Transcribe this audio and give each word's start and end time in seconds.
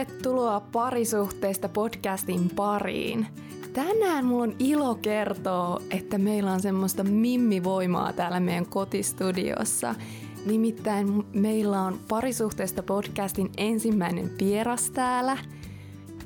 Tervetuloa 0.00 0.60
parisuhteista 0.60 1.68
podcastin 1.68 2.50
pariin. 2.56 3.26
Tänään 3.72 4.24
mulla 4.24 4.42
on 4.42 4.54
ilo 4.58 4.94
kertoa, 4.94 5.80
että 5.90 6.18
meillä 6.18 6.52
on 6.52 6.60
semmoista 6.60 7.04
mimmivoimaa 7.04 8.12
täällä 8.12 8.40
meidän 8.40 8.66
kotistudiossa. 8.66 9.94
Nimittäin 10.46 11.24
meillä 11.32 11.82
on 11.82 12.00
parisuhteista 12.08 12.82
podcastin 12.82 13.50
ensimmäinen 13.56 14.30
vieras 14.38 14.90
täällä. 14.90 15.38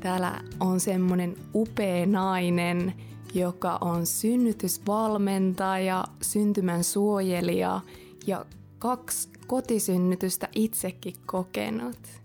Täällä 0.00 0.40
on 0.60 0.80
semmonen 0.80 1.36
upea 1.54 2.06
nainen, 2.06 2.94
joka 3.34 3.78
on 3.80 4.06
synnytysvalmentaja, 4.06 6.04
syntymän 6.22 6.84
suojelija 6.84 7.80
ja 8.26 8.46
kaksi 8.78 9.28
kotisynnytystä 9.46 10.48
itsekin 10.54 11.14
kokenut. 11.26 12.23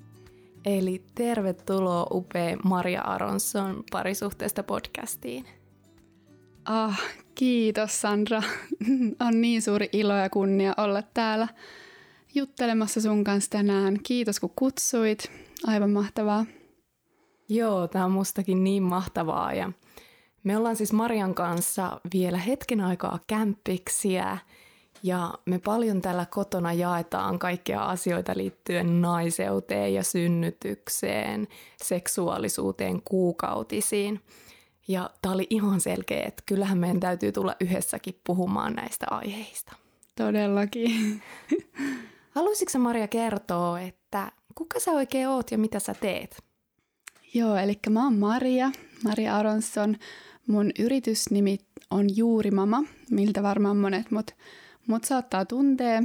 Eli 0.65 1.03
tervetuloa 1.15 2.07
upea 2.11 2.57
Maria 2.63 3.01
Aronson 3.01 3.83
parisuhteesta 3.91 4.63
podcastiin. 4.63 5.45
Ah, 6.65 7.01
kiitos 7.35 8.01
Sandra. 8.01 8.43
On 9.27 9.41
niin 9.41 9.61
suuri 9.61 9.89
ilo 9.93 10.13
ja 10.13 10.29
kunnia 10.29 10.73
olla 10.77 11.01
täällä 11.01 11.47
juttelemassa 12.35 13.01
sun 13.01 13.23
kanssa 13.23 13.49
tänään. 13.49 13.97
Kiitos 14.03 14.39
kun 14.39 14.53
kutsuit. 14.55 15.31
Aivan 15.67 15.91
mahtavaa. 15.91 16.45
Joo, 17.49 17.87
tämä 17.87 18.05
on 18.05 18.11
mustakin 18.11 18.63
niin 18.63 18.83
mahtavaa. 18.83 19.53
Ja 19.53 19.71
me 20.43 20.57
ollaan 20.57 20.75
siis 20.75 20.93
Marian 20.93 21.35
kanssa 21.35 22.01
vielä 22.13 22.37
hetken 22.37 22.81
aikaa 22.81 23.19
kämppiksiä 23.27 24.37
ja 25.03 25.33
me 25.45 25.59
paljon 25.59 26.01
tällä 26.01 26.25
kotona 26.25 26.73
jaetaan 26.73 27.39
kaikkia 27.39 27.83
asioita 27.83 28.33
liittyen 28.35 29.01
naiseuteen 29.01 29.93
ja 29.93 30.03
synnytykseen, 30.03 31.47
seksuaalisuuteen, 31.83 33.01
kuukautisiin. 33.01 34.21
Ja 34.87 35.09
tämä 35.21 35.33
oli 35.33 35.47
ihan 35.49 35.81
selkeä, 35.81 36.23
että 36.23 36.43
kyllähän 36.45 36.77
meidän 36.77 36.99
täytyy 36.99 37.31
tulla 37.31 37.55
yhdessäkin 37.59 38.21
puhumaan 38.23 38.73
näistä 38.73 39.05
aiheista. 39.09 39.75
Todellakin. 40.15 41.21
Haluaisitko 42.35 42.79
Maria 42.79 43.07
kertoa, 43.07 43.79
että 43.79 44.31
kuka 44.55 44.79
sä 44.79 44.91
oikein 44.91 45.27
oot 45.27 45.51
ja 45.51 45.57
mitä 45.57 45.79
sä 45.79 45.93
teet? 45.93 46.43
Joo, 47.33 47.55
eli 47.55 47.79
mä 47.89 48.03
oon 48.03 48.17
Maria, 48.17 48.71
Maria 49.03 49.37
Aronsson. 49.37 49.95
Mun 50.47 50.71
yritysnimi 50.79 51.57
on 51.91 52.17
Juuri 52.17 52.51
Mama, 52.51 52.83
miltä 53.11 53.43
varmaan 53.43 53.77
monet 53.77 54.11
mut 54.11 54.31
mut 54.89 55.03
saattaa 55.03 55.45
tuntea. 55.45 56.03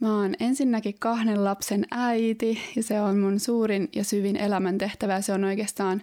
Mä 0.00 0.20
oon 0.20 0.34
ensinnäkin 0.40 0.98
kahden 0.98 1.44
lapsen 1.44 1.86
äiti 1.90 2.58
ja 2.76 2.82
se 2.82 3.00
on 3.00 3.18
mun 3.18 3.40
suurin 3.40 3.88
ja 3.94 4.04
syvin 4.04 4.36
elämäntehtävä. 4.36 5.20
Se 5.20 5.32
on 5.32 5.44
oikeastaan 5.44 6.02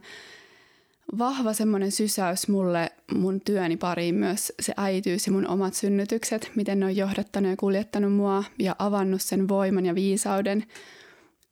vahva 1.17 1.53
semmoinen 1.53 1.91
sysäys 1.91 2.47
mulle 2.47 2.91
mun 3.13 3.41
työni 3.41 3.77
pariin 3.77 4.15
myös 4.15 4.53
se 4.59 4.73
äityys 4.77 5.27
ja 5.27 5.33
mun 5.33 5.47
omat 5.47 5.73
synnytykset, 5.73 6.51
miten 6.55 6.79
ne 6.79 6.85
on 6.85 6.95
johdattanut 6.95 7.51
ja 7.51 7.57
kuljettanut 7.57 8.13
mua 8.13 8.43
ja 8.59 8.75
avannut 8.79 9.21
sen 9.21 9.47
voiman 9.47 9.85
ja 9.85 9.95
viisauden, 9.95 10.63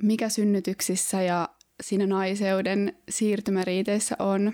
mikä 0.03 0.29
synnytyksissä 0.29 1.22
ja 1.22 1.49
siinä 1.83 2.07
naiseuden 2.07 2.94
siirtymäriiteissä 3.09 4.16
on. 4.19 4.53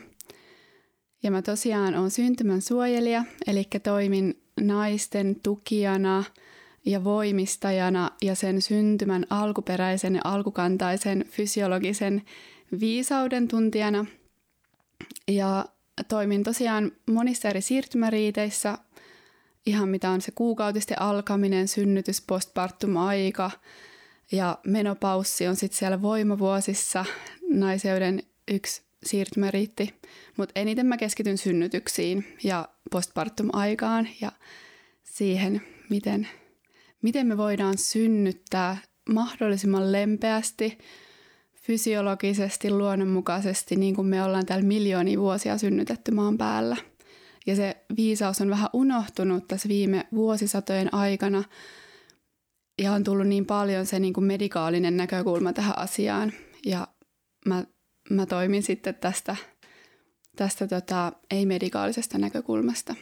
Ja 1.24 1.32
mä 1.32 1.42
tosiaan 1.42 1.96
on 1.96 2.12
syntymän 2.12 2.62
suojelija, 2.62 3.24
eli 3.48 3.68
toimin 3.84 4.47
naisten 4.60 5.40
tukijana 5.44 6.24
ja 6.86 7.04
voimistajana 7.04 8.12
ja 8.22 8.36
sen 8.36 8.62
syntymän 8.62 9.26
alkuperäisen 9.30 10.16
ja 10.16 10.22
alkukantaisen 10.24 11.26
fysiologisen 11.30 12.22
viisauden 12.80 13.48
tuntijana. 13.48 14.06
Ja 15.28 15.66
toimin 16.08 16.44
tosiaan 16.44 16.92
monissa 17.06 17.50
eri 17.50 17.62
siirtymäriiteissä, 17.62 18.78
ihan 19.66 19.90
mitä 19.90 20.10
on 20.10 20.22
se 20.22 20.32
kuukautisten 20.32 21.02
alkaminen, 21.02 21.68
synnytys, 21.68 22.22
postpartum-aika 22.22 23.52
ja 24.32 24.58
menopaussi 24.66 25.48
on 25.48 25.56
sitten 25.56 25.80
siellä 25.80 26.02
voimavuosissa 26.02 27.06
naiseuden 27.50 28.24
yksi 28.48 28.87
siirtymäriitti, 29.06 29.94
mutta 30.38 30.60
eniten 30.60 30.86
mä 30.86 30.98
keskityn 30.98 31.38
synnytyksiin 31.38 32.26
ja 32.44 32.70
postpartum-aikaan 32.92 34.08
ja 34.22 34.32
siihen, 35.04 35.62
miten, 35.90 36.28
miten 37.02 37.28
me 37.28 37.38
voidaan 37.38 37.78
synnyttää 37.78 38.78
mahdollisimman 39.10 39.92
lempeästi, 39.92 40.78
fysiologisesti, 41.56 42.72
luonnonmukaisesti, 42.72 43.76
niin 43.76 43.96
kuin 43.96 44.08
me 44.08 44.24
ollaan 44.24 44.46
täällä 44.46 44.66
miljoonia 44.66 45.20
vuosia 45.20 45.58
synnytetty 45.58 46.12
maan 46.12 46.38
päällä. 46.38 46.78
Ja 47.48 47.56
se 47.56 47.78
viisaus 47.98 48.42
on 48.42 48.50
vähän 48.50 48.70
unohtunut 48.74 49.48
tässä 49.48 49.70
viime 49.70 50.08
vuosisatojen 50.16 50.94
aikana, 50.94 51.44
ja 52.82 52.92
on 52.92 53.04
tullut 53.04 53.28
niin 53.28 53.46
paljon 53.46 53.86
se 53.86 54.00
niin 54.00 54.14
kuin 54.14 54.24
medikaalinen 54.24 54.98
näkökulma 54.98 55.54
tähän 55.54 55.78
asiaan. 55.78 56.34
Ja 56.66 56.88
mä, 57.46 57.64
mä 58.10 58.26
toimin 58.26 58.64
sitten 58.64 58.96
tästä 58.96 59.36
tästä 60.38 60.68
tota, 60.68 61.12
ei-medikaalisesta 61.32 62.18
näkökulmasta. 62.18 62.96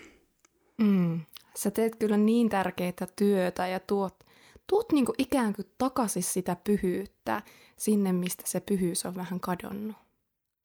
Mm. 0.77 1.19
Sä 1.55 1.71
teet 1.71 1.95
kyllä 1.95 2.17
niin 2.17 2.49
tärkeitä 2.49 3.07
työtä 3.15 3.67
ja 3.67 3.79
tuot, 3.79 4.15
tuot 4.67 4.91
niinku 4.91 5.13
ikään 5.17 5.53
kuin 5.53 5.65
takaisin 5.77 6.23
sitä 6.23 6.57
pyhyyttä 6.63 7.41
sinne, 7.77 8.13
mistä 8.13 8.44
se 8.45 8.59
pyhyys 8.59 9.05
on 9.05 9.15
vähän 9.15 9.39
kadonnut. 9.39 9.95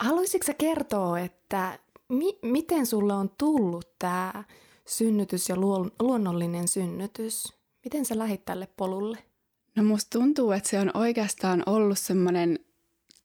Haluaisitko 0.01 0.47
sä 0.47 0.55
kertoa, 0.55 1.19
että 1.19 1.79
mi- 2.09 2.39
miten 2.43 2.87
sulle 2.87 3.13
on 3.13 3.31
tullut 3.39 3.99
tämä 3.99 4.45
synnytys 4.87 5.49
ja 5.49 5.57
luo- 5.57 5.91
luonnollinen 6.01 6.69
synnytys? 6.69 7.45
Miten 7.85 8.05
sä 8.05 8.19
lähit 8.19 8.45
tälle 8.45 8.69
polulle? 8.77 9.19
No 9.77 9.83
musta 9.83 10.19
tuntuu, 10.19 10.53
että 10.53 10.69
se 10.69 10.81
on 10.81 10.91
oikeastaan 10.95 11.63
ollut 11.67 11.99
semmoinen 11.99 12.59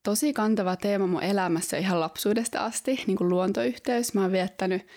tosi 0.06 0.34
kantava 0.34 0.76
teema 0.76 1.08
mun 1.08 1.24
elämässä 1.24 1.78
ihan 1.78 2.00
lapsuudesta 2.00 2.60
asti, 2.60 3.04
niin 3.08 3.18
kuin 3.18 3.30
luontoyhteys. 3.30 4.14
Mä 4.14 4.22
oon 4.22 4.32
viettänyt 4.32 4.88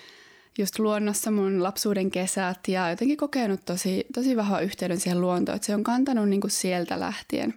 just 0.59 0.79
luonnossa 0.79 1.31
mun 1.31 1.63
lapsuuden 1.63 2.11
kesät 2.11 2.69
ja 2.69 2.91
jotenkin 2.91 3.17
kokenut 3.17 3.61
tosi, 3.65 4.07
tosi 4.15 4.37
vahva 4.37 4.61
yhteyden 4.61 5.01
siihen 5.01 5.21
luontoon, 5.21 5.57
että 5.57 5.67
se 5.67 5.75
on 5.75 5.85
kantanut 5.85 6.29
niin 6.29 6.41
kuin 6.41 6.51
sieltä 6.51 7.01
lähtien. 7.01 7.55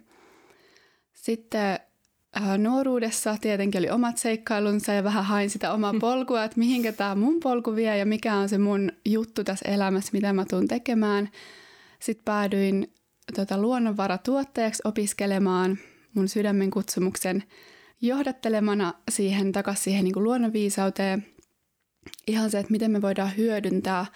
Sitten 1.12 1.78
äh, 2.36 2.58
nuoruudessa 2.58 3.36
tietenkin 3.40 3.78
oli 3.78 3.90
omat 3.90 4.18
seikkailunsa 4.18 4.92
ja 4.92 5.04
vähän 5.04 5.24
hain 5.24 5.50
sitä 5.50 5.72
omaa 5.72 5.94
polkua, 6.00 6.44
että 6.44 6.58
mihinkä 6.58 6.92
tämä 6.92 7.14
mun 7.14 7.40
polku 7.40 7.74
vie 7.74 7.98
ja 7.98 8.06
mikä 8.06 8.34
on 8.34 8.48
se 8.48 8.58
mun 8.58 8.92
juttu 9.04 9.44
tässä 9.44 9.68
elämässä, 9.68 10.10
mitä 10.12 10.32
mä 10.32 10.44
tuun 10.44 10.68
tekemään. 10.68 11.28
Sitten 12.00 12.24
päädyin 12.24 12.94
tota, 13.36 13.58
luonnonvaratuottajaksi 13.58 14.82
opiskelemaan– 14.84 15.78
mun 16.14 16.28
sydämen 16.28 16.70
kutsumuksen 16.70 17.42
johdattelemana 18.00 18.94
siihen 19.10 19.52
takaisin 19.52 19.84
siihen 19.84 20.04
niin 20.04 20.14
kuin 20.14 20.24
luonnonviisauteen. 20.24 21.26
Ihan 22.26 22.50
se, 22.50 22.58
että 22.58 22.72
miten 22.72 22.90
me 22.90 23.02
voidaan 23.02 23.36
hyödyntää 23.36 24.06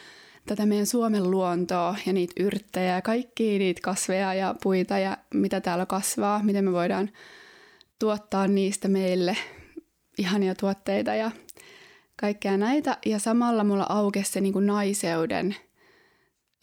tätä 0.47 0.67
meidän 0.67 0.87
Suomen 0.87 1.31
luontoa 1.31 1.97
ja 2.07 2.13
niitä 2.13 2.35
yrttejä 2.41 2.95
ja 2.95 3.03
kaikkia 3.03 3.59
niitä 3.59 3.81
kasveja 3.83 4.35
ja 4.35 4.55
puita 4.63 4.99
ja 4.99 5.17
mitä 5.35 5.61
täällä 5.61 5.87
kasvaa, 5.87 6.43
miten 6.43 6.65
me 6.65 6.73
voidaan 6.73 7.11
tuottaa 7.99 8.49
niistä 8.49 8.89
meille 8.89 9.37
ihania 10.19 10.55
tuotteita 10.55 11.15
ja 11.15 11.31
kaikkea 12.17 12.57
näitä. 12.57 12.99
Ja 13.07 13.19
samalla 13.19 13.65
mulla 13.65 13.87
aukesi 13.89 14.33
se 14.33 14.41
niin 14.41 14.53
kuin 14.53 14.67
naiseuden 14.67 15.57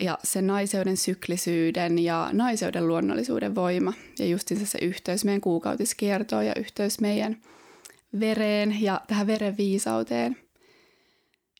ja 0.01 0.17
sen 0.23 0.47
naiseuden 0.47 0.97
syklisyyden 0.97 1.99
ja 1.99 2.29
naiseuden 2.31 2.87
luonnollisuuden 2.87 3.55
voima 3.55 3.93
ja 4.19 4.25
justiinsa 4.25 4.65
se 4.65 4.77
yhteys 4.81 5.25
meidän 5.25 5.41
kuukautiskiertoon 5.41 6.45
ja 6.45 6.53
yhteys 6.55 6.99
meidän 6.99 7.37
vereen 8.19 8.81
ja 8.81 9.01
tähän 9.07 9.27
veren 9.27 9.57
viisauteen. 9.57 10.37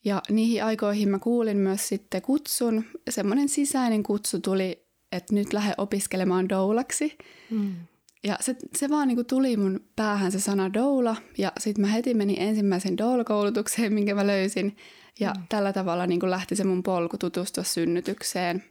Ja 0.06 0.22
niihin 0.30 0.64
aikoihin 0.64 1.10
mä 1.10 1.20
kuulin 1.20 1.58
myös 1.58 1.88
sitten 1.88 2.22
kutsun, 2.22 2.86
semmoinen 3.10 3.50
sisäinen 3.50 4.04
kutsu 4.04 4.40
tuli, 4.40 4.86
että 5.12 5.34
nyt 5.36 5.54
lähde 5.54 5.74
opiskelemaan 5.78 6.50
doulaksi. 6.50 7.18
Mm. 7.50 7.76
Ja 8.24 8.38
se, 8.42 8.56
se 8.76 8.90
vaan 8.90 9.08
niin 9.08 9.26
tuli 9.26 9.58
mun 9.58 9.84
päähän 9.96 10.32
se 10.32 10.40
sana 10.40 10.74
doula 10.74 11.16
ja 11.38 11.52
sitten 11.60 11.82
mä 11.82 11.88
heti 11.88 12.14
menin 12.14 12.40
ensimmäisen 12.40 12.98
doula-koulutukseen, 12.98 13.94
minkä 13.94 14.16
mä 14.16 14.28
löysin– 14.28 14.76
ja 15.20 15.34
mm. 15.34 15.44
tällä 15.50 15.74
tavalla 15.74 16.08
niin 16.08 16.20
kuin 16.20 16.32
lähti 16.32 16.56
se 16.56 16.64
mun 16.64 16.84
polku 16.84 17.18
tutustua 17.18 17.64
synnytykseen 17.64 18.64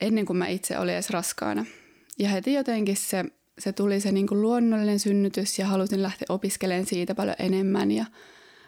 ennen 0.00 0.26
kuin 0.26 0.36
mä 0.36 0.48
itse 0.48 0.78
olin 0.78 0.94
edes 0.94 1.10
raskaana. 1.10 1.66
Ja 2.18 2.28
heti 2.28 2.52
jotenkin 2.52 2.96
se, 2.96 3.24
se 3.58 3.72
tuli 3.72 4.00
se 4.00 4.12
niin 4.12 4.26
kuin 4.26 4.42
luonnollinen 4.42 5.00
synnytys 5.00 5.58
ja 5.58 5.66
halusin 5.66 6.02
lähteä 6.02 6.26
opiskelemaan 6.28 6.86
siitä 6.86 7.14
paljon 7.14 7.36
enemmän 7.38 7.90
ja 7.90 8.04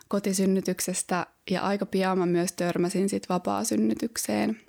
kotisynnytyksestä. 0.08 1.26
Ja 1.50 1.62
aika 1.62 1.86
pian 1.86 2.18
mä 2.18 2.26
myös 2.26 2.52
törmäsin 2.52 3.08
sit 3.08 3.28
vapaa-synnytykseen. 3.28 4.60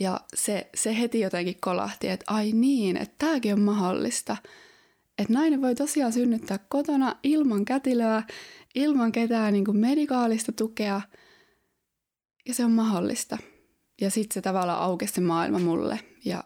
Ja 0.00 0.20
se, 0.34 0.70
se 0.74 0.98
heti 0.98 1.20
jotenkin 1.20 1.60
kolahti, 1.60 2.08
että 2.08 2.24
ai 2.28 2.52
niin, 2.52 2.96
että 2.96 3.14
tämäkin 3.18 3.52
on 3.52 3.60
mahdollista. 3.60 4.36
Että 5.18 5.32
nainen 5.32 5.62
voi 5.62 5.74
tosiaan 5.74 6.12
synnyttää 6.12 6.58
kotona 6.68 7.16
ilman 7.22 7.64
kätilöä, 7.64 8.22
ilman 8.74 9.12
ketään 9.12 9.52
niin 9.52 9.64
kuin 9.64 9.76
medikaalista 9.76 10.52
tukea. 10.52 11.00
Ja 12.48 12.54
se 12.54 12.64
on 12.64 12.72
mahdollista. 12.72 13.38
Ja 14.00 14.10
sitten 14.10 14.34
se 14.34 14.40
tavallaan 14.40 14.82
aukesi 14.82 15.14
se 15.14 15.20
maailma 15.20 15.58
mulle. 15.58 16.00
Ja 16.24 16.44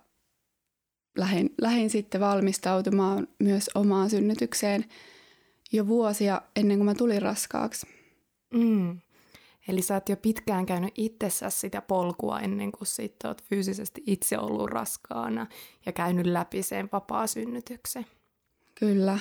lähin, 1.18 1.54
lähin 1.60 1.90
sitten 1.90 2.20
valmistautumaan 2.20 3.28
myös 3.38 3.70
omaan 3.74 4.10
synnytykseen 4.10 4.84
jo 5.72 5.86
vuosia 5.86 6.42
ennen 6.56 6.78
kuin 6.78 6.84
mä 6.84 6.94
tulin 6.94 7.22
raskaaksi. 7.22 7.86
Mm. 8.54 8.98
Eli 9.68 9.82
sä 9.82 9.94
oot 9.94 10.08
jo 10.08 10.16
pitkään 10.16 10.66
käynyt 10.66 10.92
itsessäsi 10.96 11.58
sitä 11.58 11.82
polkua 11.82 12.40
ennen 12.40 12.72
kuin 12.72 12.86
sitten 12.86 13.28
oot 13.28 13.42
fyysisesti 13.42 14.02
itse 14.06 14.38
ollut 14.38 14.70
raskaana 14.70 15.46
ja 15.86 15.92
käynyt 15.92 16.26
läpi 16.26 16.62
sen 16.62 16.88
vapaa-synnytyksen. 16.92 18.06
Kyllä. 18.82 19.18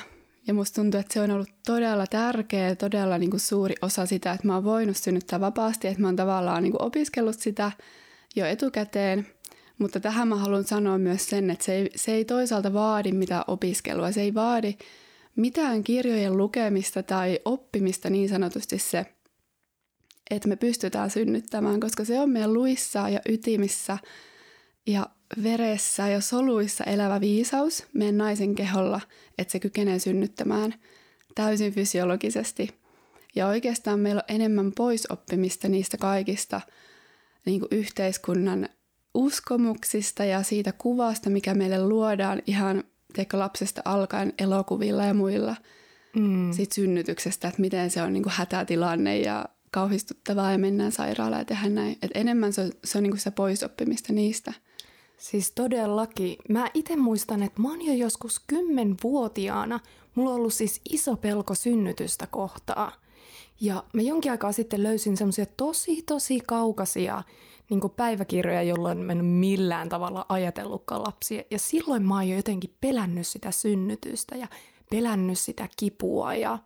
Ja 0.47 0.53
musta 0.53 0.81
tuntuu, 0.81 0.99
että 0.99 1.13
se 1.13 1.21
on 1.21 1.31
ollut 1.31 1.49
todella 1.65 2.07
tärkeä 2.07 2.75
todella 2.75 3.17
niin 3.17 3.29
kuin 3.29 3.39
suuri 3.39 3.75
osa 3.81 4.05
sitä, 4.05 4.31
että 4.31 4.47
mä 4.47 4.53
oon 4.53 4.63
voinut 4.63 4.97
synnyttää 4.97 5.39
vapaasti, 5.39 5.87
että 5.87 6.01
mä 6.01 6.07
oon 6.07 6.15
tavallaan 6.15 6.63
niin 6.63 6.71
kuin 6.71 6.81
opiskellut 6.81 7.39
sitä 7.39 7.71
jo 8.35 8.45
etukäteen. 8.45 9.27
Mutta 9.77 9.99
tähän 9.99 10.27
mä 10.27 10.35
haluan 10.35 10.63
sanoa 10.63 10.97
myös 10.97 11.29
sen, 11.29 11.49
että 11.49 11.65
se 11.65 11.73
ei, 11.73 11.89
se 11.95 12.11
ei 12.11 12.25
toisaalta 12.25 12.73
vaadi 12.73 13.11
mitään 13.11 13.43
opiskelua. 13.47 14.11
Se 14.11 14.21
ei 14.21 14.33
vaadi 14.33 14.73
mitään 15.35 15.83
kirjojen 15.83 16.37
lukemista 16.37 17.03
tai 17.03 17.39
oppimista 17.45 18.09
niin 18.09 18.29
sanotusti 18.29 18.79
se, 18.79 19.05
että 20.31 20.47
me 20.47 20.55
pystytään 20.55 21.09
synnyttämään, 21.09 21.79
koska 21.79 22.05
se 22.05 22.19
on 22.19 22.29
meidän 22.29 22.53
luissa 22.53 23.09
ja 23.09 23.19
ytimissä 23.29 23.97
ja 24.87 25.07
veressä 25.43 26.07
ja 26.07 26.21
soluissa 26.21 26.83
elävä 26.83 27.21
viisaus 27.21 27.85
meidän 27.93 28.17
naisen 28.17 28.55
keholla, 28.55 29.01
että 29.37 29.51
se 29.51 29.59
kykenee 29.59 29.99
synnyttämään 29.99 30.73
täysin 31.35 31.73
fysiologisesti. 31.73 32.69
Ja 33.35 33.47
oikeastaan 33.47 33.99
meillä 33.99 34.19
on 34.29 34.35
enemmän 34.35 34.71
poisoppimista 34.71 35.67
niistä 35.67 35.97
kaikista 35.97 36.61
niin 37.45 37.59
kuin 37.59 37.69
yhteiskunnan 37.71 38.69
uskomuksista 39.13 40.25
ja 40.25 40.43
siitä 40.43 40.71
kuvasta, 40.71 41.29
mikä 41.29 41.53
meille 41.53 41.87
luodaan 41.87 42.41
ihan 42.47 42.83
teikö 43.13 43.39
lapsesta 43.39 43.81
alkaen 43.85 44.33
elokuvilla 44.39 45.05
ja 45.05 45.13
muilla 45.13 45.55
mm. 46.15 46.53
siitä 46.53 46.75
synnytyksestä, 46.75 47.47
että 47.47 47.61
miten 47.61 47.91
se 47.91 48.01
on 48.01 48.13
niin 48.13 48.23
kuin 48.23 48.33
hätätilanne 48.33 49.19
ja 49.19 49.45
kauhistuttavaa 49.71 50.51
ja 50.51 50.57
mennään 50.57 50.91
sairaalaan 50.91 51.41
ja 51.41 51.45
tehdään 51.45 51.75
näin. 51.75 51.97
Et 52.01 52.11
enemmän 52.13 52.53
se 52.53 52.61
on, 52.61 52.71
se, 52.83 52.97
on 52.97 53.03
niin 53.03 53.11
kuin 53.11 53.19
se 53.19 53.31
poisoppimista 53.31 54.13
niistä. 54.13 54.53
Siis 55.21 55.51
todellakin. 55.51 56.37
Mä 56.49 56.67
itse 56.73 56.95
muistan, 56.95 57.43
että 57.43 57.61
mä 57.61 57.69
oon 57.69 57.85
jo 57.85 57.93
joskus 57.93 58.39
kymmenvuotiaana, 58.39 59.79
mulla 60.15 60.29
on 60.29 60.35
ollut 60.35 60.53
siis 60.53 60.81
iso 60.89 61.15
pelko 61.15 61.55
synnytystä 61.55 62.27
kohtaa. 62.27 62.91
Ja 63.59 63.83
mä 63.93 64.01
jonkin 64.01 64.31
aikaa 64.31 64.51
sitten 64.51 64.83
löysin 64.83 65.17
semmoisia 65.17 65.45
tosi, 65.45 66.01
tosi 66.01 66.39
kaukaisia 66.39 67.23
niin 67.69 67.81
päiväkirjoja, 67.95 68.63
jolloin 68.63 68.97
en 68.97 69.05
mennyt 69.05 69.27
millään 69.27 69.89
tavalla 69.89 70.25
ajatellutkaan 70.29 71.03
lapsia. 71.03 71.43
Ja 71.51 71.59
silloin 71.59 72.07
mä 72.07 72.13
oon 72.15 72.29
jo 72.29 72.35
jotenkin 72.35 72.75
pelännyt 72.81 73.27
sitä 73.27 73.51
synnytystä 73.51 74.35
ja 74.35 74.47
pelännyt 74.89 75.39
sitä 75.39 75.69
kipua. 75.77 76.35
Ja, 76.35 76.59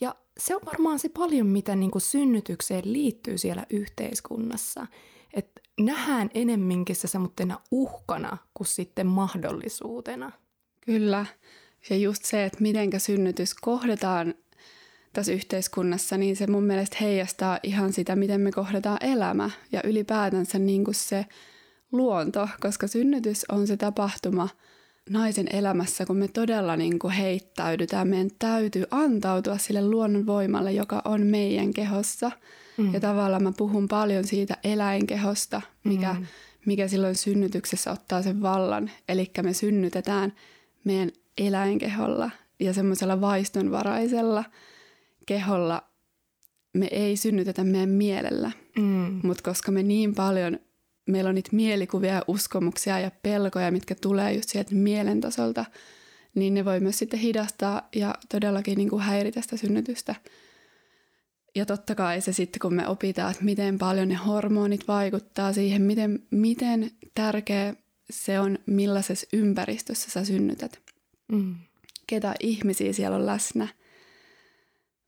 ja 0.00 0.14
se 0.38 0.54
on 0.54 0.62
varmaan 0.66 0.98
se 0.98 1.08
paljon, 1.08 1.46
mitä 1.46 1.76
niin 1.76 1.90
synnytykseen 1.98 2.92
liittyy 2.92 3.38
siellä 3.38 3.66
yhteiskunnassa. 3.70 4.86
Että 5.34 5.60
nähdään 5.80 6.30
enemminkin 6.34 6.96
se 6.96 7.08
semmoittena 7.08 7.60
uhkana 7.70 8.36
kuin 8.54 8.66
sitten 8.66 9.06
mahdollisuutena. 9.06 10.32
Kyllä. 10.80 11.26
Ja 11.90 11.96
just 11.96 12.24
se, 12.24 12.44
että 12.44 12.62
mitenkä 12.62 12.98
synnytys 12.98 13.54
kohdataan 13.54 14.34
tässä 15.12 15.32
yhteiskunnassa, 15.32 16.16
niin 16.16 16.36
se 16.36 16.46
mun 16.46 16.64
mielestä 16.64 16.96
heijastaa 17.00 17.58
ihan 17.62 17.92
sitä, 17.92 18.16
miten 18.16 18.40
me 18.40 18.52
kohdataan 18.52 19.04
elämä 19.04 19.50
ja 19.72 19.80
ylipäätänsä 19.84 20.58
niin 20.58 20.84
kuin 20.84 20.94
se 20.94 21.26
luonto, 21.92 22.48
koska 22.60 22.86
synnytys 22.86 23.44
on 23.48 23.66
se 23.66 23.76
tapahtuma 23.76 24.48
naisen 25.10 25.46
elämässä, 25.52 26.06
kun 26.06 26.16
me 26.16 26.28
todella 26.28 26.76
niin 26.76 26.98
kuin 26.98 27.12
heittäydytään. 27.12 28.08
Meidän 28.08 28.30
täytyy 28.38 28.84
antautua 28.90 29.58
sille 29.58 29.88
luonnon 29.88 30.26
voimalle, 30.26 30.72
joka 30.72 31.02
on 31.04 31.26
meidän 31.26 31.72
kehossa. 31.72 32.30
Mm. 32.78 32.94
Ja 32.94 33.00
tavallaan 33.00 33.42
mä 33.42 33.52
puhun 33.56 33.88
paljon 33.88 34.24
siitä 34.24 34.56
eläinkehosta, 34.64 35.62
mikä, 35.84 36.14
mm. 36.14 36.26
mikä 36.66 36.88
silloin 36.88 37.14
synnytyksessä 37.14 37.92
ottaa 37.92 38.22
sen 38.22 38.42
vallan. 38.42 38.90
Eli 39.08 39.30
me 39.42 39.52
synnytetään 39.52 40.32
meidän 40.84 41.10
eläinkeholla 41.38 42.30
ja 42.60 42.72
semmoisella 42.72 43.20
vaistonvaraisella– 43.20 44.44
keholla 45.26 45.82
me 46.72 46.88
ei 46.90 47.16
synnytetä 47.16 47.64
meidän 47.64 47.88
mielellä. 47.88 48.50
Mm. 48.78 49.20
Mutta 49.22 49.42
koska 49.42 49.72
me 49.72 49.82
niin 49.82 50.14
paljon, 50.14 50.58
meillä 51.06 51.28
on 51.28 51.34
niitä 51.34 51.50
mielikuvia 51.52 52.14
ja 52.14 52.22
uskomuksia 52.26 53.00
ja 53.00 53.10
pelkoja, 53.22 53.72
mitkä 53.72 53.94
tulee 53.94 54.32
just 54.32 54.48
sieltä 54.48 54.74
mielen 54.74 55.20
tasolta, 55.20 55.64
niin 56.34 56.54
ne 56.54 56.64
voi 56.64 56.80
myös 56.80 56.98
sitten 56.98 57.20
hidastaa 57.20 57.88
ja 57.96 58.14
todellakin 58.28 58.78
niin 58.78 58.90
kuin 58.90 59.02
häiritä 59.02 59.40
sitä 59.40 59.56
synnytystä. 59.56 60.14
Ja 61.56 61.66
totta 61.66 61.94
kai 61.94 62.20
se 62.20 62.32
sitten, 62.32 62.60
kun 62.60 62.74
me 62.74 62.88
opitaan, 62.88 63.30
että 63.30 63.44
miten 63.44 63.78
paljon 63.78 64.08
ne 64.08 64.14
hormonit 64.14 64.88
vaikuttaa 64.88 65.52
siihen, 65.52 65.82
miten, 65.82 66.22
miten 66.30 66.90
tärkeä 67.14 67.74
se 68.10 68.40
on, 68.40 68.58
millaisessa 68.66 69.26
ympäristössä 69.32 70.10
sä 70.10 70.24
synnytät. 70.24 70.80
Mm. 71.32 71.54
Ketä 72.06 72.34
ihmisiä 72.40 72.92
siellä 72.92 73.16
on 73.16 73.26
läsnä– 73.26 73.68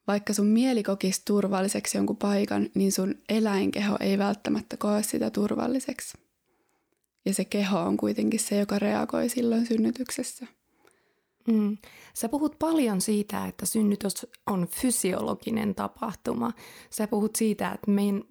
vaikka 0.08 0.34
sun 0.34 0.46
mieli 0.46 0.82
kokisi 0.82 1.22
turvalliseksi 1.24 1.98
jonkun 1.98 2.16
paikan, 2.16 2.70
niin 2.74 2.92
sun 2.92 3.14
eläinkeho 3.28 3.96
ei 4.00 4.18
välttämättä 4.18 4.76
koe 4.76 5.02
sitä 5.02 5.30
turvalliseksi. 5.30 6.18
Ja 7.24 7.34
se 7.34 7.44
keho 7.44 7.80
on 7.80 7.96
kuitenkin 7.96 8.40
se, 8.40 8.58
joka 8.58 8.78
reagoi 8.78 9.28
silloin 9.28 9.66
synnytyksessä. 9.66 10.46
Mm. 11.52 11.78
Sä 12.14 12.28
puhut 12.28 12.56
paljon 12.58 13.00
siitä, 13.00 13.46
että 13.46 13.66
synnytys 13.66 14.26
on 14.46 14.66
fysiologinen 14.70 15.74
tapahtuma. 15.74 16.52
Sä 16.90 17.06
puhut 17.06 17.36
siitä, 17.36 17.72
että 17.72 17.90
meidän, 17.90 18.22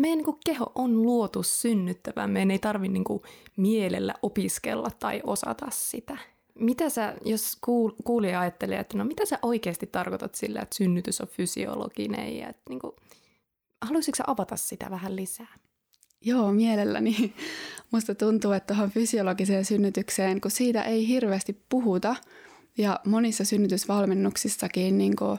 meidän 0.00 0.18
niin 0.18 0.38
keho 0.46 0.72
on 0.74 1.02
luotu 1.02 1.42
synnyttävän. 1.42 2.30
Meidän 2.30 2.50
ei 2.50 2.58
tarvitse 2.58 2.92
niin 2.92 3.20
mielellä 3.56 4.14
opiskella 4.22 4.90
tai 4.98 5.20
osata 5.24 5.66
sitä. 5.70 6.18
Mitä 6.58 6.90
sä, 6.90 7.14
jos 7.24 7.56
kuul- 7.56 7.96
kuulija 8.04 8.40
ajattelee, 8.40 8.78
että 8.78 8.98
no 8.98 9.04
mitä 9.04 9.26
sä 9.26 9.38
oikeasti 9.42 9.86
tarkoitat 9.86 10.34
sillä, 10.34 10.60
että 10.60 10.76
synnytys 10.76 11.20
on 11.20 11.28
fysiologinen 11.28 12.36
ja 12.38 12.48
että 12.48 12.62
niin 12.68 12.80
kuin, 12.80 12.92
haluaisitko 13.82 14.16
sä 14.16 14.24
avata 14.26 14.56
sitä 14.56 14.90
vähän 14.90 15.16
lisää? 15.16 15.58
Joo, 16.20 16.52
mielelläni. 16.52 17.34
Musta 17.92 18.14
tuntuu, 18.14 18.52
että 18.52 18.74
tuohon 18.74 18.90
fysiologiseen 18.90 19.64
synnytykseen, 19.64 20.40
kun 20.40 20.50
siitä 20.50 20.82
ei 20.82 21.08
hirveästi 21.08 21.64
puhuta 21.68 22.16
ja 22.78 23.00
monissa 23.06 23.44
synnytysvalmennuksissakin 23.44 24.98
niin 24.98 25.16
kuin 25.16 25.38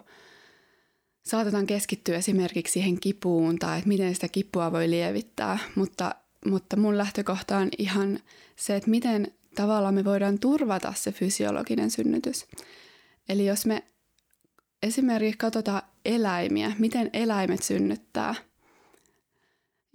saatetaan 1.25 1.67
keskittyä 1.67 2.17
esimerkiksi 2.17 2.73
siihen 2.73 2.99
kipuun 2.99 3.59
tai 3.59 3.77
että 3.77 3.87
miten 3.87 4.15
sitä 4.15 4.27
kipua 4.27 4.71
voi 4.71 4.89
lievittää, 4.89 5.59
mutta, 5.75 6.15
mutta 6.45 6.77
mun 6.77 6.97
lähtökohta 6.97 7.57
on 7.57 7.69
ihan 7.77 8.19
se, 8.55 8.75
että 8.75 8.89
miten 8.89 9.31
tavalla 9.55 9.91
me 9.91 10.03
voidaan 10.03 10.39
turvata 10.39 10.93
se 10.95 11.11
fysiologinen 11.11 11.91
synnytys. 11.91 12.45
Eli 13.29 13.45
jos 13.45 13.65
me 13.65 13.83
esimerkiksi 14.83 15.37
katsotaan 15.37 15.81
eläimiä, 16.05 16.71
miten 16.79 17.09
eläimet 17.13 17.63
synnyttää, 17.63 18.35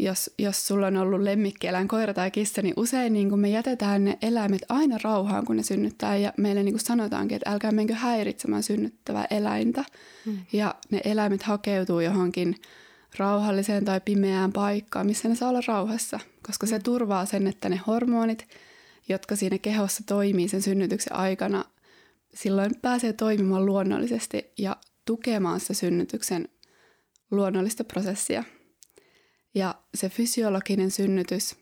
jos, 0.04 0.30
jos 0.38 0.66
sulla 0.66 0.86
on 0.86 0.96
ollut 0.96 1.20
lemmikkieläin, 1.20 1.88
koira 1.88 2.14
tai 2.14 2.30
kissa, 2.30 2.62
niin 2.62 2.74
usein 2.76 3.12
niin 3.12 3.30
kun 3.30 3.40
me 3.40 3.48
jätetään 3.48 4.04
ne 4.04 4.18
eläimet 4.22 4.62
aina 4.68 4.98
rauhaan, 5.04 5.44
kun 5.44 5.56
ne 5.56 5.62
synnyttää. 5.62 6.16
Ja 6.16 6.32
meille 6.36 6.62
niin 6.62 6.78
sanotaankin, 6.78 7.36
että 7.36 7.50
älkää 7.50 7.72
menkö 7.72 7.94
häiritsemään 7.94 8.62
synnyttävää 8.62 9.26
eläintä. 9.30 9.84
Hmm. 10.26 10.38
Ja 10.52 10.74
ne 10.90 11.00
eläimet 11.04 11.42
hakeutuu 11.42 12.00
johonkin 12.00 12.56
rauhalliseen 13.18 13.84
tai 13.84 14.00
pimeään 14.04 14.52
paikkaan, 14.52 15.06
missä 15.06 15.28
ne 15.28 15.34
saa 15.34 15.48
olla 15.48 15.62
rauhassa. 15.68 16.20
Koska 16.46 16.66
se 16.66 16.76
mm. 16.76 16.82
turvaa 16.82 17.26
sen, 17.26 17.46
että 17.46 17.68
ne 17.68 17.80
hormonit– 17.86 18.46
jotka 19.10 19.36
siinä 19.36 19.58
kehossa 19.58 20.02
toimii 20.06 20.48
sen 20.48 20.62
synnytyksen 20.62 21.16
aikana, 21.16 21.64
silloin 22.34 22.70
pääsee 22.82 23.12
toimimaan 23.12 23.66
luonnollisesti 23.66 24.52
ja 24.58 24.76
tukemaan 25.04 25.60
sitä 25.60 25.74
synnytyksen 25.74 26.48
luonnollista 27.30 27.84
prosessia. 27.84 28.44
Ja 29.54 29.74
se 29.94 30.08
fysiologinen 30.08 30.90
synnytys 30.90 31.56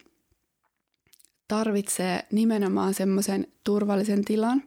tarvitsee 1.48 2.26
nimenomaan 2.32 2.94
semmoisen 2.94 3.46
turvallisen 3.64 4.24
tilan, 4.24 4.62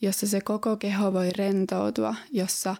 jossa 0.00 0.26
se 0.26 0.40
koko 0.40 0.76
keho 0.76 1.12
voi 1.12 1.30
rentoutua, 1.30 2.14
jossa 2.30 2.76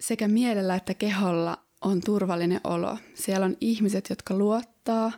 sekä 0.00 0.28
mielellä 0.28 0.74
että 0.74 0.94
keholla 0.94 1.58
on 1.80 2.00
turvallinen 2.00 2.60
olo. 2.64 2.98
Siellä 3.14 3.46
on 3.46 3.56
ihmiset, 3.60 4.10
jotka 4.10 4.34
luottaa 4.34 5.12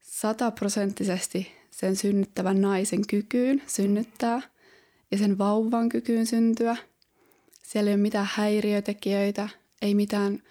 sataprosenttisesti 0.00 1.52
sen 1.70 1.96
synnyttävän 1.96 2.60
naisen 2.60 3.06
kykyyn 3.06 3.62
synnyttää 3.66 4.42
ja 5.10 5.18
sen 5.18 5.38
vauvan 5.38 5.88
kykyyn 5.88 6.26
syntyä. 6.26 6.76
Siellä 7.62 7.90
ei 7.90 7.94
ole 7.94 8.02
mitään 8.02 8.28
häiriötekijöitä, 8.32 9.48
ei 9.82 9.94
mitään 9.94 10.42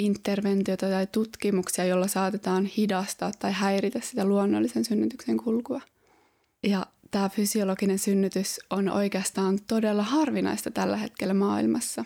interventiota 0.00 0.86
tai 0.86 1.06
tutkimuksia, 1.06 1.84
jolla 1.84 2.08
saatetaan 2.08 2.64
hidastaa 2.64 3.32
tai 3.38 3.52
häiritä 3.52 4.00
sitä 4.00 4.24
luonnollisen 4.24 4.84
synnytyksen 4.84 5.36
kulkua. 5.36 5.80
Ja 6.62 6.86
tämä 7.10 7.28
fysiologinen 7.28 7.98
synnytys 7.98 8.60
on 8.70 8.88
oikeastaan 8.88 9.58
todella 9.68 10.02
harvinaista 10.02 10.70
tällä 10.70 10.96
hetkellä 10.96 11.34
maailmassa. 11.34 12.04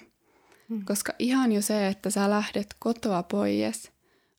Hmm. 0.68 0.84
Koska 0.84 1.12
ihan 1.18 1.52
jo 1.52 1.62
se, 1.62 1.88
että 1.88 2.10
sä 2.10 2.30
lähdet 2.30 2.66
kotoa 2.78 3.22
pois, 3.22 3.92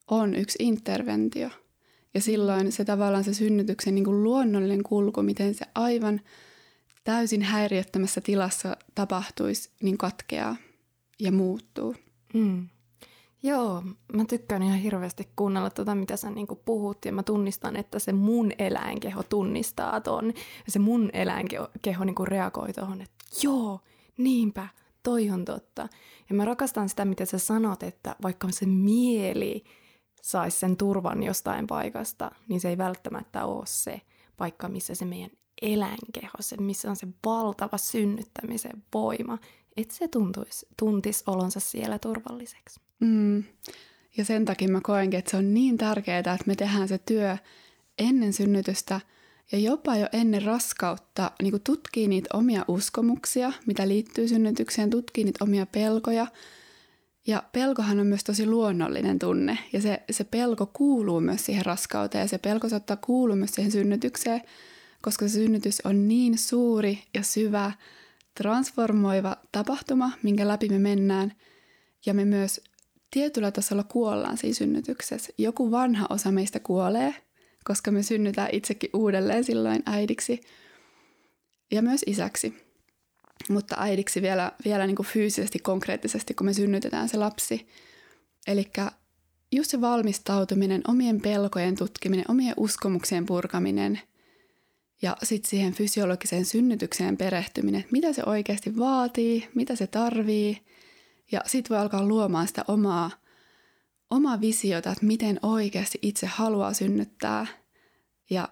on 0.07 0.35
yksi 0.35 0.57
interventio. 0.63 1.49
Ja 2.13 2.21
silloin 2.21 2.71
se 2.71 2.85
tavallaan 2.85 3.23
se 3.23 3.33
synnytyksen 3.33 3.95
niin 3.95 4.05
kuin 4.05 4.23
luonnollinen 4.23 4.83
kulku, 4.83 5.21
miten 5.21 5.55
se 5.55 5.65
aivan 5.75 6.21
täysin 7.03 7.41
häiriöttömässä 7.41 8.21
tilassa 8.21 8.77
tapahtuisi, 8.95 9.69
niin 9.81 9.97
katkeaa 9.97 10.55
ja 11.19 11.31
muuttuu. 11.31 11.95
Hmm. 12.33 12.69
Joo, 13.43 13.83
mä 14.13 14.25
tykkään 14.25 14.63
ihan 14.63 14.79
hirveästi 14.79 15.29
kuunnella 15.35 15.69
tota, 15.69 15.95
mitä 15.95 16.17
sä 16.17 16.31
niinku 16.31 16.55
puhut 16.55 17.05
ja 17.05 17.11
mä 17.11 17.23
tunnistan, 17.23 17.75
että 17.75 17.99
se 17.99 18.13
mun 18.13 18.51
eläinkeho 18.59 19.23
tunnistaa 19.23 20.01
ton 20.01 20.27
ja 20.65 20.71
se 20.71 20.79
mun 20.79 21.09
eläinkeho 21.13 22.05
niinku 22.05 22.25
reagoi 22.25 22.73
tuohon, 22.73 23.01
että 23.01 23.25
joo, 23.43 23.79
niinpä, 24.17 24.67
toi 25.03 25.29
on 25.29 25.45
totta. 25.45 25.87
Ja 26.29 26.35
mä 26.35 26.45
rakastan 26.45 26.89
sitä, 26.89 27.05
mitä 27.05 27.25
sä 27.25 27.37
sanot, 27.37 27.83
että 27.83 28.15
vaikka 28.23 28.47
se 28.51 28.65
mieli 28.65 29.63
saisi 30.21 30.59
sen 30.59 30.77
turvan 30.77 31.23
jostain 31.23 31.67
paikasta, 31.67 32.31
niin 32.47 32.61
se 32.61 32.69
ei 32.69 32.77
välttämättä 32.77 33.45
ole 33.45 33.65
se 33.65 34.01
paikka, 34.37 34.67
missä 34.69 34.95
se 34.95 35.05
meidän 35.05 35.31
eläinkeho, 35.61 36.37
se, 36.39 36.57
missä 36.57 36.89
on 36.89 36.95
se 36.95 37.07
valtava 37.25 37.77
synnyttämisen 37.77 38.83
voima, 38.93 39.37
että 39.77 39.95
se 39.95 40.07
tuntuisi, 40.07 40.67
tuntisi 40.79 41.23
olonsa 41.27 41.59
siellä 41.59 41.99
turvalliseksi. 41.99 42.84
Mm. 42.99 43.43
Ja 44.17 44.25
sen 44.25 44.45
takia 44.45 44.67
mä 44.67 44.81
koenkin, 44.83 45.19
että 45.19 45.31
se 45.31 45.37
on 45.37 45.53
niin 45.53 45.77
tärkeää, 45.77 46.19
että 46.19 46.37
me 46.45 46.55
tehdään 46.55 46.87
se 46.87 46.97
työ 46.97 47.37
ennen 47.99 48.33
synnytystä 48.33 49.01
ja 49.51 49.59
jopa 49.59 49.95
jo 49.95 50.07
ennen 50.13 50.43
raskautta 50.43 51.31
niin 51.41 51.61
tutkii 51.63 52.07
niitä 52.07 52.29
omia 52.33 52.65
uskomuksia, 52.67 53.51
mitä 53.65 53.87
liittyy 53.87 54.27
synnytykseen, 54.27 54.89
tutkii 54.89 55.23
niitä 55.23 55.43
omia 55.43 55.65
pelkoja. 55.65 56.27
Ja 57.27 57.43
pelkohan 57.51 57.99
on 57.99 58.07
myös 58.07 58.23
tosi 58.23 58.45
luonnollinen 58.45 59.19
tunne 59.19 59.57
ja 59.73 59.81
se, 59.81 60.03
se 60.11 60.23
pelko 60.23 60.65
kuuluu 60.65 61.19
myös 61.19 61.45
siihen 61.45 61.65
raskauteen 61.65 62.21
ja 62.21 62.27
se 62.27 62.37
pelko 62.37 62.69
saattaa 62.69 62.97
kuulua 62.97 63.35
myös 63.35 63.51
siihen 63.51 63.71
synnytykseen, 63.71 64.41
koska 65.01 65.27
se 65.27 65.33
synnytys 65.33 65.81
on 65.85 66.07
niin 66.07 66.37
suuri 66.37 67.03
ja 67.13 67.23
syvä, 67.23 67.71
transformoiva 68.35 69.37
tapahtuma, 69.51 70.11
minkä 70.23 70.47
läpi 70.47 70.69
me 70.69 70.79
mennään 70.79 71.33
ja 72.05 72.13
me 72.13 72.25
myös 72.25 72.61
tietyllä 73.15 73.51
tasolla 73.51 73.83
kuollaan 73.83 74.37
siinä 74.37 74.53
synnytyksessä. 74.53 75.33
Joku 75.37 75.71
vanha 75.71 76.07
osa 76.09 76.31
meistä 76.31 76.59
kuolee, 76.59 77.15
koska 77.63 77.91
me 77.91 78.03
synnytään 78.03 78.49
itsekin 78.51 78.89
uudelleen 78.93 79.43
silloin 79.43 79.83
äidiksi 79.85 80.41
ja 81.71 81.81
myös 81.81 82.01
isäksi. 82.07 82.53
Mutta 83.49 83.75
äidiksi 83.79 84.21
vielä, 84.21 84.51
vielä 84.65 84.87
niin 84.87 84.95
kuin 84.95 85.05
fyysisesti, 85.05 85.59
konkreettisesti, 85.59 86.33
kun 86.33 86.45
me 86.45 86.53
synnytetään 86.53 87.09
se 87.09 87.17
lapsi. 87.17 87.67
Eli 88.47 88.71
just 89.51 89.71
se 89.71 89.81
valmistautuminen, 89.81 90.81
omien 90.87 91.21
pelkojen 91.21 91.75
tutkiminen, 91.75 92.25
omien 92.27 92.53
uskomuksien 92.57 93.25
purkaminen 93.25 93.99
ja 95.01 95.17
sitten 95.23 95.49
siihen 95.49 95.73
fysiologiseen 95.73 96.45
synnytykseen 96.45 97.17
perehtyminen, 97.17 97.85
mitä 97.91 98.13
se 98.13 98.23
oikeasti 98.25 98.77
vaatii, 98.77 99.47
mitä 99.53 99.75
se 99.75 99.87
tarvii– 99.87 100.57
ja 101.31 101.41
sitten 101.45 101.75
voi 101.75 101.81
alkaa 101.81 102.07
luomaan 102.07 102.47
sitä 102.47 102.65
omaa, 102.67 103.11
omaa 104.09 104.41
visiota, 104.41 104.91
että 104.91 105.05
miten 105.05 105.39
oikeasti 105.41 105.99
itse 106.01 106.27
haluaa 106.27 106.73
synnyttää 106.73 107.47
ja 108.29 108.49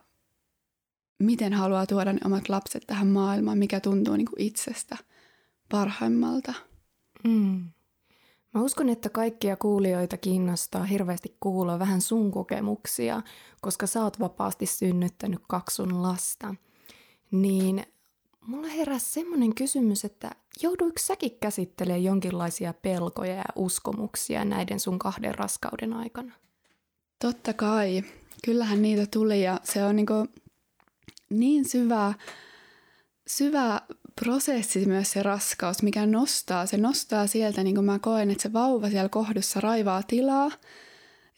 miten 1.20 1.54
haluaa 1.54 1.86
tuoda 1.86 2.14
ne 2.14 2.20
omat 2.26 2.50
lapset 2.50 2.84
tähän 2.88 3.08
maailmaan, 3.08 3.58
mikä 3.58 3.80
tuntuu 3.80 4.16
niin 4.16 4.28
kuin 4.28 4.42
itsestä 4.42 4.98
parhaimmalta. 5.70 6.54
Mm. 7.24 7.70
Mä 8.54 8.62
uskon, 8.62 8.90
että 8.90 9.10
kaikkia 9.10 9.56
kuulijoita 9.58 10.18
kiinnostaa 10.18 10.84
hirveästi 10.84 11.38
kuulla 11.40 11.80
vähän 11.80 12.02
sun 12.02 12.32
kokemuksia, 12.32 13.22
koska 13.62 13.88
sä 13.88 14.04
oot 14.04 14.20
vapaasti 14.20 14.66
synnyttänyt 14.66 15.42
kaksi 15.48 15.76
sun 15.76 16.04
lasta. 16.04 16.56
Niin 17.32 17.86
mulla 18.48 18.68
heräsi 18.68 19.06
semmoinen 19.06 19.56
kysymys, 19.56 20.06
että 20.06 20.32
jouduiko 20.62 20.98
säkin 21.00 21.38
käsittelemään 21.42 22.04
jonkinlaisia 22.04 22.74
pelkoja 22.74 23.36
ja 23.36 23.44
uskomuksia 23.56 24.46
näiden 24.46 24.80
sun 24.80 25.00
kahden 25.00 25.36
raskauden 25.36 25.94
aikana? 25.94 26.34
Totta 27.22 27.54
kai. 27.54 28.04
Kyllähän 28.46 28.82
niitä 28.82 29.06
tuli 29.12 29.44
ja 29.44 29.60
se 29.64 29.84
on 29.86 29.96
niin, 29.96 30.08
niin 31.30 31.70
syvä, 31.70 32.14
syvä 33.28 33.82
prosessi 34.22 34.86
myös 34.86 35.12
se 35.12 35.24
raskaus, 35.24 35.82
mikä 35.82 36.06
nostaa. 36.06 36.66
Se 36.66 36.78
nostaa 36.78 37.28
sieltä, 37.28 37.64
niin 37.64 37.76
kuin 37.76 37.86
mä 37.86 38.00
koen, 38.00 38.32
että 38.32 38.42
se 38.42 38.54
vauva 38.54 38.90
siellä 38.90 39.10
kohdussa 39.10 39.60
raivaa 39.60 40.04
tilaa 40.04 40.52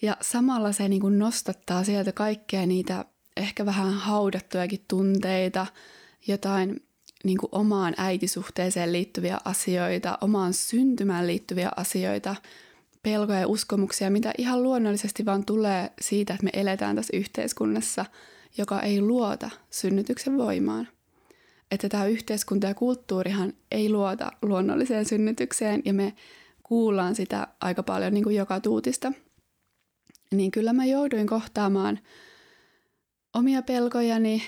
ja 0.01 0.17
samalla 0.21 0.71
se 0.71 0.89
niin 0.89 1.01
kuin 1.01 1.19
nostattaa 1.19 1.83
sieltä 1.83 2.11
kaikkea 2.11 2.65
niitä 2.65 3.05
ehkä 3.37 3.65
vähän 3.65 3.93
haudattujakin 3.93 4.85
tunteita, 4.87 5.67
jotain 6.27 6.84
niin 7.25 7.37
kuin 7.37 7.49
omaan 7.51 7.93
äitisuhteeseen 7.97 8.91
liittyviä 8.91 9.37
asioita, 9.45 10.17
omaan 10.21 10.53
syntymään 10.53 11.27
liittyviä 11.27 11.71
asioita, 11.75 12.35
pelkoja 13.03 13.39
ja 13.39 13.47
uskomuksia, 13.47 14.09
mitä 14.09 14.33
ihan 14.37 14.63
luonnollisesti 14.63 15.25
vaan 15.25 15.45
tulee 15.45 15.91
siitä, 16.01 16.33
että 16.33 16.43
me 16.43 16.49
eletään 16.53 16.95
tässä 16.95 17.17
yhteiskunnassa, 17.17 18.05
joka 18.57 18.81
ei 18.81 19.01
luota 19.01 19.49
synnytyksen 19.69 20.37
voimaan. 20.37 20.87
Että 21.71 21.89
tämä 21.89 22.05
yhteiskunta 22.05 22.67
ja 22.67 22.73
kulttuurihan 22.73 23.53
ei 23.71 23.89
luota 23.89 24.31
luonnolliseen 24.41 25.05
synnytykseen 25.05 25.81
ja 25.85 25.93
me 25.93 26.13
kuullaan 26.63 27.15
sitä 27.15 27.47
aika 27.61 27.83
paljon 27.83 28.13
niin 28.13 28.23
kuin 28.23 28.35
joka 28.35 28.59
tuutista. 28.59 29.11
Niin 30.31 30.51
kyllä 30.51 30.73
mä 30.73 30.85
jouduin 30.85 31.27
kohtaamaan 31.27 31.99
omia 33.33 33.61
pelkojani, 33.61 34.43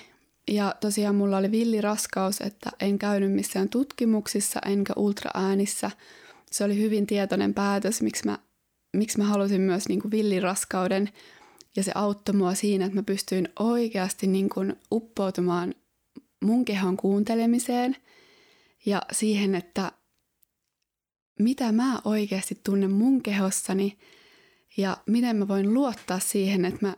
ja 0.47 0.75
tosiaan 0.81 1.15
mulla 1.15 1.37
oli 1.37 1.51
villiraskaus, 1.51 2.41
että 2.41 2.69
en 2.79 2.99
käynyt 2.99 3.31
missään 3.31 3.69
tutkimuksissa 3.69 4.59
enkä 4.65 4.93
ultraäänissä. 4.95 5.91
Se 6.51 6.63
oli 6.63 6.77
hyvin 6.77 7.07
tietoinen 7.07 7.53
päätös, 7.53 8.01
miksi 8.01 8.25
mä, 8.25 8.39
miksi 8.93 9.17
mä 9.17 9.23
halusin 9.23 9.61
myös 9.61 9.87
niin 9.87 10.01
kuin 10.01 10.11
villiraskauden. 10.11 11.09
Ja 11.75 11.83
se 11.83 11.91
auttoi 11.95 12.35
mua 12.35 12.53
siinä, 12.53 12.85
että 12.85 12.97
mä 12.97 13.03
pystyin 13.03 13.49
oikeasti 13.59 14.27
niin 14.27 14.49
kuin 14.49 14.75
uppoutumaan 14.91 15.73
mun 16.43 16.65
kehon 16.65 16.97
kuuntelemiseen 16.97 17.95
ja 18.85 19.01
siihen, 19.11 19.55
että 19.55 19.91
mitä 21.39 21.71
mä 21.71 22.01
oikeasti 22.05 22.59
tunnen 22.63 22.91
mun 22.91 23.23
kehossani 23.23 23.97
ja 24.77 24.97
miten 25.05 25.35
mä 25.35 25.47
voin 25.47 25.73
luottaa 25.73 26.19
siihen, 26.19 26.65
että 26.65 26.85
mä 26.85 26.95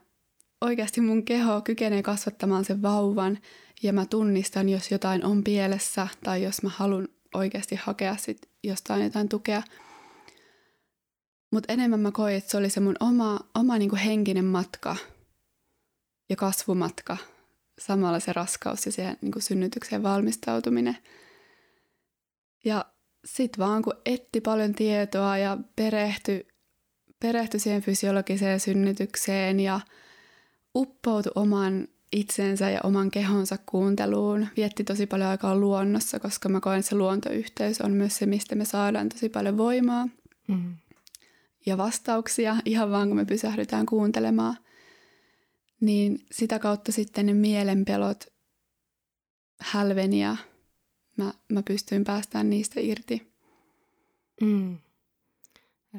oikeasti 0.62 1.02
mun 1.02 1.26
keho 1.26 1.62
kykenee 1.62 2.04
kasvattamaan 2.04 2.66
sen 2.66 2.82
vauvan 2.82 3.38
ja 3.84 3.94
mä 3.94 4.06
tunnistan, 4.06 4.70
jos 4.70 4.92
jotain 4.92 5.26
on 5.26 5.44
pielessä 5.44 6.08
tai 6.24 6.44
jos 6.44 6.62
mä 6.64 6.70
haluan 6.70 7.08
oikeasti 7.34 7.76
hakea 7.76 8.18
sit 8.18 8.50
jostain 8.64 9.04
jotain 9.04 9.30
tukea. 9.30 9.64
Mutta 11.52 11.74
enemmän 11.74 12.00
mä 12.00 12.12
koin, 12.12 12.36
että 12.36 12.52
se 12.52 12.58
oli 12.58 12.70
se 12.70 12.80
mun 12.80 12.96
oma, 13.00 13.40
oma 13.56 13.78
niinku 13.78 13.96
henkinen 14.06 14.46
matka 14.46 14.96
ja 16.30 16.36
kasvumatka. 16.36 17.18
Samalla 17.80 18.20
se 18.20 18.34
raskaus 18.34 18.86
ja 18.86 18.92
siihen 18.92 19.18
niinku 19.22 19.40
synnytykseen 19.40 20.04
valmistautuminen. 20.04 20.98
Ja 22.66 22.86
sit 23.26 23.58
vaan 23.58 23.82
kun 23.82 23.94
etti 24.06 24.42
paljon 24.42 24.74
tietoa 24.74 25.38
ja 25.38 25.58
perehtyi 25.76 26.48
perehty 27.20 27.60
siihen 27.60 27.82
fysiologiseen 27.82 28.60
synnytykseen 28.60 29.60
ja– 29.60 29.80
uppoutui 30.80 31.32
oman 31.36 31.88
itsensä 32.12 32.70
ja 32.70 32.80
oman 32.84 33.12
kehonsa 33.12 33.58
kuunteluun. 33.66 34.48
Vietti 34.58 34.84
tosi 34.84 35.06
paljon 35.06 35.30
aikaa 35.30 35.56
luonnossa, 35.56 36.20
koska 36.20 36.50
mä 36.50 36.60
koen, 36.60 36.80
että 36.80 36.90
se 36.90 36.96
luontoyhteys 36.96 37.82
on 37.82 37.92
myös 37.92 38.18
se, 38.18 38.26
mistä 38.26 38.56
me 38.56 38.66
saadaan 38.66 39.10
tosi 39.10 39.30
paljon 39.30 39.58
voimaa 39.58 40.08
mm. 40.48 40.76
ja 41.66 41.78
vastauksia, 41.78 42.56
ihan 42.66 42.92
vaan 42.92 43.08
kun 43.08 43.18
me 43.18 43.26
pysähdytään 43.26 43.86
kuuntelemaan. 43.86 44.58
Niin 45.82 46.20
sitä 46.32 46.60
kautta 46.60 46.92
sitten 46.92 47.26
ne 47.26 47.34
mielenpelot 47.34 48.26
hälveni 49.60 50.22
ja 50.22 50.38
mä, 51.18 51.34
mä 51.50 51.64
pystyin 51.64 52.04
päästään 52.04 52.50
niistä 52.50 52.80
irti. 52.80 53.34
Mm. 54.42 54.78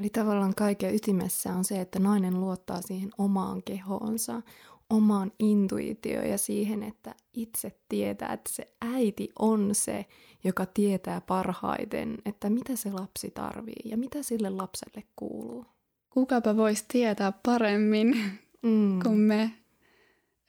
Eli 0.01 0.11
tavallaan 0.11 0.55
kaiken 0.55 0.95
ytimessä 0.95 1.53
on 1.53 1.65
se, 1.65 1.81
että 1.81 1.99
nainen 1.99 2.41
luottaa 2.41 2.83
siihen 2.83 3.11
omaan 3.19 3.63
kehoonsa, 3.63 4.43
omaan 4.91 5.33
intuitioon 5.39 6.29
ja 6.29 6.39
siihen, 6.39 6.83
että 6.83 7.15
itse 7.33 7.73
tietää, 7.89 8.33
että 8.33 8.53
se 8.53 8.67
äiti 8.81 9.29
on 9.39 9.75
se, 9.75 10.07
joka 10.45 10.67
tietää 10.67 11.21
parhaiten, 11.21 12.19
että 12.25 12.51
mitä 12.51 12.77
se 12.77 12.93
lapsi 12.93 13.31
tarvii 13.31 13.83
ja 13.85 13.97
mitä 13.97 14.23
sille 14.23 14.51
lapselle 14.51 15.03
kuuluu. 15.17 15.67
Kukapa 16.11 16.57
voisi 16.57 16.85
tietää 16.89 17.33
paremmin 17.47 18.17
mm. 18.63 19.03
kuin 19.03 19.19
me. 19.19 19.51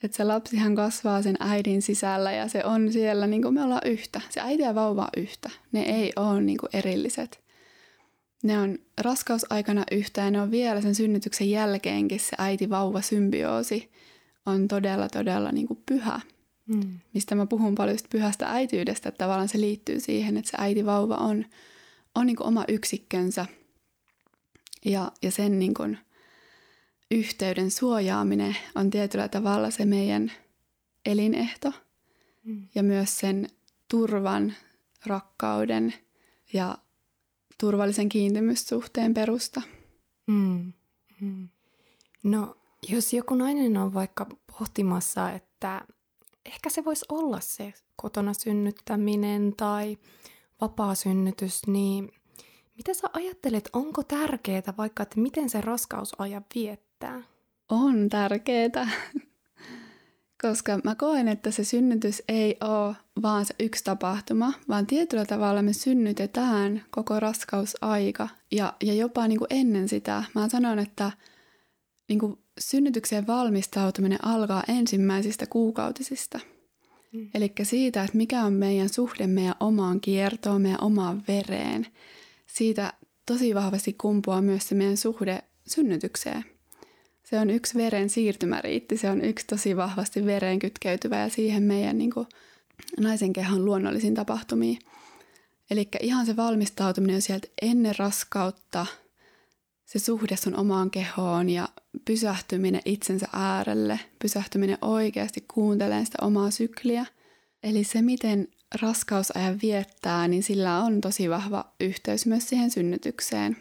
Että 0.03 0.17
se 0.17 0.23
lapsihan 0.23 0.75
kasvaa 0.75 1.21
sen 1.21 1.35
äidin 1.39 1.81
sisällä 1.81 2.31
ja 2.31 2.47
se 2.47 2.65
on 2.65 2.91
siellä, 2.91 3.27
niin 3.27 3.41
kuin 3.41 3.53
me 3.53 3.63
ollaan 3.63 3.81
yhtä. 3.85 4.21
Se 4.29 4.41
äiti 4.41 4.63
ja 4.63 4.75
vauva 4.75 5.01
on 5.01 5.23
yhtä. 5.23 5.49
Ne 5.71 5.81
ei 5.81 6.13
ole 6.15 6.41
niin 6.41 6.57
kuin 6.57 6.69
erilliset. 6.73 7.41
Ne 8.43 8.59
on 8.59 8.77
raskausaikana 9.01 9.83
yhtä 9.91 10.21
ja 10.21 10.31
ne 10.31 10.41
on 10.41 10.51
vielä 10.51 10.81
sen 10.81 10.95
synnytyksen 10.95 11.49
jälkeenkin 11.49 12.19
se 12.19 12.35
äiti-vauva-symbioosi 12.37 13.91
on 14.45 14.67
todella, 14.67 15.09
todella 15.09 15.51
niin 15.51 15.67
kuin 15.67 15.83
pyhä. 15.85 16.21
Mm. 16.67 16.99
Mistä 17.13 17.35
mä 17.35 17.45
puhun 17.45 17.75
paljon 17.75 17.97
pyhästä 18.09 18.51
äityydestä, 18.51 19.09
että 19.09 19.17
tavallaan 19.25 19.49
se 19.49 19.61
liittyy 19.61 19.99
siihen, 19.99 20.37
että 20.37 20.51
se 20.51 20.57
äiti-vauva 20.59 21.15
on, 21.15 21.45
on 22.15 22.25
niin 22.25 22.35
kuin 22.35 22.47
oma 22.47 22.65
yksikkönsä 22.67 23.45
ja, 24.85 25.11
ja 25.21 25.31
sen 25.31 25.59
niin 25.59 25.73
kuin 25.73 25.97
yhteyden 27.11 27.71
suojaaminen 27.71 28.57
on 28.75 28.89
tietyllä 28.89 29.27
tavalla 29.27 29.71
se 29.71 29.85
meidän 29.85 30.31
elinehto 31.05 31.73
mm. 32.43 32.67
ja 32.75 32.83
myös 32.83 33.19
sen 33.19 33.47
turvan, 33.87 34.53
rakkauden 35.05 35.93
ja 36.53 36.77
turvallisen 37.59 38.09
kiintymyssuhteen 38.09 39.13
perusta. 39.13 39.61
Mm. 40.27 40.73
Mm. 41.21 41.49
No, 42.23 42.57
jos 42.89 43.13
joku 43.13 43.35
nainen 43.35 43.77
on 43.77 43.93
vaikka 43.93 44.25
pohtimassa, 44.59 45.31
että 45.31 45.81
ehkä 46.45 46.69
se 46.69 46.85
voisi 46.85 47.05
olla 47.09 47.39
se 47.39 47.73
kotona 47.95 48.33
synnyttäminen 48.33 49.53
tai 49.57 49.97
vapaa 50.61 50.95
synnytys, 50.95 51.67
niin 51.67 52.11
mitä 52.77 52.93
sä 52.93 53.07
ajattelet, 53.13 53.69
onko 53.73 54.03
tärkeää 54.03 54.73
vaikka, 54.77 55.03
että 55.03 55.19
miten 55.19 55.49
se 55.49 55.61
raskausajan 55.61 56.45
viettää? 56.55 57.23
On 57.69 58.09
tärkeää, 58.09 58.89
koska 60.41 60.79
mä 60.83 60.95
koen, 60.95 61.27
että 61.27 61.51
se 61.51 61.63
synnytys 61.63 62.23
ei 62.27 62.57
ole 62.61 62.95
vaan 63.21 63.45
se 63.45 63.55
yksi 63.59 63.83
tapahtuma, 63.83 64.53
vaan 64.69 64.87
tietyllä 64.87 65.25
tavalla 65.25 65.61
me 65.61 65.73
synnytetään 65.73 66.85
koko 66.91 67.19
raskausaika 67.19 68.29
ja, 68.51 68.73
ja 68.83 68.93
jopa 68.93 69.27
niin 69.27 69.39
kuin 69.39 69.47
ennen 69.49 69.89
sitä. 69.89 70.23
Mä 70.35 70.49
sanon, 70.49 70.79
että 70.79 71.11
niin 72.09 72.19
kuin 72.19 72.39
synnytykseen 72.61 73.27
valmistautuminen 73.27 74.25
alkaa 74.25 74.63
ensimmäisistä 74.67 75.45
kuukautisista. 75.47 76.39
Mm. 77.13 77.29
Eli 77.33 77.53
siitä, 77.63 78.03
että 78.03 78.17
mikä 78.17 78.43
on 78.43 78.53
meidän 78.53 78.89
suhde 78.89 79.27
meidän 79.27 79.55
omaan 79.59 80.01
kiertoon, 80.01 80.61
meidän 80.61 80.83
omaan 80.83 81.23
vereen. 81.27 81.87
Siitä 82.47 82.93
tosi 83.25 83.55
vahvasti 83.55 83.93
kumpuaa 83.93 84.41
myös 84.41 84.69
se 84.69 84.75
meidän 84.75 84.97
suhde 84.97 85.43
synnytykseen. 85.67 86.45
Se 87.23 87.39
on 87.39 87.49
yksi 87.49 87.77
veren 87.77 88.09
siirtymäriitti, 88.09 88.97
se 88.97 89.09
on 89.09 89.21
yksi 89.21 89.47
tosi 89.47 89.77
vahvasti 89.77 90.25
vereen 90.25 90.59
kytkeytyvä 90.59 91.19
ja 91.19 91.29
siihen 91.29 91.63
meidän 91.63 91.97
niin 91.97 92.11
kuin, 92.11 92.27
naisen 92.99 93.33
kehon 93.33 93.65
luonnollisiin 93.65 94.13
tapahtumiin. 94.13 94.79
Eli 95.71 95.87
ihan 96.01 96.25
se 96.25 96.35
valmistautuminen 96.35 97.15
on 97.15 97.21
sieltä 97.21 97.47
ennen 97.61 97.95
raskautta, 97.97 98.85
se 99.85 99.99
suhde 99.99 100.35
sun 100.35 100.55
omaan 100.55 100.91
kehoon 100.91 101.49
ja 101.49 101.69
pysähtyminen 102.05 102.81
itsensä 102.85 103.27
äärelle, 103.33 103.99
pysähtyminen 104.19 104.77
oikeasti 104.81 105.45
kuuntelemaan 105.47 106.05
sitä 106.05 106.17
omaa 106.21 106.51
sykliä. 106.51 107.05
Eli 107.63 107.83
se, 107.83 108.01
miten 108.01 108.47
raskausajan 108.81 109.59
viettää, 109.61 110.27
niin 110.27 110.43
sillä 110.43 110.83
on 110.83 111.01
tosi 111.01 111.29
vahva 111.29 111.73
yhteys 111.79 112.25
myös 112.25 112.49
siihen 112.49 112.71
synnytykseen. 112.71 113.57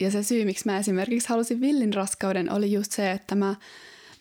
Ja 0.00 0.10
se 0.10 0.22
syy, 0.22 0.44
miksi 0.44 0.66
mä 0.66 0.78
esimerkiksi 0.78 1.28
halusin 1.28 1.60
villin 1.60 1.94
raskauden, 1.94 2.52
oli 2.52 2.72
just 2.72 2.92
se, 2.92 3.10
että 3.10 3.34
mä, 3.34 3.54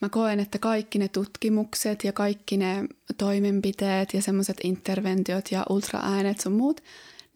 mä 0.01 0.09
koen, 0.09 0.39
että 0.39 0.59
kaikki 0.59 0.99
ne 0.99 1.07
tutkimukset 1.07 2.03
ja 2.03 2.13
kaikki 2.13 2.57
ne 2.57 2.85
toimenpiteet 3.17 4.13
ja 4.13 4.21
semmoiset 4.21 4.57
interventiot 4.63 5.51
ja 5.51 5.65
ultraäänet 5.69 6.39
sun 6.39 6.53
muut, 6.53 6.81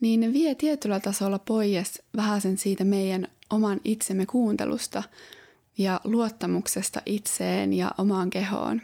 niin 0.01 0.19
ne 0.19 0.33
vie 0.33 0.55
tietyllä 0.55 0.99
tasolla 0.99 1.39
pois 1.39 2.01
vähän 2.15 2.41
sen 2.41 2.57
siitä 2.57 2.83
meidän 2.83 3.27
oman 3.49 3.81
itsemme 3.83 4.25
kuuntelusta 4.25 5.03
ja 5.77 6.01
luottamuksesta 6.03 7.01
itseen 7.05 7.73
ja 7.73 7.91
omaan 7.97 8.29
kehoon. 8.29 8.81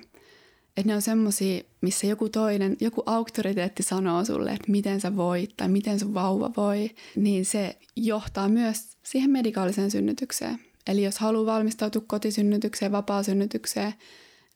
Että 0.77 0.87
ne 0.87 0.95
on 0.95 1.01
semmosia, 1.01 1.63
missä 1.81 2.07
joku 2.07 2.29
toinen, 2.29 2.77
joku 2.81 3.03
auktoriteetti 3.05 3.83
sanoo 3.83 4.25
sulle, 4.25 4.51
että 4.51 4.71
miten 4.71 5.01
sä 5.01 5.15
voit 5.15 5.57
tai 5.57 5.69
miten 5.69 5.99
sun 5.99 6.13
vauva 6.13 6.51
voi, 6.57 6.91
niin 7.15 7.45
se 7.45 7.77
johtaa 7.95 8.49
myös 8.49 8.97
siihen 9.03 9.31
medikaaliseen 9.31 9.91
synnytykseen. 9.91 10.59
Eli 10.87 11.03
jos 11.03 11.17
haluaa 11.17 11.53
valmistautua 11.55 12.03
kotisynnytykseen, 12.07 12.91
vapaasynnytykseen, 12.91 13.93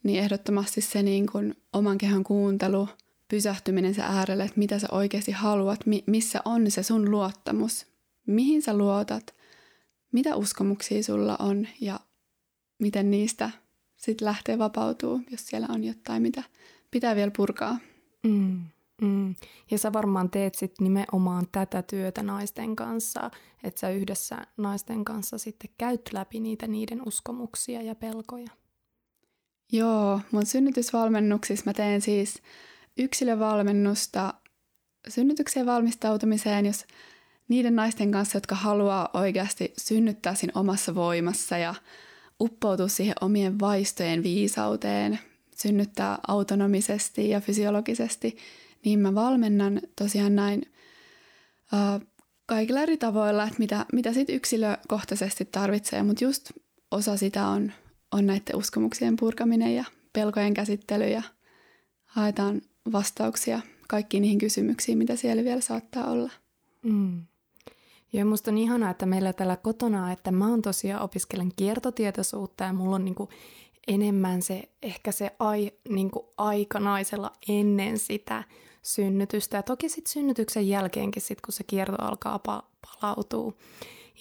niin 0.04 0.19
ehdottomasti 0.19 0.82
se 0.82 1.04
niin 1.04 1.28
kun 1.32 1.56
oman 1.73 1.97
kehon 1.97 2.23
kuuntelu, 2.23 2.89
pysähtyminen 3.28 3.93
se 3.93 4.02
äärelle, 4.02 4.43
että 4.43 4.60
mitä 4.60 4.80
sä 4.80 4.88
oikeasti 4.91 5.32
haluat, 5.32 5.80
missä 6.06 6.41
on 6.45 6.71
se 6.71 6.84
sun 6.84 7.12
luottamus, 7.12 7.86
mihin 8.26 8.62
sä 8.62 8.78
luotat, 8.78 9.34
mitä 10.12 10.36
uskomuksia 10.36 11.04
sulla 11.04 11.36
on 11.39 11.67
ja 11.82 12.00
miten 12.80 13.12
niistä 13.12 13.50
sitten 13.96 14.26
lähtee 14.26 14.58
vapautuu, 14.58 15.22
jos 15.32 15.48
siellä 15.48 15.68
on 15.70 15.84
jotain, 15.84 16.22
mitä 16.22 16.44
pitää 16.92 17.16
vielä 17.16 17.32
purkaa. 17.38 17.78
Mm, 18.24 18.62
mm. 19.02 19.36
Ja 19.72 19.78
sä 19.78 19.94
varmaan 19.94 20.30
teet 20.30 20.56
sitten 20.56 20.84
nimenomaan 20.84 21.48
tätä 21.52 21.82
työtä 21.82 22.24
naisten 22.24 22.76
kanssa, 22.76 23.32
että 23.63 23.80
sä 23.80 23.90
yhdessä 23.90 24.38
naisten 24.58 25.06
kanssa 25.06 25.38
sitten 25.38 25.70
käyt 25.78 26.02
läpi 26.13 26.40
niitä 26.40 26.68
niiden 26.68 27.02
uskomuksia 27.08 27.82
ja 27.82 27.96
pelkoja. 27.96 28.48
Joo, 29.72 30.22
mun 30.32 30.46
synnytysvalmennuksissa 30.46 31.63
mä 31.66 31.74
teen 31.74 32.02
siis 32.02 32.42
yksilövalmennusta 32.98 34.34
synnytykseen 35.08 35.66
valmistautumiseen, 35.66 36.66
jos 36.66 36.86
niiden 37.48 37.76
naisten 37.76 38.12
kanssa, 38.12 38.38
jotka 38.38 38.56
haluaa 38.56 39.10
oikeasti 39.13 39.74
synnyttää 39.78 40.36
siinä 40.36 40.52
omassa 40.56 40.96
voimassa 40.96 41.58
ja 41.58 41.76
uppoutua 42.41 42.88
siihen 42.88 43.15
omien 43.21 43.60
vaistojen 43.60 44.23
viisauteen, 44.23 45.19
synnyttää 45.56 46.19
autonomisesti 46.28 47.30
ja 47.30 47.41
fysiologisesti, 47.41 48.38
niin 48.86 49.00
mä 49.00 49.15
valmennan 49.15 49.82
tosiaan 49.95 50.36
näin 50.36 50.62
uh, 51.73 52.08
kaikilla 52.45 52.82
eri 52.82 52.97
tavoilla, 52.97 53.43
että 53.43 53.60
mitä, 53.60 53.86
mitä 53.93 54.13
sit 54.13 54.30
yksilökohtaisesti 54.30 55.45
tarvitsee, 55.45 56.04
mutta 56.04 56.23
just 56.23 56.52
osa 56.91 57.17
sitä 57.17 57.47
on, 57.47 57.71
on 58.12 58.26
näiden 58.26 58.56
uskomuksien 58.56 59.15
purkaminen 59.15 59.76
ja 59.76 59.84
pelkojen 60.13 60.54
käsittely 60.54 61.08
ja 61.08 61.21
haetaan 62.06 62.62
vastauksia 62.91 63.62
kaikkiin 63.88 64.21
niihin 64.21 64.39
kysymyksiin, 64.39 64.97
mitä 64.97 65.15
siellä 65.15 65.43
vielä 65.43 65.62
saattaa 65.62 66.12
olla. 66.12 66.32
Mm. 66.84 67.21
Ja 68.13 68.26
musta 68.26 68.52
on 68.52 68.58
ihanaa, 68.58 68.89
että 68.89 69.06
meillä 69.06 69.34
täällä 69.34 69.56
kotona, 69.56 70.12
että 70.12 70.32
mä 70.32 70.50
oon 70.50 70.62
tosiaan 70.62 71.04
opiskelen 71.04 71.52
kiertotietoisuutta 71.56 72.63
ja 72.63 72.74
mulla 72.74 72.96
on 72.96 73.06
niinku 73.06 73.30
enemmän 73.88 74.41
se, 74.41 74.70
ehkä 74.84 75.12
se 75.12 75.36
ai, 75.39 75.72
niinku 75.89 76.34
aika 76.38 76.80
naisella 76.80 77.32
ennen 77.50 78.00
sitä 78.00 78.43
synnytystä. 78.82 79.58
Ja 79.58 79.63
toki 79.63 79.89
sitten 79.89 80.13
synnytyksen 80.13 80.67
jälkeenkin, 80.67 81.22
sit 81.22 81.41
kun 81.41 81.54
se 81.54 81.63
kierto 81.63 81.96
alkaa 82.00 82.39
pa- 82.48 82.65
palautua. 82.82 83.54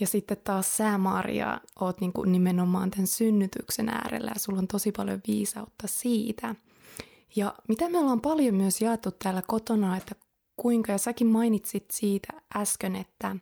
Ja 0.01 0.07
sitten 0.07 0.37
taas 0.45 0.77
sä, 0.77 0.99
Maria, 0.99 1.61
oot 1.81 2.01
niinku 2.01 2.25
nimenomaan 2.25 2.91
tämän 2.91 3.07
synnytyksen 3.07 3.89
äärellä 3.89 4.31
ja 4.35 4.41
sulla 4.41 4.59
on 4.59 4.69
tosi 4.69 4.93
paljon 4.93 5.21
viisautta 5.29 5.87
siitä. 5.87 6.55
Ja 7.37 7.55
mitä 7.69 7.89
me 7.89 7.99
ollaan 7.99 8.21
paljon 8.21 8.55
myös 8.55 8.81
jaettu 8.81 9.11
täällä 9.11 9.43
kotona, 9.47 9.97
että 9.97 10.15
kuinka, 10.57 10.93
ja 10.93 10.99
säkin 10.99 11.27
mainitsit 11.27 11.91
siitä 11.91 12.33
äsken, 12.57 12.97
että 12.97 13.37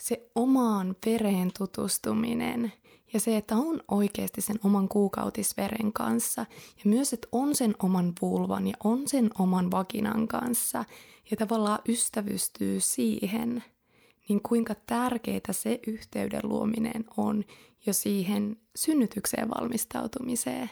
se 0.00 0.30
omaan 0.34 0.96
vereen 1.06 1.50
tutustuminen 1.58 2.72
ja 3.12 3.20
se, 3.20 3.36
että 3.36 3.56
on 3.56 3.80
oikeasti 3.88 4.40
sen 4.40 4.58
oman 4.64 4.88
kuukautisveren 4.88 5.92
kanssa 5.92 6.46
ja 6.50 6.82
myös, 6.84 7.12
että 7.12 7.28
on 7.32 7.54
sen 7.54 7.74
oman 7.82 8.12
vulvan 8.22 8.66
ja 8.66 8.74
on 8.84 9.08
sen 9.08 9.30
oman 9.38 9.70
vaginan 9.70 10.28
kanssa 10.28 10.84
ja 11.30 11.36
tavallaan 11.36 11.78
ystävystyy 11.88 12.80
siihen, 12.80 13.64
niin 14.28 14.42
kuinka 14.42 14.74
tärkeää 14.86 15.40
se 15.50 15.80
yhteyden 15.86 16.40
luominen 16.44 17.04
on 17.16 17.44
jo 17.86 17.92
siihen 17.92 18.56
synnytykseen 18.76 19.48
valmistautumiseen. 19.48 20.70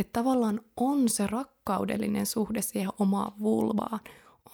Että 0.00 0.20
tavallaan 0.20 0.60
on 0.76 1.08
se 1.08 1.26
rakkaudellinen 1.26 2.26
suhde 2.26 2.62
siihen 2.62 2.90
omaan 2.98 3.32
vulvaan, 3.40 4.00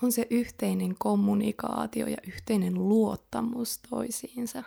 on 0.03 0.13
se 0.13 0.27
yhteinen 0.31 0.95
kommunikaatio 0.99 2.07
ja 2.07 2.17
yhteinen 2.27 2.75
luottamus 2.75 3.81
toisiinsa. 3.91 4.63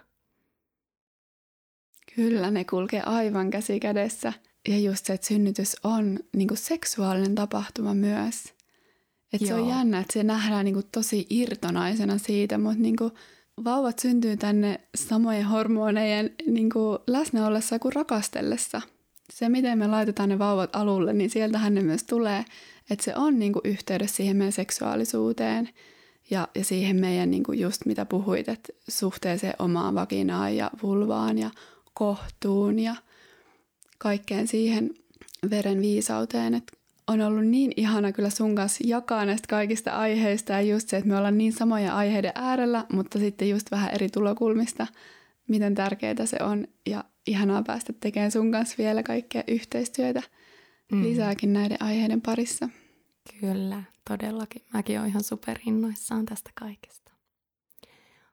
Kyllä, 2.15 2.51
ne 2.51 2.65
kulkee 2.65 3.01
aivan 3.01 3.49
käsi 3.49 3.79
kädessä. 3.79 4.33
ja 4.67 4.79
just 4.79 5.05
se, 5.05 5.13
että 5.13 5.27
synnytys 5.27 5.75
on 5.83 6.19
niin 6.35 6.47
kuin 6.47 6.57
seksuaalinen 6.57 7.35
tapahtuma 7.35 7.93
myös. 7.93 8.43
Että 9.33 9.47
se 9.47 9.53
on 9.53 9.69
jännä, 9.69 9.99
että 9.99 10.13
se 10.13 10.23
nähdään 10.23 10.65
niin 10.65 10.73
kuin 10.73 10.85
tosi 10.91 11.27
irtonaisena 11.29 12.17
siitä, 12.17 12.57
mutta 12.57 12.81
niin 12.81 12.95
kuin 12.95 13.11
vauvat 13.63 13.99
syntyy 13.99 14.38
tänne 14.38 14.79
samojen 14.95 15.45
hormonejen 15.45 16.35
niin 16.47 16.69
kuin 16.69 16.99
läsnä 17.07 17.47
ollessa 17.47 17.79
kuin 17.79 17.93
rakastellessa. 17.93 18.81
Se, 19.29 19.49
miten 19.49 19.77
me 19.77 19.88
laitetaan 19.88 20.29
ne 20.29 20.39
vauvat 20.39 20.75
alulle, 20.75 21.13
niin 21.13 21.29
sieltähän 21.29 21.73
ne 21.73 21.81
myös 21.81 22.03
tulee. 22.03 22.45
Että 22.89 23.05
se 23.05 23.15
on 23.15 23.39
niin 23.39 23.53
kuin 23.53 23.61
yhteydessä 23.65 24.15
siihen 24.15 24.38
meidän 24.38 24.51
seksuaalisuuteen 24.51 25.69
ja, 26.29 26.47
ja 26.55 26.63
siihen 26.63 26.95
meidän 26.95 27.31
niin 27.31 27.43
kuin 27.43 27.59
just 27.59 27.85
mitä 27.85 28.05
puhuit, 28.05 28.49
että 28.49 28.73
suhteeseen 28.89 29.53
omaan 29.59 29.95
vaginaan 29.95 30.55
ja 30.55 30.71
vulvaan 30.83 31.38
ja 31.38 31.49
kohtuun 31.93 32.79
ja 32.79 32.95
kaikkeen 33.97 34.47
siihen 34.47 34.93
veren 35.49 35.81
viisauteen. 35.81 36.53
Että 36.53 36.77
on 37.07 37.21
ollut 37.21 37.45
niin 37.45 37.71
ihana 37.77 38.11
kyllä 38.11 38.29
sun 38.29 38.55
kanssa 38.55 38.83
jakaa 38.88 39.25
näistä 39.25 39.47
kaikista 39.47 39.91
aiheista 39.91 40.53
ja 40.53 40.61
just 40.61 40.89
se, 40.89 40.97
että 40.97 41.09
me 41.09 41.17
ollaan 41.17 41.38
niin 41.38 41.53
samoja 41.53 41.95
aiheiden 41.95 42.31
äärellä, 42.35 42.85
mutta 42.93 43.19
sitten 43.19 43.49
just 43.49 43.71
vähän 43.71 43.91
eri 43.93 44.09
tulokulmista, 44.09 44.88
miten 45.47 45.75
tärkeää 45.75 46.25
se 46.25 46.38
on 46.41 46.67
ja 46.86 47.03
ihanaa 47.27 47.63
päästä 47.63 47.93
tekemään 47.93 48.31
sun 48.31 48.51
kanssa 48.51 48.75
vielä 48.77 49.03
kaikkea 49.03 49.43
yhteistyötä 49.47 50.21
mm. 50.91 51.03
lisääkin 51.03 51.53
näiden 51.53 51.81
aiheiden 51.81 52.21
parissa. 52.21 52.69
Kyllä, 53.39 53.84
todellakin. 54.08 54.62
Mäkin 54.73 54.99
olen 54.99 55.10
ihan 55.10 55.23
superinnoissaan 55.23 56.25
tästä 56.25 56.51
kaikesta. 56.60 57.12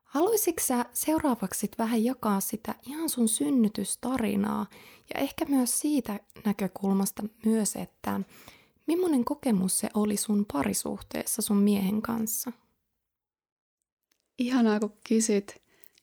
Haluaisitko 0.03 0.63
sä 0.67 0.85
seuraavaksi 0.93 1.71
vähän 1.79 2.05
jakaa 2.05 2.41
sitä 2.41 2.75
ihan 2.87 3.09
sun 3.09 3.29
synnytystarinaa 3.29 4.67
ja 5.15 5.21
ehkä 5.21 5.45
myös 5.45 5.81
siitä 5.81 6.21
näkökulmasta 6.45 7.23
myös, 7.45 7.77
että 7.77 8.21
millainen 8.87 9.25
kokemus 9.25 9.79
se 9.79 9.89
oli 9.95 10.17
sun 10.17 10.47
parisuhteessa 10.53 11.43
sun 11.43 11.57
miehen 11.57 12.03
kanssa? 12.03 12.53
Ihanaa, 14.39 14.81
kun 14.81 14.93
kysyt. 15.09 15.63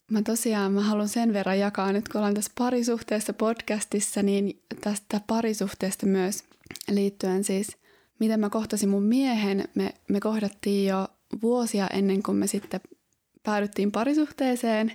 Mä 0.09 0.21
tosiaan 0.21 0.71
mä 0.71 0.81
haluan 0.81 1.09
sen 1.09 1.33
verran 1.33 1.59
jakaa 1.59 1.91
nyt, 1.91 2.09
kun 2.09 2.19
ollaan 2.19 2.33
tässä 2.33 2.51
parisuhteessa 2.57 3.33
podcastissa, 3.33 4.23
niin 4.23 4.61
tästä 4.81 5.21
parisuhteesta 5.27 6.05
myös 6.05 6.43
liittyen 6.91 7.43
siis, 7.43 7.77
miten 8.19 8.39
mä 8.39 8.49
kohtasin 8.49 8.89
mun 8.89 9.03
miehen. 9.03 9.67
Me, 9.75 9.93
me 10.09 10.19
kohdattiin 10.19 10.87
jo 10.87 11.07
vuosia 11.41 11.87
ennen 11.87 12.23
kuin 12.23 12.37
me 12.37 12.47
sitten 12.47 12.81
päädyttiin 13.43 13.91
parisuhteeseen 13.91 14.91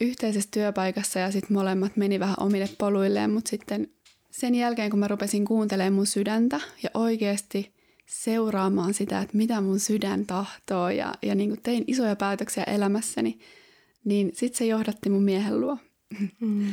yhteisessä 0.00 0.50
työpaikassa 0.52 1.18
ja 1.18 1.30
sitten 1.30 1.52
molemmat 1.52 1.96
meni 1.96 2.20
vähän 2.20 2.36
omille 2.40 2.68
poluilleen, 2.78 3.30
mutta 3.30 3.48
sitten 3.48 3.88
sen 4.30 4.54
jälkeen, 4.54 4.90
kun 4.90 4.98
mä 4.98 5.08
rupesin 5.08 5.44
kuuntelemaan 5.44 5.92
mun 5.92 6.06
sydäntä 6.06 6.60
ja 6.82 6.90
oikeasti 6.94 7.74
seuraamaan 8.06 8.94
sitä, 8.94 9.20
että 9.20 9.36
mitä 9.36 9.60
mun 9.60 9.80
sydän 9.80 10.26
tahtoo 10.26 10.88
ja, 10.88 11.14
ja 11.22 11.34
niin 11.34 11.62
tein 11.62 11.84
isoja 11.86 12.16
päätöksiä 12.16 12.64
elämässäni, 12.64 13.38
niin 14.04 14.30
sitten 14.34 14.58
se 14.58 14.66
johdatti 14.66 15.10
mun 15.10 15.22
miehen 15.22 15.60
luo. 15.60 15.78
Mm. 16.40 16.66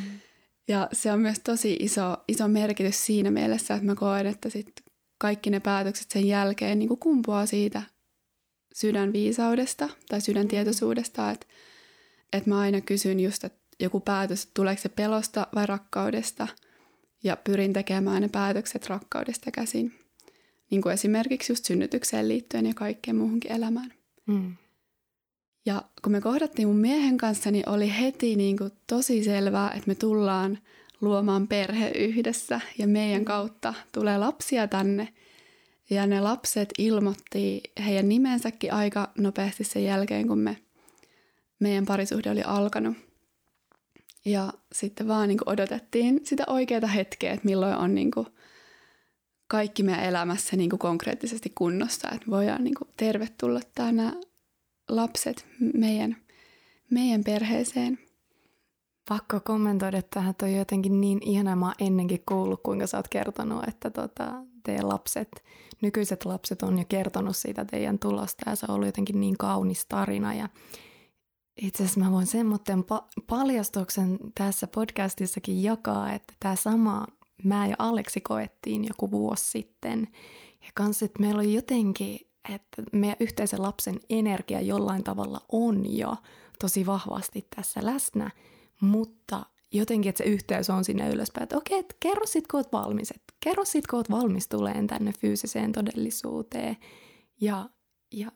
Ja 0.68 0.90
se 0.94 1.12
on 1.12 1.20
myös 1.20 1.40
tosi 1.40 1.78
iso, 1.80 2.18
iso 2.28 2.48
merkitys 2.48 3.06
siinä 3.06 3.32
mielessä, 3.32 3.74
että 3.74 3.86
mä 3.86 3.96
koen, 3.96 4.28
että 4.28 4.50
sit 4.50 4.72
kaikki 5.18 5.50
ne 5.50 5.60
päätökset 5.60 6.12
sen 6.12 6.28
jälkeen 6.28 6.80
niin 6.80 6.98
kumpuaa 7.00 7.46
siitä 7.46 7.82
sydänviisaudesta 8.74 9.90
tai 10.10 10.22
sydäntietoisuudesta, 10.22 11.32
että, 11.32 11.48
että 12.34 12.50
mä 12.50 12.60
aina 12.60 12.82
kysyn 12.82 13.20
just, 13.20 13.44
että 13.44 13.60
joku 13.80 14.00
päätös, 14.00 14.44
että 14.44 14.52
tuleeko 14.54 14.82
se 14.82 14.90
pelosta 14.90 15.48
vai 15.56 15.66
rakkaudesta– 15.66 16.48
ja 17.24 17.38
pyrin 17.38 17.74
tekemään 17.74 18.22
ne 18.22 18.30
päätökset 18.30 18.88
rakkaudesta 18.88 19.52
käsin. 19.52 19.94
Niin 20.72 20.82
kuin 20.82 20.94
esimerkiksi 20.94 21.52
just 21.52 21.66
synnytykseen 21.66 22.28
liittyen 22.28 22.66
ja 22.66 22.74
kaikkeen 22.74 23.18
muuhunkin 23.18 23.52
elämään. 23.52 23.94
Mm. 24.26 24.56
Ja 25.66 25.84
kun 26.02 26.12
me 26.12 26.22
kohdattiin 26.22 26.68
mun 26.68 26.78
miehen 26.78 27.18
kanssa, 27.18 27.52
niin 27.52 27.70
oli 27.70 27.94
heti 28.00 28.36
niin 28.36 28.58
kuin 28.58 28.72
tosi 28.88 29.24
selvää, 29.24 29.72
että 29.72 29.88
me 29.88 29.96
tullaan 29.96 30.58
luomaan 31.02 31.48
perhe 31.48 31.90
yhdessä 31.90 32.62
ja 32.78 32.88
meidän 32.88 33.26
kautta 33.26 33.74
tulee 33.92 34.18
lapsia 34.18 34.68
tänne. 34.68 35.14
Ja 35.90 36.08
ne 36.08 36.22
lapset 36.22 36.70
ilmoitti 36.78 37.62
heidän 37.86 38.10
nimensäkin 38.10 38.74
aika 38.74 39.12
nopeasti 39.18 39.64
sen 39.64 39.84
jälkeen, 39.84 40.28
kun 40.28 40.40
me, 40.40 40.58
meidän 41.60 41.86
parisuhde 41.86 42.32
oli 42.32 42.42
alkanut. 42.42 42.98
Ja 44.26 44.54
sitten 44.74 45.08
vaan 45.08 45.28
niin 45.28 45.40
odotettiin 45.46 46.22
sitä 46.24 46.44
oikeaa 46.48 46.88
hetkeä, 46.88 47.34
että 47.34 47.46
milloin 47.46 47.76
on 47.76 47.96
niin 47.96 48.12
kuin 48.12 48.28
kaikki 49.48 49.84
meidän 49.84 50.04
elämässä 50.04 50.56
niin 50.56 50.70
kuin 50.70 50.80
konkreettisesti 50.80 51.52
kunnossa, 51.56 52.10
että 52.10 52.32
voidaan 52.32 52.64
niin 52.64 52.76
kuin 52.76 52.90
tervetulla 52.98 53.60
nämä 53.78 54.14
lapset 54.90 55.48
meidän, 55.74 56.18
meidän 56.92 57.24
perheeseen. 57.24 58.00
Pakko 59.10 59.40
kommentoida 59.40 60.02
tähän, 60.02 60.36
toi 60.36 60.58
jotenkin 60.58 61.02
niin 61.02 61.20
ihana. 61.22 61.56
Mä 61.56 61.74
ennenkin 61.80 62.24
kuullut, 62.28 62.64
kuinka 62.64 62.88
sä 62.88 62.98
oot 62.98 63.08
kertonut, 63.08 63.68
että 63.68 63.90
tota, 63.90 64.44
teidän 64.64 64.90
lapset, 64.90 65.44
nykyiset 65.82 66.26
lapset 66.26 66.64
on 66.64 66.80
jo 66.80 66.86
kertonut 66.90 67.36
siitä 67.36 67.66
teidän 67.66 68.00
tulosta 68.00 68.50
ja 68.50 68.56
se 68.56 68.66
on 68.70 68.76
ollut 68.76 68.88
jotenkin 68.88 69.20
niin 69.20 69.38
kaunis 69.38 69.86
tarina 69.86 70.34
ja 70.34 70.50
itse 71.62 71.84
asiassa 71.84 72.00
mä 72.00 72.12
voin 72.12 72.28
semmoinen 72.28 72.80
pa- 72.80 73.24
paljastuksen 73.28 74.20
tässä 74.36 74.68
podcastissakin 74.68 75.64
jakaa, 75.64 76.14
että 76.14 76.34
tämä 76.40 76.56
sama 76.56 77.08
mä 77.44 77.68
ja 77.68 77.76
Aleksi 77.80 78.22
koettiin 78.22 78.86
joku 78.86 79.12
vuosi 79.12 79.46
sitten. 79.46 80.08
Ja 80.62 80.68
kans, 80.74 81.04
että 81.04 81.20
meillä 81.20 81.40
oli 81.40 81.54
jotenkin, 81.54 82.20
että 82.50 82.84
meidän 82.92 83.18
yhteisen 83.20 83.62
lapsen 83.62 84.00
energia 84.10 84.62
jollain 84.62 85.04
tavalla 85.04 85.42
on 85.52 85.98
jo 85.98 86.16
tosi 86.60 86.86
vahvasti 86.86 87.48
tässä 87.56 87.80
läsnä, 87.86 88.32
mutta 88.82 89.46
jotenkin, 89.72 90.10
että 90.10 90.24
se 90.24 90.30
yhteys 90.30 90.70
on 90.70 90.86
sinne 90.86 91.10
ylöspäin, 91.10 91.44
että 91.44 91.58
okei, 91.58 91.80
että 91.80 91.96
kerro 92.00 92.26
sit, 92.26 92.48
kun 92.48 92.58
oot 92.58 92.72
valmis, 92.72 93.12
että 93.12 93.34
kerro 93.40 93.66
sit, 93.66 93.88
kun 93.88 93.98
oot 93.98 94.12
valmis 94.12 94.48
tuleen 94.48 94.88
tänne 94.88 95.14
fyysiseen 95.14 95.72
todellisuuteen. 95.72 96.78
Ja, 97.42 97.70
ja 98.12 98.32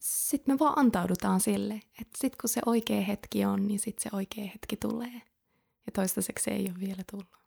sitten 0.00 0.54
me 0.54 0.58
vaan 0.58 0.78
antaudutaan 0.78 1.40
sille, 1.40 1.74
että 1.74 2.18
sitten 2.18 2.38
kun 2.40 2.48
se 2.48 2.60
oikea 2.66 3.00
hetki 3.00 3.44
on, 3.44 3.66
niin 3.66 3.78
sitten 3.78 4.10
se 4.10 4.16
oikea 4.16 4.44
hetki 4.44 4.76
tulee. 4.76 5.22
Ja 5.86 5.92
toistaiseksi 5.92 6.44
se 6.44 6.50
ei 6.50 6.66
ole 6.70 6.80
vielä 6.80 7.02
tullut. 7.10 7.45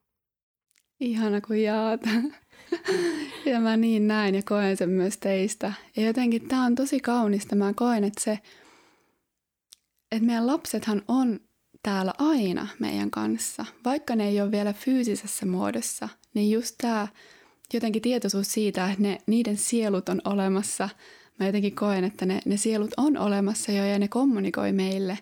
Ihana 1.00 1.42
kun 1.42 1.62
jaat. 1.62 2.02
ja 3.52 3.60
mä 3.60 3.78
niin 3.78 4.08
näin 4.08 4.36
ja 4.36 4.42
koen 4.46 4.78
sen 4.78 4.90
myös 4.90 5.18
teistä. 5.18 5.74
Ja 5.96 6.06
jotenkin 6.06 6.48
tämä 6.48 6.66
on 6.66 6.76
tosi 6.76 7.00
kaunista. 7.00 7.56
Mä 7.56 7.74
koen, 7.76 8.04
että 8.04 8.24
se, 8.24 8.40
että 10.12 10.26
meidän 10.26 10.48
lapsethan 10.48 11.02
on 11.08 11.40
täällä 11.84 12.14
aina 12.18 12.68
meidän 12.80 13.12
kanssa. 13.12 13.66
Vaikka 13.86 14.16
ne 14.16 14.28
ei 14.28 14.42
ole 14.42 14.52
vielä 14.52 14.74
fyysisessä 14.74 15.46
muodossa, 15.46 16.10
niin 16.34 16.52
just 16.52 16.76
tämä 16.82 17.08
jotenkin 17.74 18.02
tietoisuus 18.02 18.52
siitä, 18.52 18.90
että 18.90 19.02
ne, 19.02 19.18
niiden 19.28 19.58
sielut 19.58 20.10
on 20.10 20.22
olemassa– 20.26 20.90
mä 21.40 21.46
jotenkin 21.46 21.76
koen, 21.76 22.04
että 22.04 22.26
ne, 22.26 22.42
ne 22.46 22.58
sielut 22.58 22.92
on 22.98 23.18
olemassa 23.18 23.72
jo 23.72 23.86
ja 23.86 24.00
ne 24.00 24.08
kommunikoi 24.08 24.72
meille 24.72 25.20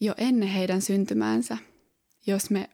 jo 0.00 0.14
ennen 0.18 0.48
heidän 0.48 0.82
syntymäänsä, 0.82 1.58
jos 2.26 2.50
me 2.50 2.70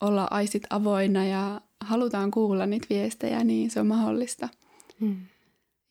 ollaan 0.00 0.32
aistit 0.32 0.62
avoinna 0.70 1.26
ja 1.26 1.60
halutaan 1.80 2.30
kuulla 2.30 2.66
niitä 2.66 2.86
viestejä, 2.90 3.44
niin 3.44 3.70
se 3.70 3.80
on 3.80 3.86
mahdollista. 3.86 4.48
Hmm. 5.00 5.16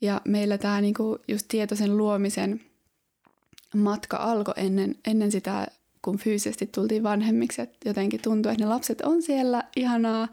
Ja 0.02 0.22
meillä 0.26 0.58
tämä 0.58 0.82
niinku 0.82 1.17
just 1.28 1.45
tietoisen 1.48 1.98
luomisen 1.98 2.62
matka 3.76 4.17
alkoi 4.17 4.54
ennen, 4.58 4.95
ennen 5.08 5.32
sitä, 5.32 5.67
kun 6.02 6.17
fyysisesti 6.17 6.67
tultiin 6.67 7.04
vanhemmiksi. 7.04 7.62
Et 7.62 7.78
jotenkin 7.86 8.22
tuntuu, 8.22 8.52
että 8.52 8.63
ne 8.63 8.69
lapset 8.69 9.02
on 9.02 9.22
siellä, 9.22 9.63
ihanaa, 9.76 10.28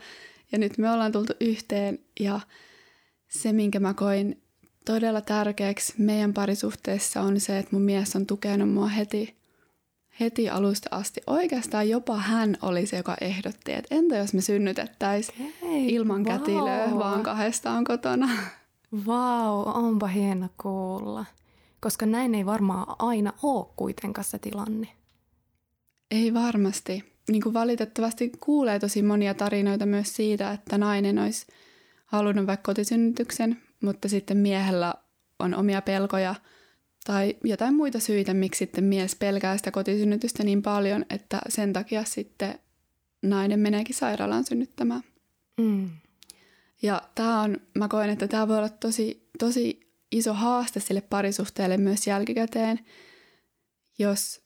ja 0.53 0.59
nyt 0.59 0.79
me 0.79 0.91
ollaan 0.91 1.13
tultu 1.13 1.33
yhteen. 1.41 1.99
Ja 2.21 2.41
se, 3.29 3.53
minkä 3.53 3.81
mä 3.81 3.95
koin 3.95 4.43
todella 4.85 5.21
tärkeäksi 5.21 5.95
meidän 5.99 6.35
parisuhteessa 6.35 7.21
on 7.21 7.41
se, 7.41 7.59
että 7.59 7.77
mun 7.77 7.83
mies 7.83 8.17
on 8.17 8.27
tukenut 8.27 8.73
mua 8.73 8.87
heti, 8.87 9.37
heti 10.21 10.51
alusta 10.51 10.89
asti. 10.91 11.21
Oikeastaan 11.27 11.89
jopa 11.89 12.17
hän 12.17 12.57
oli 12.63 12.87
se, 12.87 12.97
joka 12.97 13.17
ehdotti, 13.21 13.73
että 13.73 13.95
entä 13.95 14.17
jos 14.17 14.35
me 14.35 14.41
synnytettäisiin 14.41 15.55
ilman 15.87 16.25
wow. 16.25 16.39
kätilöä, 16.39 16.89
vaan 16.99 17.23
kahdestaan 17.23 17.85
kotona. 17.85 18.29
Vau, 19.07 19.65
wow, 19.65 19.85
onpa 19.85 20.07
hieno 20.07 20.49
kuulla. 20.63 21.25
Koska 21.81 22.07
näin 22.07 22.35
ei 22.35 22.47
varmaan 22.47 22.87
aina 22.99 23.33
ole 23.43 23.67
kuitenkaan 23.77 24.25
se 24.25 24.39
tilanne. 24.39 24.89
Ei 26.11 26.35
varmasti. 26.35 27.17
Niin 27.29 27.43
kuin 27.43 27.55
valitettavasti 27.55 28.33
kuulee 28.41 28.79
tosi 28.79 29.03
monia 29.03 29.35
tarinoita 29.35 29.87
myös 29.87 30.17
siitä, 30.17 30.53
että 30.53 30.79
nainen 30.79 31.19
olisi 31.19 31.47
halunnut 32.07 32.47
vaikka 32.47 32.71
kotisynnytyksen, 32.71 33.63
mutta 33.83 34.09
sitten 34.09 34.37
miehellä 34.37 34.95
on 35.39 35.55
omia 35.55 35.83
pelkoja 35.83 36.35
tai 37.07 37.37
jotain 37.45 37.75
muita 37.75 38.01
syitä, 38.01 38.35
miksi 38.35 38.59
sitten 38.59 38.85
mies 38.85 39.17
pelkää 39.17 39.57
sitä 39.57 39.71
kotisynnytystä 39.71 40.45
niin 40.45 40.63
paljon, 40.63 41.05
että 41.11 41.41
sen 41.49 41.73
takia 41.73 42.05
sitten 42.05 42.59
nainen 43.23 43.61
meneekin 43.61 43.95
sairaalaan 43.95 44.45
synnyttämään. 44.45 45.03
Mm. 45.61 45.91
Ja 46.83 47.03
tämä 47.15 47.43
on, 47.43 47.57
mä 47.75 47.89
koen, 47.89 48.11
että 48.11 48.29
tämä 48.29 48.49
voi 48.49 48.57
olla 48.57 48.69
tosi, 48.69 49.29
tosi 49.39 49.93
iso 50.13 50.33
haaste 50.35 50.81
sille 50.81 51.01
parisuhteelle 51.01 51.77
myös 51.77 52.07
jälkikäteen, 52.07 52.81
jos 53.99 54.41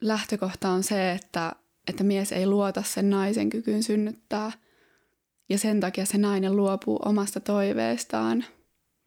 lähtökohta 0.00 0.68
on 0.68 0.82
se, 0.82 1.12
että, 1.12 1.52
että 1.88 2.04
mies 2.04 2.32
ei 2.32 2.46
luota 2.46 2.82
sen 2.82 3.10
naisen 3.10 3.50
kykyyn 3.50 3.82
synnyttää 3.82 4.52
ja 5.48 5.58
sen 5.58 5.80
takia 5.80 6.06
se 6.06 6.18
nainen 6.18 6.56
luopuu 6.56 6.98
omasta 7.04 7.40
toiveestaan 7.40 8.44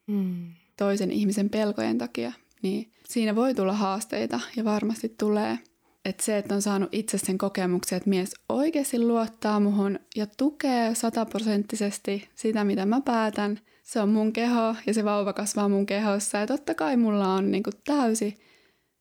Mm. 0.06 0.52
toisen 0.76 1.10
ihmisen 1.10 1.50
pelkojen 1.50 1.98
takia, 1.98 2.32
niin 2.64 2.92
siinä 3.08 3.34
voi 3.34 3.54
tulla 3.54 3.72
haasteita 3.72 4.40
ja 4.56 4.64
varmasti 4.64 5.08
tulee. 5.08 5.58
Että 6.04 6.24
se, 6.24 6.38
että 6.38 6.54
on 6.54 6.62
saanut 6.62 6.88
itse 6.92 7.18
sen 7.18 7.38
kokemuksen, 7.38 7.96
että 7.96 8.10
mies 8.10 8.34
oikeasti 8.48 8.98
luottaa 8.98 9.60
muhun 9.60 9.98
ja 10.16 10.26
tukee 10.26 10.94
sataprosenttisesti 10.94 12.28
sitä, 12.34 12.64
mitä 12.64 12.86
mä 12.86 13.00
päätän. 13.00 13.60
Se 13.82 14.00
on 14.00 14.08
mun 14.08 14.32
keho 14.32 14.76
ja 14.86 14.94
se 14.94 15.04
vauva 15.04 15.32
kasvaa 15.32 15.68
mun 15.68 15.86
kehossa 15.86 16.38
ja 16.38 16.46
totta 16.46 16.74
kai 16.74 16.96
mulla 16.96 17.34
on 17.34 17.50
niinku 17.50 17.70
täysi 17.84 18.36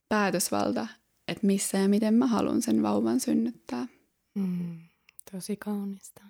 päätösvalta, 0.09 0.87
että 1.27 1.47
missä 1.47 1.77
ja 1.77 1.89
miten 1.89 2.13
mä 2.13 2.27
haluan 2.27 2.61
sen 2.61 2.83
vauvan 2.83 3.19
synnyttää. 3.19 3.87
Mm. 4.35 4.79
Tosi 5.31 5.55
kaunista. 5.55 6.21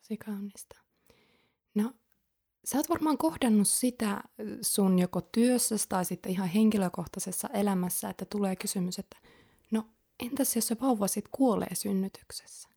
Tosi 0.00 0.16
kaunista. 0.16 0.76
No, 1.74 1.92
sä 2.64 2.78
oot 2.78 2.88
varmaan 2.88 3.18
kohdannut 3.18 3.68
sitä 3.68 4.20
sun 4.60 4.98
joko 4.98 5.20
työssä 5.20 5.74
tai 5.88 6.04
sitten 6.04 6.32
ihan 6.32 6.48
henkilökohtaisessa 6.48 7.48
elämässä, 7.54 8.10
että 8.10 8.24
tulee 8.24 8.56
kysymys, 8.56 8.98
että 8.98 9.16
no 9.70 9.86
entäs 10.20 10.56
jos 10.56 10.66
se 10.66 10.76
vauva 10.80 11.06
sitten 11.06 11.32
kuolee 11.32 11.74
synnytyksessä? 11.74 12.68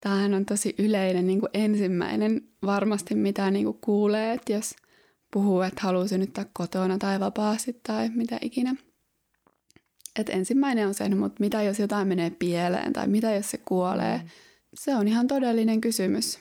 Tämähän 0.00 0.34
on 0.34 0.46
tosi 0.46 0.74
yleinen 0.78 1.26
niin 1.26 1.40
kuin 1.40 1.50
ensimmäinen 1.54 2.48
varmasti, 2.62 3.14
mitä 3.14 3.50
niin 3.50 3.64
kuin 3.64 3.78
kuulee, 3.80 4.32
että 4.32 4.52
jos 4.52 4.74
puhuu, 5.32 5.60
että 5.60 5.80
haluaa 5.82 6.06
synnyttää 6.08 6.46
kotona 6.52 6.98
tai 6.98 7.20
vapaasti 7.20 7.80
tai 7.86 8.08
mitä 8.08 8.38
ikinä. 8.42 8.76
Et 10.18 10.28
ensimmäinen 10.28 10.86
on 10.86 10.94
se, 10.94 11.14
mutta 11.14 11.40
mitä 11.40 11.62
jos 11.62 11.78
jotain 11.78 12.08
menee 12.08 12.30
pieleen 12.30 12.92
tai 12.92 13.08
mitä 13.08 13.34
jos 13.34 13.50
se 13.50 13.58
kuolee. 13.58 14.18
Mm. 14.18 14.28
Se 14.74 14.94
on 14.96 15.08
ihan 15.08 15.26
todellinen 15.26 15.80
kysymys. 15.80 16.38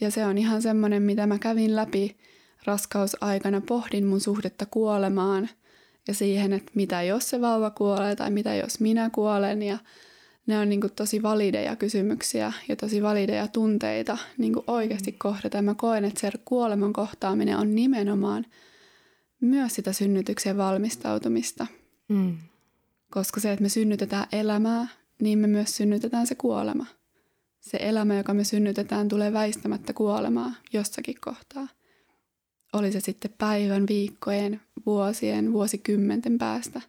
Ja 0.00 0.10
se 0.10 0.26
on 0.26 0.38
ihan 0.38 0.62
semmoinen, 0.62 1.02
mitä 1.02 1.26
mä 1.26 1.38
kävin 1.38 1.76
läpi 1.76 2.16
raskausaikana, 2.64 3.60
pohdin 3.60 4.06
mun 4.06 4.20
suhdetta 4.20 4.66
kuolemaan 4.66 5.48
ja 6.08 6.14
siihen, 6.14 6.52
että 6.52 6.72
mitä 6.74 7.02
jos 7.02 7.30
se 7.30 7.40
vauva 7.40 7.70
kuolee 7.70 8.16
tai 8.16 8.30
mitä 8.30 8.54
jos 8.54 8.80
minä 8.80 9.10
kuolen. 9.10 9.62
Ja 9.62 9.78
ne 10.46 10.58
on 10.58 10.68
niin 10.68 10.80
kuin 10.80 10.92
tosi 10.92 11.22
valideja 11.22 11.76
kysymyksiä 11.76 12.52
ja 12.68 12.76
tosi 12.76 13.02
valideja 13.02 13.48
tunteita 13.48 14.18
niin 14.38 14.52
kuin 14.52 14.64
oikeasti 14.66 15.12
kohdata. 15.12 15.56
Ja 15.56 15.62
mä 15.62 15.74
koen, 15.74 16.04
että 16.04 16.20
se 16.20 16.30
kuoleman 16.44 16.92
kohtaaminen 16.92 17.56
on 17.56 17.74
nimenomaan 17.74 18.46
myös 19.40 19.74
sitä 19.74 19.92
synnytykseen 19.92 20.56
valmistautumista. 20.56 21.66
Mm. 22.08 22.38
Koska 23.10 23.40
se, 23.40 23.52
että 23.52 23.62
me 23.62 23.68
synnytetään 23.68 24.26
elämää, 24.32 24.88
niin 25.22 25.38
me 25.38 25.46
myös 25.46 25.76
synnytetään 25.76 26.26
se 26.26 26.34
kuolema. 26.34 26.86
Se 27.60 27.78
elämä, 27.80 28.16
joka 28.16 28.34
me 28.34 28.44
synnytetään, 28.44 29.08
tulee 29.08 29.32
väistämättä 29.32 29.92
kuolemaa 29.92 30.52
jossakin 30.72 31.16
kohtaa. 31.20 31.68
Oli 32.72 32.92
se 32.92 33.00
sitten 33.00 33.34
päivän, 33.38 33.86
viikkojen, 33.88 34.60
vuosien, 34.86 35.52
vuosikymmenten 35.52 36.38
päästä. 36.38 36.80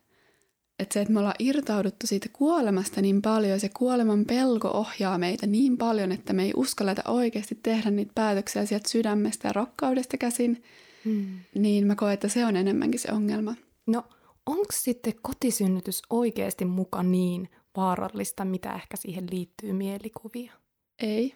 Että 0.80 0.94
se, 0.94 1.02
että 1.02 1.14
me 1.14 1.20
ollaan 1.20 1.36
irtauduttu 1.40 2.08
siitä 2.08 2.30
kuolemasta 2.34 3.02
niin 3.02 3.22
paljon, 3.22 3.60
se 3.60 3.70
kuoleman 3.78 4.26
pelko 4.26 4.68
ohjaa 4.68 5.18
meitä 5.18 5.48
niin 5.48 5.78
paljon, 5.78 6.12
että 6.12 6.34
me 6.34 6.44
ei 6.44 6.54
uskalleta 6.56 7.02
oikeasti 7.08 7.60
tehdä 7.64 7.92
niitä 7.92 8.12
päätöksiä 8.16 8.66
sieltä 8.66 8.90
sydämestä 8.90 9.48
ja 9.48 9.54
rakkaudesta 9.54 10.18
käsin, 10.18 10.64
Mm. 11.06 11.40
niin 11.56 11.88
mä 11.88 11.96
koen, 11.96 12.14
että 12.14 12.28
se 12.28 12.46
on 12.46 12.56
enemmänkin 12.56 13.00
se 13.00 13.12
ongelma. 13.12 13.56
No, 13.88 14.04
onko 14.46 14.72
sitten 14.74 15.14
kotisynnytys 15.22 16.02
oikeasti 16.10 16.66
muka 16.66 17.04
niin 17.04 17.50
vaarallista, 17.78 18.46
mitä 18.46 18.74
ehkä 18.74 18.98
siihen 18.98 19.28
liittyy 19.32 19.74
mielikuvia? 19.74 20.54
Ei, 21.00 21.36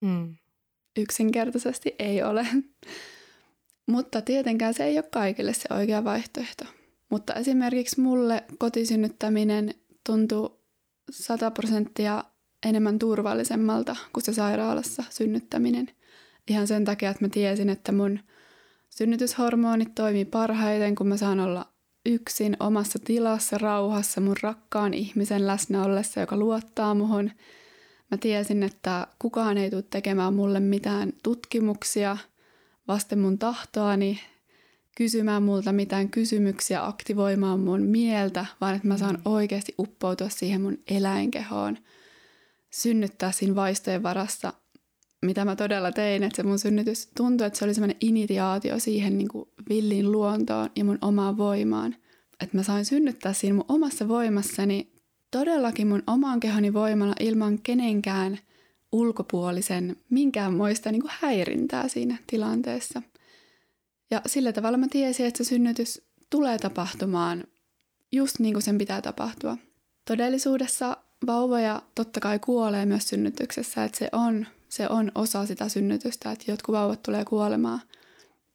Mm. 0.00 0.36
yksinkertaisesti 0.98 1.94
ei 1.98 2.22
ole. 2.22 2.46
Mutta 3.92 4.22
tietenkään 4.22 4.74
se 4.74 4.84
ei 4.84 4.98
ole 4.98 5.08
kaikille 5.12 5.52
se 5.52 5.68
oikea 5.74 6.04
vaihtoehto. 6.04 6.64
Mutta 7.10 7.34
esimerkiksi 7.34 8.00
mulle 8.00 8.44
kotisynnyttäminen 8.58 9.74
tuntuu 10.06 10.60
100 11.10 11.50
prosenttia 11.50 12.24
enemmän 12.66 12.98
turvallisemmalta 12.98 13.96
kuin 14.12 14.24
se 14.24 14.32
sairaalassa 14.32 15.04
synnyttäminen. 15.10 15.90
Ihan 16.48 16.66
sen 16.66 16.84
takia, 16.84 17.10
että 17.10 17.24
mä 17.24 17.28
tiesin, 17.28 17.68
että 17.68 17.92
mun 17.92 18.18
synnytyshormonit 18.90 19.94
toimii 19.94 20.24
parhaiten, 20.24 20.94
kun 20.94 21.08
mä 21.08 21.16
saan 21.16 21.40
olla 21.40 21.72
yksin 22.06 22.56
omassa 22.60 22.98
tilassa, 23.04 23.58
rauhassa, 23.58 24.20
mun 24.20 24.36
rakkaan 24.42 24.94
ihmisen 24.94 25.46
läsnä 25.46 25.84
ollessa, 25.84 26.20
joka 26.20 26.36
luottaa 26.36 26.94
muhun. 26.94 27.30
Mä 28.10 28.16
tiesin, 28.16 28.62
että 28.62 29.06
kukaan 29.18 29.58
ei 29.58 29.70
tule 29.70 29.84
tekemään 29.90 30.34
mulle 30.34 30.60
mitään 30.60 31.12
tutkimuksia 31.22 32.16
vasten 32.88 33.18
mun 33.18 33.38
tahtoani, 33.38 34.20
kysymään 34.96 35.42
multa 35.42 35.72
mitään 35.72 36.10
kysymyksiä, 36.10 36.86
aktivoimaan 36.86 37.60
mun 37.60 37.82
mieltä, 37.82 38.46
vaan 38.60 38.74
että 38.74 38.88
mä 38.88 38.98
saan 38.98 39.18
oikeasti 39.24 39.74
uppoutua 39.78 40.28
siihen 40.28 40.60
mun 40.60 40.78
eläinkehoon, 40.90 41.78
synnyttää 42.70 43.32
siinä 43.32 43.54
vaistojen 43.54 44.02
varassa, 44.02 44.52
mitä 45.22 45.44
mä 45.44 45.56
todella 45.56 45.92
tein, 45.92 46.22
että 46.22 46.36
se 46.36 46.42
mun 46.42 46.58
synnytys 46.58 47.08
tuntui, 47.16 47.46
että 47.46 47.58
se 47.58 47.64
oli 47.64 47.74
semmoinen 47.74 47.96
initiaatio 48.00 48.78
siihen 48.78 49.18
niin 49.18 49.28
kuin 49.28 49.48
villiin 49.68 50.12
luontoon 50.12 50.70
ja 50.76 50.84
mun 50.84 50.98
omaan 51.00 51.36
voimaan. 51.36 51.96
Että 52.40 52.56
mä 52.56 52.62
sain 52.62 52.84
synnyttää 52.84 53.32
siinä 53.32 53.54
mun 53.54 53.64
omassa 53.68 54.08
voimassani 54.08 54.92
todellakin 55.38 55.86
mun 55.86 56.02
oman 56.06 56.40
kehoni 56.40 56.72
voimalla 56.72 57.14
ilman 57.20 57.58
kenenkään 57.62 58.38
ulkopuolisen 58.92 59.96
minkäänmoista 60.10 60.92
niin 60.92 61.02
kuin 61.02 61.12
häirintää 61.20 61.88
siinä 61.88 62.16
tilanteessa. 62.26 63.02
Ja 64.10 64.20
sillä 64.26 64.52
tavalla 64.52 64.78
mä 64.78 64.86
tiesin, 64.90 65.26
että 65.26 65.44
se 65.44 65.48
synnytys 65.48 66.02
tulee 66.30 66.58
tapahtumaan 66.58 67.44
just 68.12 68.38
niin 68.38 68.54
kuin 68.54 68.62
sen 68.62 68.78
pitää 68.78 69.02
tapahtua. 69.02 69.56
Todellisuudessa 70.04 70.96
vauvoja 71.26 71.82
totta 71.94 72.20
kai 72.20 72.38
kuolee 72.38 72.86
myös 72.86 73.08
synnytyksessä, 73.08 73.84
että 73.84 73.98
se 73.98 74.08
on, 74.12 74.46
se 74.68 74.88
on 74.88 75.12
osa 75.14 75.46
sitä 75.46 75.68
synnytystä, 75.68 76.32
että 76.32 76.50
jotkut 76.50 76.72
vauvat 76.72 77.02
tulee 77.02 77.24
kuolemaan, 77.24 77.80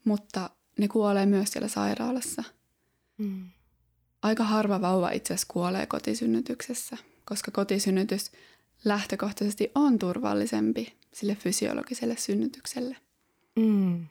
mutta 0.04 0.50
ne 0.80 0.88
kuolee 0.88 1.26
myös 1.26 1.50
siellä 1.52 1.68
sairaalassa. 1.68 2.44
Mm. 3.18 3.50
Aika 4.22 4.44
harva 4.44 4.82
vauva 4.82 5.10
itse 5.12 5.34
asiassa 5.34 5.54
kuolee 5.54 5.86
kotisynnytyksessä, 5.86 6.98
koska 7.26 7.52
kotisynnytys 7.52 8.32
lähtökohtaisesti 8.86 9.72
on 9.76 10.00
turvallisempi 10.00 10.94
sille 11.14 11.36
fysiologiselle 11.36 12.16
synnytykselle. 12.18 12.98
Mm. 13.56 14.08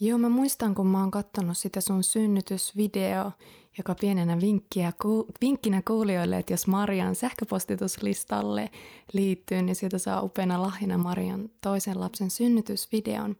Joo, 0.00 0.18
mä 0.18 0.28
muistan, 0.28 0.74
kun 0.74 0.86
mä 0.86 1.00
oon 1.00 1.10
kattonut 1.10 1.58
sitä 1.58 1.80
sun 1.80 2.04
synnytysvideo, 2.04 3.32
joka 3.78 3.94
pienenä 3.94 4.40
vinkkiä, 4.40 4.92
ku, 5.02 5.26
vinkkinä 5.40 5.82
kuulijoille, 5.86 6.38
että 6.38 6.52
jos 6.52 6.66
Marian 6.66 7.14
sähköpostituslistalle 7.14 8.70
liittyy, 9.12 9.62
niin 9.62 9.76
sieltä 9.76 9.98
saa 9.98 10.22
upeana 10.22 10.62
lahjana 10.62 10.98
Marian 10.98 11.50
toisen 11.60 12.00
lapsen 12.00 12.30
synnytysvideon. 12.30 13.36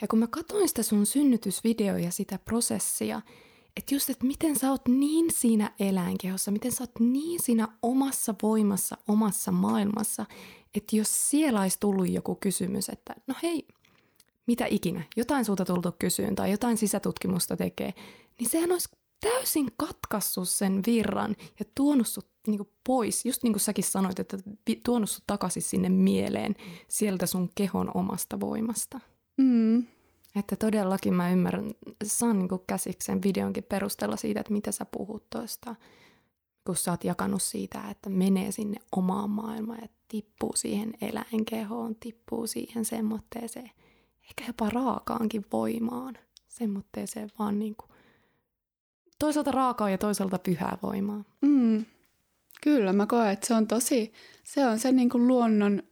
Ja 0.00 0.08
kun 0.08 0.18
mä 0.18 0.26
katsoin 0.26 0.68
sitä 0.68 0.82
sun 0.82 1.06
synnytysvideoa 1.06 1.98
ja 1.98 2.10
sitä 2.10 2.38
prosessia, 2.38 3.22
että 3.76 3.94
just, 3.94 4.10
että 4.10 4.26
miten 4.26 4.58
sä 4.58 4.70
oot 4.70 4.88
niin 4.88 5.30
siinä 5.32 5.72
eläinkehossa, 5.80 6.50
miten 6.50 6.72
sä 6.72 6.82
oot 6.82 7.00
niin 7.00 7.42
siinä 7.42 7.68
omassa 7.82 8.34
voimassa, 8.42 8.96
omassa 9.08 9.52
maailmassa, 9.52 10.26
että 10.74 10.96
jos 10.96 11.30
siellä 11.30 11.60
olisi 11.60 11.80
tullut 11.80 12.08
joku 12.08 12.34
kysymys, 12.34 12.88
että 12.88 13.14
no 13.26 13.34
hei, 13.42 13.66
mitä 14.46 14.66
ikinä, 14.70 15.02
jotain 15.16 15.44
sulta 15.44 15.64
tultu 15.64 15.92
kysyyn 15.98 16.34
tai 16.34 16.50
jotain 16.50 16.76
sisätutkimusta 16.76 17.56
tekee, 17.56 17.94
niin 18.40 18.50
sehän 18.50 18.72
olisi 18.72 18.88
täysin 19.20 19.68
katkassut 19.76 20.48
sen 20.48 20.82
virran 20.86 21.36
ja 21.58 21.64
tuonut 21.74 22.08
sut 22.08 22.26
niinku 22.46 22.68
pois, 22.86 23.26
just 23.26 23.42
niin 23.42 23.52
kuin 23.52 23.60
säkin 23.60 23.84
sanoit, 23.84 24.18
että 24.18 24.38
tuonut 24.84 25.10
sut 25.10 25.24
takaisin 25.26 25.62
sinne 25.62 25.88
mieleen 25.88 26.54
sieltä 26.88 27.26
sun 27.26 27.50
kehon 27.54 27.90
omasta 27.94 28.40
voimasta. 28.40 29.00
Mm. 29.36 29.86
Että 30.36 30.56
todellakin 30.56 31.14
mä 31.14 31.30
ymmärrän, 31.30 31.70
saan 32.04 32.38
niinku 32.38 32.64
käsiksi 32.66 33.06
sen 33.06 33.22
videonkin 33.22 33.64
perusteella 33.64 34.16
siitä, 34.16 34.40
että 34.40 34.52
mitä 34.52 34.72
sä 34.72 34.84
puhut 34.84 35.30
tuosta, 35.30 35.74
kun 36.66 36.76
sä 36.76 36.90
oot 36.90 37.04
jakanut 37.04 37.42
siitä, 37.42 37.82
että 37.90 38.10
menee 38.10 38.52
sinne 38.52 38.76
omaan 38.96 39.30
maailmaan 39.30 39.78
ja 39.82 39.88
tippuu 40.08 40.52
siihen 40.56 40.94
eläinkehoon, 41.00 41.96
tippuu 41.96 42.46
siihen 42.46 42.84
semmoitteeseen, 42.84 43.70
ehkä 44.22 44.44
jopa 44.46 44.70
raakaankin 44.70 45.44
voimaan, 45.52 46.18
semmoitteeseen 46.48 47.30
vaan 47.38 47.58
niinku 47.58 47.84
toisaalta 49.18 49.50
raakaa 49.50 49.90
ja 49.90 49.98
toisaalta 49.98 50.38
pyhää 50.38 50.78
voimaa. 50.82 51.24
Mm. 51.40 51.84
Kyllä, 52.62 52.92
mä 52.92 53.06
koen, 53.06 53.30
että 53.30 53.46
se 53.46 53.54
on 53.54 53.66
tosi, 53.66 54.12
se 54.44 54.66
on 54.66 54.78
se 54.78 54.92
niin 54.92 55.08
kuin 55.08 55.28
luonnon 55.28 55.82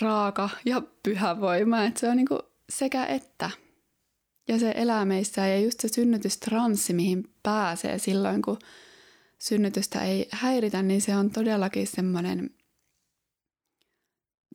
raaka 0.00 0.50
ja 0.64 0.82
pyhä 1.02 1.40
voima, 1.40 1.84
että 1.84 2.00
se 2.00 2.08
on 2.08 2.16
niinku 2.16 2.38
sekä 2.78 3.06
että. 3.06 3.50
Ja 4.48 4.58
se 4.58 4.72
elää 4.76 5.04
meissä 5.04 5.46
ja 5.46 5.60
just 5.60 5.80
se 5.80 5.88
synnytystranssi, 5.88 6.92
mihin 6.92 7.24
pääsee 7.42 7.98
silloin, 7.98 8.42
kun 8.42 8.58
synnytystä 9.38 10.04
ei 10.04 10.28
häiritä, 10.30 10.82
niin 10.82 11.00
se 11.00 11.16
on 11.16 11.30
todellakin 11.30 11.86
semmoinen 11.86 12.50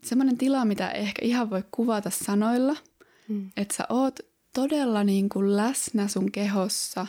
semmoinen 0.03 0.37
tila, 0.37 0.65
mitä 0.65 0.91
ehkä 0.91 1.25
ihan 1.25 1.49
voi 1.49 1.63
kuvata 1.71 2.09
sanoilla, 2.09 2.75
mm. 3.27 3.51
että 3.57 3.75
sä 3.75 3.85
oot 3.89 4.19
todella 4.53 5.03
niin 5.03 5.29
kuin 5.29 5.57
läsnä 5.57 6.07
sun 6.07 6.31
kehossa 6.31 7.07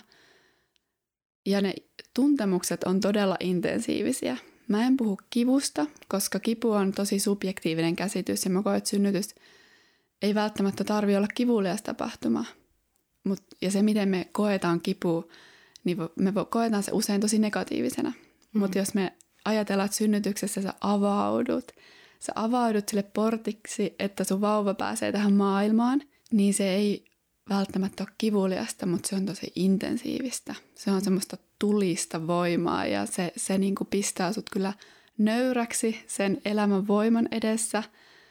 ja 1.47 1.61
ne 1.61 1.75
tuntemukset 2.14 2.85
on 2.85 3.01
todella 3.01 3.37
intensiivisiä. 3.40 4.37
Mä 4.68 4.87
en 4.87 4.97
puhu 4.97 5.18
kivusta, 5.31 5.87
koska 6.09 6.40
kipu 6.40 6.71
on 6.71 6.92
tosi 6.92 7.18
subjektiivinen 7.18 7.97
käsitys 7.97 8.44
ja 8.44 8.51
mä 8.51 8.62
koen, 8.62 8.77
että 8.77 8.90
synnytys 8.90 9.35
ei 10.22 10.35
välttämättä 10.35 10.85
tarvi 10.85 11.16
olla 11.16 11.28
kivulias 11.35 11.83
tapahtuma. 11.83 12.44
Mut, 13.24 13.42
ja 13.62 13.70
se, 13.70 13.83
miten 13.83 14.09
me 14.09 14.28
koetaan 14.33 14.81
kipu, 14.81 15.31
niin 15.85 15.98
me 16.16 16.33
koetaan 16.50 16.83
se 16.83 16.92
usein 16.92 17.20
tosi 17.20 17.38
negatiivisena. 17.38 18.12
Mm. 18.54 18.61
Mutta 18.61 18.78
jos 18.78 18.94
me 18.94 19.12
ajatellaan, 19.44 19.87
että 19.87 19.96
synnytyksessä 19.96 20.62
sä 20.62 20.74
avaudut, 20.81 21.72
sä 22.20 22.33
avaudut 22.35 22.88
sille 22.88 23.02
portiksi, 23.02 23.94
että 23.98 24.24
sun 24.24 24.40
vauva 24.40 24.74
pääsee 24.74 25.12
tähän 25.12 25.33
maailmaan, 25.33 26.02
niin 26.33 26.54
se 26.54 26.74
ei 26.74 27.04
välttämättä 27.48 28.02
ole 28.02 28.14
kivuliasta, 28.18 28.87
mutta 28.87 29.09
se 29.09 29.16
on 29.16 29.26
tosi 29.26 29.52
intensiivistä. 29.54 30.54
Se 30.74 30.90
on 30.90 31.00
semmoista 31.00 31.37
tulista 31.59 32.26
voimaa 32.26 32.87
ja 32.87 33.07
se, 33.07 33.33
se 33.37 33.59
niin 33.59 33.74
kuin 33.74 33.88
pistää 33.90 34.33
sut 34.33 34.50
kyllä 34.50 34.72
nöyräksi 35.18 36.04
sen 36.07 36.40
elämän 36.44 36.87
voiman 36.87 37.28
edessä. 37.31 37.83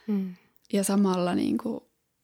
Mm. 0.07 0.35
Ja 0.73 0.83
samalla 0.83 1.35
niin 1.35 1.57
kuin, 1.57 1.79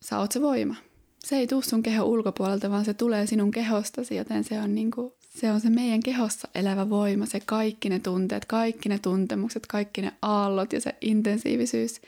sä 0.06 0.20
oot 0.20 0.32
se 0.32 0.42
voima. 0.42 0.76
Se 1.20 1.36
ei 1.36 1.48
tule 1.48 1.64
sun 1.64 1.84
keho 1.84 2.06
ulkopuolelta, 2.06 2.70
vaan 2.70 2.86
se 2.86 2.94
tulee 2.94 3.26
sinun 3.26 3.52
kehostasi, 3.52 4.16
joten 4.16 4.44
se 4.44 4.60
on, 4.60 4.76
niin 4.76 4.92
kuin, 4.92 5.14
se 5.20 5.52
on 5.52 5.62
se 5.62 5.70
meidän 5.70 6.00
kehossa 6.00 6.48
elävä 6.56 6.90
voima, 6.90 7.26
se 7.26 7.40
kaikki 7.40 7.90
ne 7.90 8.00
tunteet, 8.00 8.46
kaikki 8.46 8.90
ne 8.90 9.00
tuntemukset, 9.00 9.68
kaikki 9.68 10.02
ne 10.02 10.14
aallot 10.22 10.74
ja 10.74 10.82
se 10.82 10.96
intensiivisyys. 11.02 12.02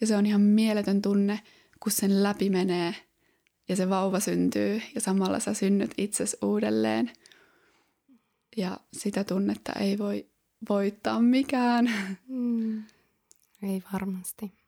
Ja 0.00 0.06
se 0.06 0.16
on 0.16 0.26
ihan 0.26 0.40
mieletön 0.40 1.02
tunne, 1.02 1.40
kun 1.80 1.92
sen 1.92 2.22
läpi 2.22 2.50
menee 2.50 2.94
ja 3.68 3.76
se 3.76 3.88
vauva 3.88 4.20
syntyy 4.20 4.82
ja 4.94 5.00
samalla 5.00 5.40
sä 5.40 5.54
synnyt 5.54 5.90
itses 5.98 6.36
uudelleen. 6.42 7.10
Ja 8.56 8.80
sitä 8.92 9.24
tunnetta 9.24 9.72
ei 9.72 9.98
voi 9.98 10.26
voittaa 10.68 11.20
mikään. 11.20 11.90
Mm, 12.28 12.82
ei 13.62 13.82
varmasti. 13.92 14.63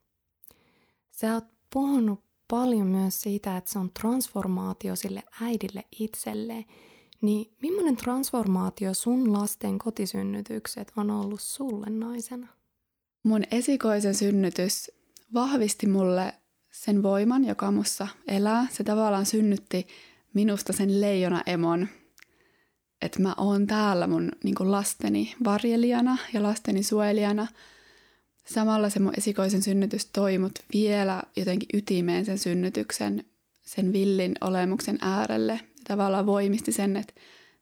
Sä 1.20 1.35
oot 1.35 1.44
puhunut 1.72 2.20
paljon 2.48 2.87
myös 2.87 3.20
siitä, 3.20 3.57
että 3.57 3.72
se 3.72 3.79
on 3.79 3.90
transformaatio 4.00 4.96
sille 4.96 5.22
äidille 5.40 5.85
itselleen. 5.98 6.64
Niin 7.20 7.52
millainen 7.62 7.96
transformaatio 7.96 8.94
sun 8.94 9.33
lasten 9.33 9.79
kotisynnytykset 9.79 10.92
on 10.96 11.11
ollut 11.11 11.40
sulle 11.40 11.87
naisena? 11.90 12.48
Mun 13.22 13.42
esikoisen 13.50 14.14
synnytys 14.14 14.90
vahvisti 15.35 15.87
mulle 15.87 16.33
sen 16.72 17.02
voiman, 17.02 17.44
joka 17.44 17.70
mussa 17.70 18.09
elää. 18.29 18.66
Se 18.70 18.85
tavallaan 18.85 19.26
synnytti 19.26 19.87
minusta 20.35 20.72
sen 20.72 21.00
leijona-emon, 21.00 21.88
että 23.02 23.22
mä 23.22 23.35
oon 23.37 23.66
täällä 23.66 24.07
mun 24.07 24.33
niin 24.44 24.57
lasteni 24.61 25.35
varjelijana 25.44 26.18
ja 26.33 26.42
lasteni 26.42 26.83
suojelijana. 26.83 27.46
Samalla 28.47 28.91
se 28.91 29.01
mun 29.01 29.13
esikoisen 29.19 29.63
synnytys 29.63 30.07
toi 30.07 30.39
mut 30.39 30.59
vielä 30.73 31.23
jotenkin 31.37 31.69
ytimeen 31.75 32.25
sen 32.25 32.39
synnytyksen, 32.39 33.25
sen 33.63 33.93
villin 33.93 34.35
olemuksen 34.41 34.99
äärelle. 35.01 35.61
Tavallaan 35.89 36.27
voimisti 36.27 36.73
sen, 36.73 36.97
että 36.97 37.15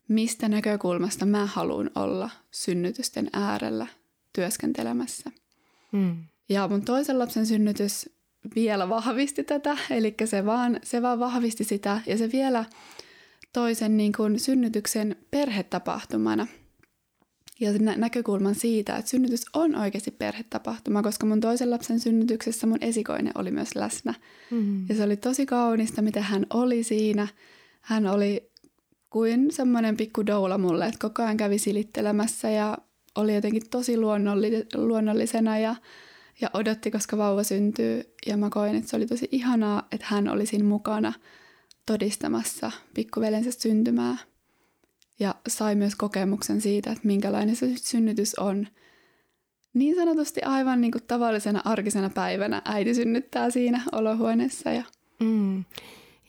mistä 0.08 0.48
näkökulmasta 0.48 1.26
mä 1.26 1.46
haluan 1.46 1.90
olla 1.94 2.30
synnytysten 2.50 3.30
äärellä 3.32 3.86
työskentelemässä. 4.32 5.30
Mm. 5.92 6.16
Ja 6.48 6.68
mun 6.68 6.82
toisen 6.82 7.18
lapsen 7.18 7.46
synnytys 7.46 8.10
vielä 8.54 8.88
vahvisti 8.88 9.44
tätä, 9.44 9.76
eli 9.90 10.14
se 10.24 10.46
vaan, 10.46 10.80
se 10.82 11.02
vaan 11.02 11.18
vahvisti 11.18 11.64
sitä 11.64 12.00
ja 12.06 12.18
se 12.18 12.32
vielä 12.32 12.64
toisen 13.52 13.96
niin 13.96 14.12
kuin 14.12 14.40
synnytyksen 14.40 15.16
perhetapahtumana. 15.30 16.46
Ja 17.60 17.72
nä- 17.78 17.96
näkökulman 17.96 18.54
siitä, 18.54 18.96
että 18.96 19.10
synnytys 19.10 19.44
on 19.54 19.76
oikeasti 19.76 20.10
perhetapahtuma, 20.10 21.02
koska 21.02 21.26
mun 21.26 21.40
toisen 21.40 21.70
lapsen 21.70 22.00
synnytyksessä 22.00 22.66
mun 22.66 22.78
esikoinen 22.80 23.32
oli 23.34 23.50
myös 23.50 23.74
läsnä. 23.74 24.14
Mm-hmm. 24.50 24.86
Ja 24.88 24.94
se 24.94 25.02
oli 25.02 25.16
tosi 25.16 25.46
kaunista, 25.46 26.02
miten 26.02 26.22
hän 26.22 26.46
oli 26.54 26.82
siinä. 26.82 27.28
Hän 27.80 28.06
oli 28.06 28.50
kuin 29.10 29.50
semmoinen 29.50 29.96
pikku 29.96 30.26
doula 30.26 30.58
mulle, 30.58 30.86
että 30.86 30.98
koko 31.08 31.22
ajan 31.22 31.36
kävi 31.36 31.58
silittelemässä 31.58 32.50
ja 32.50 32.78
oli 33.14 33.34
jotenkin 33.34 33.62
tosi 33.70 33.96
luonnolli- 33.96 34.66
luonnollisena 34.74 35.58
ja 35.58 35.74
ja 36.40 36.50
odotti, 36.54 36.90
koska 36.90 37.18
vauva 37.18 37.42
syntyy. 37.42 38.14
Ja 38.26 38.36
mä 38.36 38.50
koin, 38.50 38.76
että 38.76 38.90
se 38.90 38.96
oli 38.96 39.06
tosi 39.06 39.28
ihanaa, 39.32 39.88
että 39.92 40.06
hän 40.08 40.28
oli 40.28 40.46
siinä 40.46 40.64
mukana 40.64 41.12
todistamassa 41.86 42.70
pikkuveljensä 42.94 43.50
syntymää. 43.50 44.16
Ja 45.20 45.34
sai 45.48 45.74
myös 45.74 45.94
kokemuksen 45.94 46.60
siitä, 46.60 46.92
että 46.92 47.06
minkälainen 47.06 47.56
se 47.56 47.72
synnytys 47.76 48.34
on. 48.34 48.66
Niin 49.74 49.96
sanotusti 49.96 50.42
aivan 50.42 50.80
niin 50.80 50.92
kuin 50.92 51.04
tavallisena 51.06 51.62
arkisena 51.64 52.10
päivänä 52.10 52.62
äiti 52.64 52.94
synnyttää 52.94 53.50
siinä 53.50 53.82
olohuoneessa. 53.92 54.70
Ja... 54.70 54.82
Mm. 55.20 55.64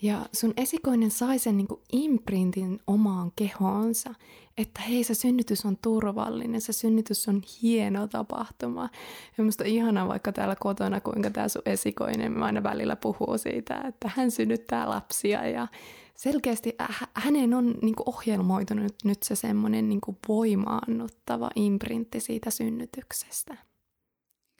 Ja 0.01 0.25
sun 0.33 0.53
esikoinen 0.57 1.11
sai 1.11 1.39
sen 1.39 1.57
niin 1.57 1.67
imprintin 1.91 2.79
omaan 2.87 3.31
kehoonsa, 3.35 4.13
että 4.57 4.81
hei 4.81 5.03
se 5.03 5.13
synnytys 5.13 5.65
on 5.65 5.77
turvallinen, 5.81 6.61
se 6.61 6.73
synnytys 6.73 7.27
on 7.27 7.41
hieno 7.61 8.07
tapahtuma. 8.07 8.89
Ja 9.37 9.43
musta 9.43 9.63
ihanaa 9.63 10.07
vaikka 10.07 10.31
täällä 10.31 10.55
kotona, 10.59 11.01
kuinka 11.01 11.29
tämä 11.29 11.47
sun 11.47 11.61
esikoinen 11.65 12.43
aina 12.43 12.63
välillä 12.63 12.95
puhuu 12.95 13.37
siitä, 13.37 13.81
että 13.87 14.11
hän 14.15 14.31
synnyttää 14.31 14.89
lapsia 14.89 15.47
ja 15.47 15.67
selkeästi 16.15 16.75
hänen 17.13 17.53
on 17.53 17.75
niin 17.81 17.95
ohjelmoitunut 18.05 18.95
nyt 19.03 19.23
se 19.23 19.35
semmoinen 19.35 19.89
niin 19.89 20.01
voimaannuttava 20.27 21.49
imprintti 21.55 22.19
siitä 22.19 22.49
synnytyksestä. 22.49 23.57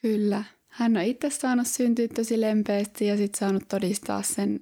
Kyllä. 0.02 0.44
Hän 0.68 0.98
on 0.98 1.04
itse 1.04 1.30
saanut 1.30 1.68
syntyä 1.68 2.08
tosi 2.08 2.42
lempeästi 2.42 3.06
ja 3.06 3.18
sitten 3.18 3.40
saanut 3.40 3.64
todistaa 3.68 4.22
sen 4.22 4.60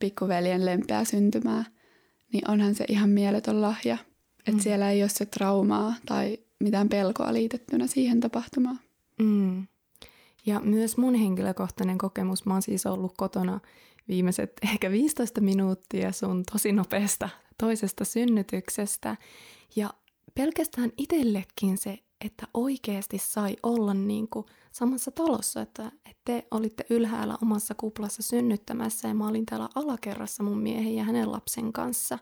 pikkuveljen 0.00 0.66
lempeää 0.66 1.04
syntymää, 1.04 1.64
niin 2.32 2.50
onhan 2.50 2.74
se 2.74 2.84
ihan 2.88 3.10
mieletön 3.10 3.62
lahja. 3.62 3.98
Että 4.38 4.52
mm. 4.52 4.60
siellä 4.60 4.90
ei 4.90 5.02
ole 5.02 5.08
se 5.08 5.26
traumaa 5.26 5.94
tai 6.06 6.38
mitään 6.60 6.88
pelkoa 6.88 7.32
liitettynä 7.32 7.86
siihen 7.86 8.20
tapahtumaan. 8.20 8.80
Mm. 9.18 9.66
Ja 10.46 10.60
myös 10.60 10.96
mun 10.96 11.14
henkilökohtainen 11.14 11.98
kokemus, 11.98 12.46
mä 12.46 12.52
oon 12.52 12.62
siis 12.62 12.86
ollut 12.86 13.14
kotona 13.16 13.60
viimeiset 14.10 14.52
ehkä 14.72 14.90
15 14.90 15.40
minuuttia 15.40 16.12
sun 16.12 16.42
tosi 16.52 16.72
nopeasta 16.72 17.28
toisesta 17.58 18.04
synnytyksestä. 18.04 19.16
Ja 19.76 19.90
pelkästään 20.34 20.92
itsellekin 20.98 21.78
se, 21.78 21.98
että 22.24 22.46
oikeasti 22.54 23.18
sai 23.18 23.56
olla 23.62 23.94
niin 23.94 24.28
kuin 24.28 24.46
samassa 24.72 25.10
talossa, 25.10 25.62
että, 25.62 25.92
että 26.10 26.22
te 26.24 26.46
olitte 26.50 26.86
ylhäällä 26.90 27.38
omassa 27.42 27.74
kuplassa 27.74 28.22
synnyttämässä 28.22 29.08
ja 29.08 29.14
mä 29.14 29.28
olin 29.28 29.46
täällä 29.46 29.68
alakerrassa 29.74 30.42
mun 30.42 30.58
miehen 30.58 30.94
ja 30.94 31.04
hänen 31.04 31.32
lapsen 31.32 31.72
kanssa. 31.72 32.18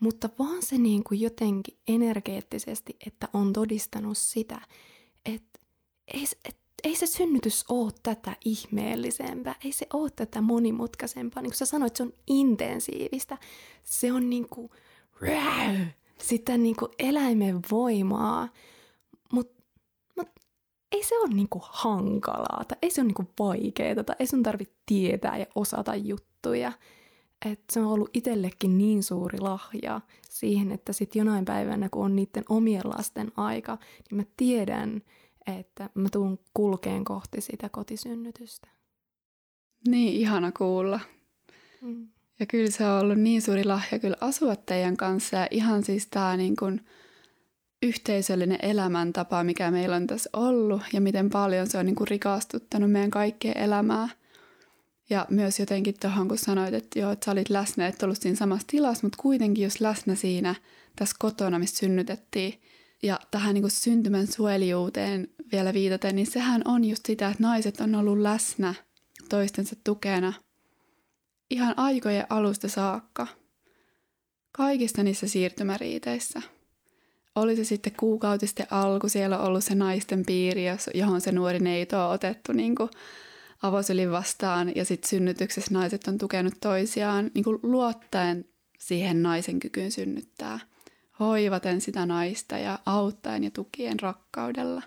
Mutta 0.00 0.28
vaan 0.38 0.62
se 0.62 0.78
niin 0.78 1.04
kuin 1.04 1.20
jotenkin 1.20 1.78
energeettisesti, 1.88 2.96
että 3.06 3.28
on 3.32 3.52
todistanut 3.52 4.18
sitä, 4.18 4.60
että 5.24 5.60
ei, 6.14 6.24
et, 6.44 6.56
ei 6.84 6.96
se 6.96 7.06
synnytys 7.06 7.64
ole 7.68 7.92
tätä 8.02 8.36
ihmeellisempää, 8.44 9.54
ei 9.64 9.72
se 9.72 9.86
ole 9.92 10.10
tätä 10.10 10.40
monimutkaisempaa. 10.40 11.42
Niin 11.42 11.50
kuin 11.50 11.58
sä 11.58 11.66
sanoit, 11.66 11.96
se 11.96 12.02
on 12.02 12.12
intensiivistä. 12.26 13.38
Se 13.84 14.12
on 14.12 14.30
niin 14.30 14.48
kuin, 14.48 14.70
sitä 16.18 16.58
niin 16.58 16.76
kuin 16.76 16.92
eläimen 16.98 17.60
voimaa, 17.70 18.48
mutta 19.32 19.62
mut 20.16 20.28
ei 20.92 21.04
se 21.04 21.18
ole 21.18 21.34
niin 21.34 21.48
kuin 21.48 21.62
hankalaa, 21.66 22.64
tai 22.68 22.78
ei 22.82 22.90
se 22.90 23.00
ole 23.00 23.12
niin 23.18 23.28
vaikeaa, 23.38 24.04
tai 24.04 24.16
ei 24.18 24.26
sun 24.26 24.42
tarvitse 24.42 24.74
tietää 24.86 25.38
ja 25.38 25.46
osata 25.54 25.94
juttuja. 25.94 26.72
Et 27.46 27.60
se 27.72 27.80
on 27.80 27.86
ollut 27.86 28.10
itsellekin 28.14 28.78
niin 28.78 29.02
suuri 29.02 29.40
lahja 29.40 30.00
siihen, 30.28 30.72
että 30.72 30.92
sitten 30.92 31.20
jonain 31.20 31.44
päivänä, 31.44 31.88
kun 31.88 32.04
on 32.04 32.16
niiden 32.16 32.44
omien 32.48 32.82
lasten 32.84 33.32
aika, 33.36 33.78
niin 34.10 34.16
mä 34.16 34.22
tiedän, 34.36 35.02
että 35.56 35.90
mä 35.94 36.08
tuun 36.12 36.38
kulkeen 36.54 37.04
kohti 37.04 37.40
sitä 37.40 37.68
kotisynnytystä. 37.68 38.68
Niin, 39.88 40.14
ihana 40.14 40.52
kuulla. 40.52 41.00
Mm. 41.80 42.08
Ja 42.40 42.46
kyllä 42.46 42.70
se 42.70 42.86
on 42.86 43.00
ollut 43.00 43.18
niin 43.18 43.42
suuri 43.42 43.64
lahja 43.64 43.98
kyllä 43.98 44.16
asua 44.20 44.56
teidän 44.56 44.96
kanssa 44.96 45.36
ja 45.36 45.48
ihan 45.50 45.84
siis 45.84 46.06
tämä 46.06 46.36
niin 46.36 46.56
kuin 46.56 46.80
yhteisöllinen 47.82 48.58
elämäntapa, 48.62 49.44
mikä 49.44 49.70
meillä 49.70 49.96
on 49.96 50.06
tässä 50.06 50.30
ollut 50.32 50.82
ja 50.92 51.00
miten 51.00 51.30
paljon 51.30 51.66
se 51.66 51.78
on 51.78 51.86
niin 51.86 51.96
kuin 51.96 52.08
rikastuttanut 52.08 52.90
meidän 52.90 53.10
kaikkea 53.10 53.52
elämää. 53.52 54.08
Ja 55.10 55.26
myös 55.30 55.60
jotenkin 55.60 55.94
tuohon, 56.00 56.28
kun 56.28 56.38
sanoit, 56.38 56.74
että 56.74 56.98
joo, 56.98 57.12
että 57.12 57.24
sä 57.24 57.30
olit 57.30 57.50
läsnä, 57.50 57.86
että 57.86 58.06
ollut 58.06 58.18
siinä 58.18 58.36
samassa 58.36 58.66
tilassa, 58.66 59.06
mutta 59.06 59.22
kuitenkin 59.22 59.64
jos 59.64 59.80
läsnä 59.80 60.14
siinä 60.14 60.54
tässä 60.96 61.16
kotona, 61.18 61.58
missä 61.58 61.76
synnytettiin, 61.76 62.60
ja 63.02 63.20
tähän 63.30 63.54
niin 63.54 63.70
syntymän 63.70 64.26
suojelijuuteen 64.26 65.28
vielä 65.52 65.74
viitaten, 65.74 66.16
niin 66.16 66.30
sehän 66.30 66.62
on 66.64 66.84
just 66.84 67.06
sitä, 67.06 67.28
että 67.28 67.42
naiset 67.42 67.80
on 67.80 67.94
ollut 67.94 68.18
läsnä 68.18 68.74
toistensa 69.28 69.76
tukena 69.84 70.32
ihan 71.50 71.74
aikojen 71.76 72.26
alusta 72.30 72.68
saakka. 72.68 73.26
Kaikista 74.52 75.02
niissä 75.02 75.28
siirtymäriiteissä. 75.28 76.42
Oli 77.34 77.56
se 77.56 77.64
sitten 77.64 77.92
kuukautisten 77.96 78.66
alku, 78.70 79.08
siellä 79.08 79.38
on 79.38 79.44
ollut 79.44 79.64
se 79.64 79.74
naisten 79.74 80.26
piiri, 80.26 80.62
johon 80.94 81.20
se 81.20 81.32
nuori 81.32 81.58
neito 81.58 82.06
on 82.06 82.14
otettu 82.14 82.52
niin 82.52 82.74
kuin 82.74 82.90
avosylin 83.62 84.10
vastaan, 84.10 84.72
ja 84.76 84.84
sitten 84.84 85.08
synnytyksessä 85.08 85.74
naiset 85.74 86.08
on 86.08 86.18
tukenut 86.18 86.54
toisiaan 86.60 87.30
niin 87.34 87.44
kuin 87.44 87.58
luottaen 87.62 88.44
siihen 88.78 89.22
naisen 89.22 89.60
kykyyn 89.60 89.92
synnyttää, 89.92 90.60
hoivaten 91.20 91.80
sitä 91.80 92.06
naista 92.06 92.58
ja 92.58 92.78
auttaen 92.86 93.44
ja 93.44 93.50
tukien 93.50 94.00
rakkaudella. 94.00 94.82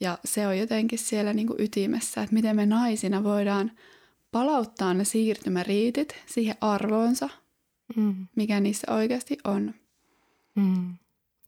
Ja 0.00 0.18
se 0.24 0.46
on 0.46 0.58
jotenkin 0.58 0.98
siellä 0.98 1.32
niin 1.32 1.46
kuin 1.46 1.60
ytimessä, 1.60 2.22
että 2.22 2.34
miten 2.34 2.56
me 2.56 2.66
naisina 2.66 3.24
voidaan 3.24 3.72
palauttaa 4.32 4.94
ne 4.94 5.04
siirtymäriitit 5.04 6.14
siihen 6.26 6.56
arvoonsa, 6.60 7.28
mm. 7.96 8.26
mikä 8.36 8.60
niissä 8.60 8.94
oikeasti 8.94 9.38
on. 9.44 9.74
Mm. 10.54 10.96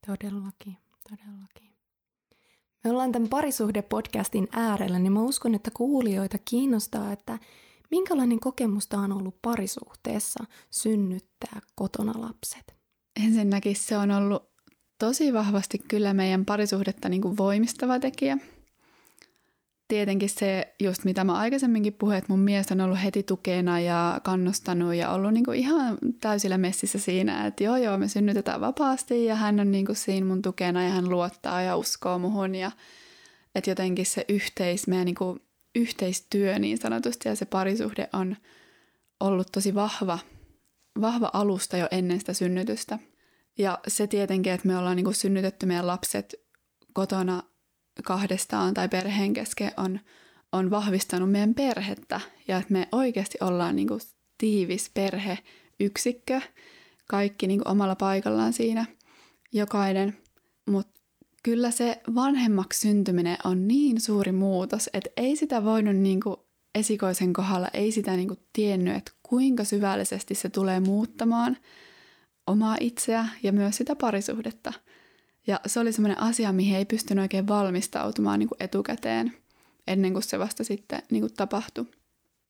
Todellakin, 0.06 0.76
todellakin. 1.10 1.72
Me 2.84 2.90
ollaan 2.90 3.12
tämän 3.12 3.28
parisuhde-podcastin 3.28 4.48
äärellä, 4.52 4.98
niin 4.98 5.12
mä 5.12 5.22
uskon, 5.22 5.54
että 5.54 5.70
kuulijoita 5.74 6.38
kiinnostaa, 6.44 7.12
että 7.12 7.38
minkälainen 7.90 8.40
kokemusta 8.40 8.98
on 8.98 9.12
ollut 9.12 9.42
parisuhteessa 9.42 10.44
synnyttää 10.70 11.60
kotona 11.74 12.12
lapset? 12.16 12.82
Ensinnäkin 13.24 13.76
se 13.76 13.96
on 13.96 14.10
ollut 14.10 14.52
tosi 14.98 15.32
vahvasti 15.32 15.78
kyllä 15.78 16.14
meidän 16.14 16.44
parisuhdetta 16.44 17.08
niin 17.08 17.22
kuin 17.22 17.36
voimistava 17.36 17.98
tekijä. 17.98 18.38
Tietenkin 19.88 20.28
se, 20.28 20.74
just 20.82 21.04
mitä 21.04 21.24
mä 21.24 21.34
aikaisemminkin 21.34 21.94
puhuin, 21.94 22.16
että 22.16 22.32
mun 22.32 22.38
mies 22.38 22.72
on 22.72 22.80
ollut 22.80 23.02
heti 23.04 23.22
tukena 23.22 23.80
ja 23.80 24.20
kannustanut 24.22 24.94
ja 24.94 25.10
ollut 25.10 25.32
niinku 25.32 25.52
ihan 25.52 25.98
täysillä 26.20 26.58
messissä 26.58 26.98
siinä, 26.98 27.46
että 27.46 27.64
joo 27.64 27.76
joo, 27.76 27.98
me 27.98 28.08
synnytetään 28.08 28.60
vapaasti 28.60 29.24
ja 29.24 29.34
hän 29.34 29.60
on 29.60 29.70
niinku 29.70 29.94
siinä 29.94 30.26
mun 30.26 30.42
tukena 30.42 30.82
ja 30.82 30.90
hän 30.90 31.10
luottaa 31.10 31.62
ja 31.62 31.76
uskoo 31.76 32.18
muhun 32.18 32.54
ja 32.54 32.70
että 33.54 33.70
jotenkin 33.70 34.06
se 34.06 34.24
yhteis, 34.28 34.86
meidän 34.86 35.04
niinku 35.04 35.38
yhteistyö 35.74 36.58
niin 36.58 36.78
sanotusti 36.78 37.28
ja 37.28 37.36
se 37.36 37.44
parisuhde 37.44 38.08
on 38.12 38.36
ollut 39.20 39.48
tosi 39.52 39.74
vahva, 39.74 40.18
vahva 41.01 41.30
alusta 41.32 41.76
jo 41.76 41.88
ennen 41.90 42.20
sitä 42.20 42.32
synnytystä. 42.32 42.99
Ja 43.59 43.78
se 43.88 44.07
tietenkin, 44.07 44.53
että 44.53 44.68
me 44.68 44.78
ollaan 44.78 44.97
niinku 44.97 45.12
synnytetty 45.12 45.66
meidän 45.66 45.86
lapset 45.86 46.34
kotona 46.93 47.43
kahdestaan 48.05 48.74
tai 48.74 48.88
perheen 48.88 49.32
kesken 49.32 49.72
on, 49.76 50.01
on 50.53 50.70
vahvistanut 50.70 51.30
meidän 51.30 51.55
perhettä 51.55 52.20
ja 52.49 52.59
että 52.59 52.72
me 52.72 52.88
oikeasti 52.93 53.38
ollaan 53.40 53.76
niin 53.76 53.88
kuin 53.88 54.01
tiivis 54.38 54.90
perheyksikkö, 54.95 56.40
kaikki 57.09 57.47
niin 57.47 57.59
kuin 57.59 57.68
omalla 57.68 57.97
paikallaan 57.97 58.53
siinä, 58.53 58.86
jokainen. 59.53 60.16
Mutta 60.66 61.01
kyllä 61.43 61.70
se 61.70 62.01
vanhemmaksi 62.14 62.80
syntyminen 62.80 63.36
on 63.45 63.68
niin 63.68 64.01
suuri 64.01 64.32
muutos, 64.32 64.90
että 64.93 65.11
ei 65.16 65.36
sitä 65.36 65.64
voinut 65.64 65.97
niin 65.97 66.20
kuin 66.20 66.36
esikoisen 66.74 67.32
kohdalla, 67.32 67.68
ei 67.72 67.93
sitä 67.93 68.16
niin 68.16 68.28
kuin 68.28 68.40
tiennyt, 68.53 68.97
että 68.97 69.12
kuinka 69.33 69.64
syvällisesti 69.64 70.35
se 70.35 70.49
tulee 70.49 70.80
muuttamaan 70.80 71.57
omaa 72.47 72.76
itseä 72.80 73.28
ja 73.43 73.53
myös 73.53 73.76
sitä 73.76 73.97
parisuhdetta– 73.97 74.72
ja 75.47 75.61
se 75.66 75.80
oli 75.80 75.93
semmoinen 75.93 76.20
asia, 76.20 76.53
mihin 76.53 76.76
ei 76.76 76.85
pystynyt 76.85 77.22
oikein 77.22 77.49
valmistautumaan 77.49 78.39
niin 78.39 78.49
kuin 78.49 78.62
etukäteen, 78.62 79.33
ennen 79.87 80.12
kuin 80.12 80.22
se 80.22 80.39
vasta 80.39 80.64
sitten 80.64 81.03
niin 81.11 81.20
kuin 81.20 81.35
tapahtui. 81.35 81.87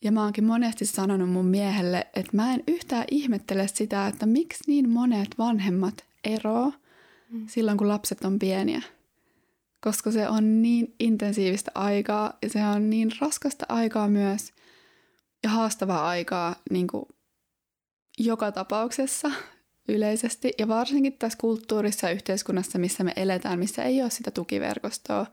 Ja 0.04 0.12
mä 0.12 0.22
oonkin 0.22 0.44
monesti 0.44 0.86
sanonut 0.86 1.30
mun 1.30 1.46
miehelle, 1.46 2.06
että 2.14 2.36
mä 2.36 2.54
en 2.54 2.62
yhtään 2.68 3.04
ihmettele 3.10 3.68
sitä, 3.68 4.06
että 4.06 4.26
miksi 4.26 4.64
niin 4.66 4.90
monet 4.90 5.28
vanhemmat 5.38 6.04
eroo 6.24 6.72
mm. 7.30 7.46
silloin, 7.48 7.78
kun 7.78 7.88
lapset 7.88 8.24
on 8.24 8.38
pieniä. 8.38 8.82
Koska 9.80 10.10
se 10.10 10.28
on 10.28 10.62
niin 10.62 10.94
intensiivistä 11.00 11.70
aikaa 11.74 12.38
ja 12.42 12.48
se 12.48 12.64
on 12.64 12.90
niin 12.90 13.12
raskasta 13.20 13.66
aikaa 13.68 14.08
myös 14.08 14.52
ja 15.42 15.50
haastavaa 15.50 16.08
aikaa 16.08 16.56
niin 16.70 16.86
kuin 16.86 17.04
joka 18.18 18.52
tapauksessa 18.52 19.30
yleisesti 19.88 20.52
ja 20.58 20.68
varsinkin 20.68 21.12
tässä 21.12 21.38
kulttuurissa 21.38 22.06
ja 22.06 22.14
yhteiskunnassa, 22.14 22.78
missä 22.78 23.04
me 23.04 23.12
eletään, 23.16 23.58
missä 23.58 23.84
ei 23.84 24.02
ole 24.02 24.10
sitä 24.10 24.30
tukiverkostoa 24.30 25.26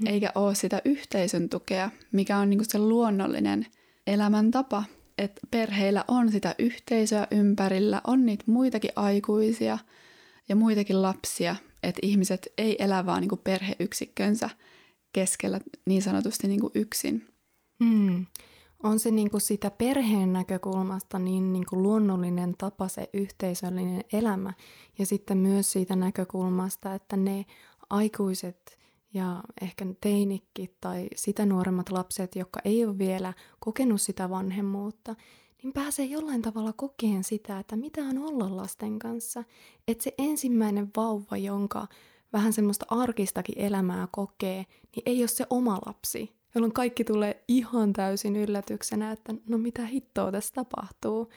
mm. 0.00 0.06
eikä 0.06 0.32
ole 0.34 0.54
sitä 0.54 0.82
yhteisön 0.84 1.48
tukea, 1.48 1.90
mikä 2.12 2.38
on 2.38 2.50
niinku 2.50 2.64
se 2.68 2.78
luonnollinen 2.78 3.66
elämäntapa, 4.06 4.84
että 5.18 5.40
perheillä 5.50 6.04
on 6.08 6.32
sitä 6.32 6.54
yhteisöä 6.58 7.26
ympärillä, 7.30 8.00
on 8.06 8.26
niitä 8.26 8.44
muitakin 8.46 8.92
aikuisia 8.96 9.78
ja 10.48 10.56
muitakin 10.56 11.02
lapsia, 11.02 11.56
että 11.82 12.00
ihmiset 12.02 12.52
ei 12.58 12.76
elä 12.78 13.06
vaan 13.06 13.20
niinku 13.20 13.36
perheyksikkönsä 13.36 14.50
keskellä 15.12 15.60
niin 15.86 16.02
sanotusti 16.02 16.48
niinku 16.48 16.70
yksin. 16.74 17.26
Mm 17.78 18.26
on 18.82 18.98
se 18.98 19.10
niin 19.10 19.30
kuin 19.30 19.40
sitä 19.40 19.70
perheen 19.70 20.32
näkökulmasta 20.32 21.18
niin, 21.18 21.52
niin 21.52 21.66
kuin 21.66 21.82
luonnollinen 21.82 22.54
tapa 22.58 22.88
se 22.88 23.10
yhteisöllinen 23.12 24.04
elämä 24.12 24.52
ja 24.98 25.06
sitten 25.06 25.38
myös 25.38 25.72
siitä 25.72 25.96
näkökulmasta, 25.96 26.94
että 26.94 27.16
ne 27.16 27.44
aikuiset 27.90 28.78
ja 29.14 29.42
ehkä 29.60 29.86
teinikki 30.00 30.76
tai 30.80 31.08
sitä 31.16 31.46
nuoremmat 31.46 31.90
lapset, 31.90 32.36
jotka 32.36 32.60
ei 32.64 32.84
ole 32.84 32.98
vielä 32.98 33.34
kokenut 33.60 34.00
sitä 34.00 34.30
vanhemmuutta, 34.30 35.14
niin 35.62 35.72
pääsee 35.72 36.04
jollain 36.04 36.42
tavalla 36.42 36.72
kokeen 36.72 37.24
sitä, 37.24 37.58
että 37.58 37.76
mitä 37.76 38.00
on 38.00 38.18
olla 38.18 38.56
lasten 38.56 38.98
kanssa. 38.98 39.44
Että 39.88 40.04
se 40.04 40.14
ensimmäinen 40.18 40.90
vauva, 40.96 41.36
jonka 41.36 41.86
vähän 42.32 42.52
semmoista 42.52 42.86
arkistakin 42.88 43.58
elämää 43.58 44.08
kokee, 44.10 44.66
niin 44.96 45.02
ei 45.06 45.22
ole 45.22 45.28
se 45.28 45.46
oma 45.50 45.78
lapsi, 45.86 46.37
jolloin 46.54 46.72
kaikki 46.72 47.04
tulee 47.04 47.44
ihan 47.48 47.92
täysin 47.92 48.36
yllätyksenä, 48.36 49.12
että 49.12 49.34
no 49.48 49.58
mitä 49.58 49.86
hittoa 49.86 50.32
tässä 50.32 50.54
tapahtuu, 50.54 51.30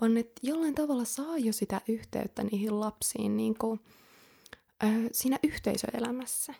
vaan 0.00 0.16
että 0.16 0.40
jollain 0.42 0.74
tavalla 0.74 1.04
saa 1.04 1.38
jo 1.38 1.52
sitä 1.52 1.80
yhteyttä 1.88 2.44
niihin 2.44 2.80
lapsiin 2.80 3.36
niin 3.36 3.58
kuin, 3.58 3.80
ö, 4.84 4.86
siinä 5.12 5.38
yhteisöelämässä. 5.42 6.54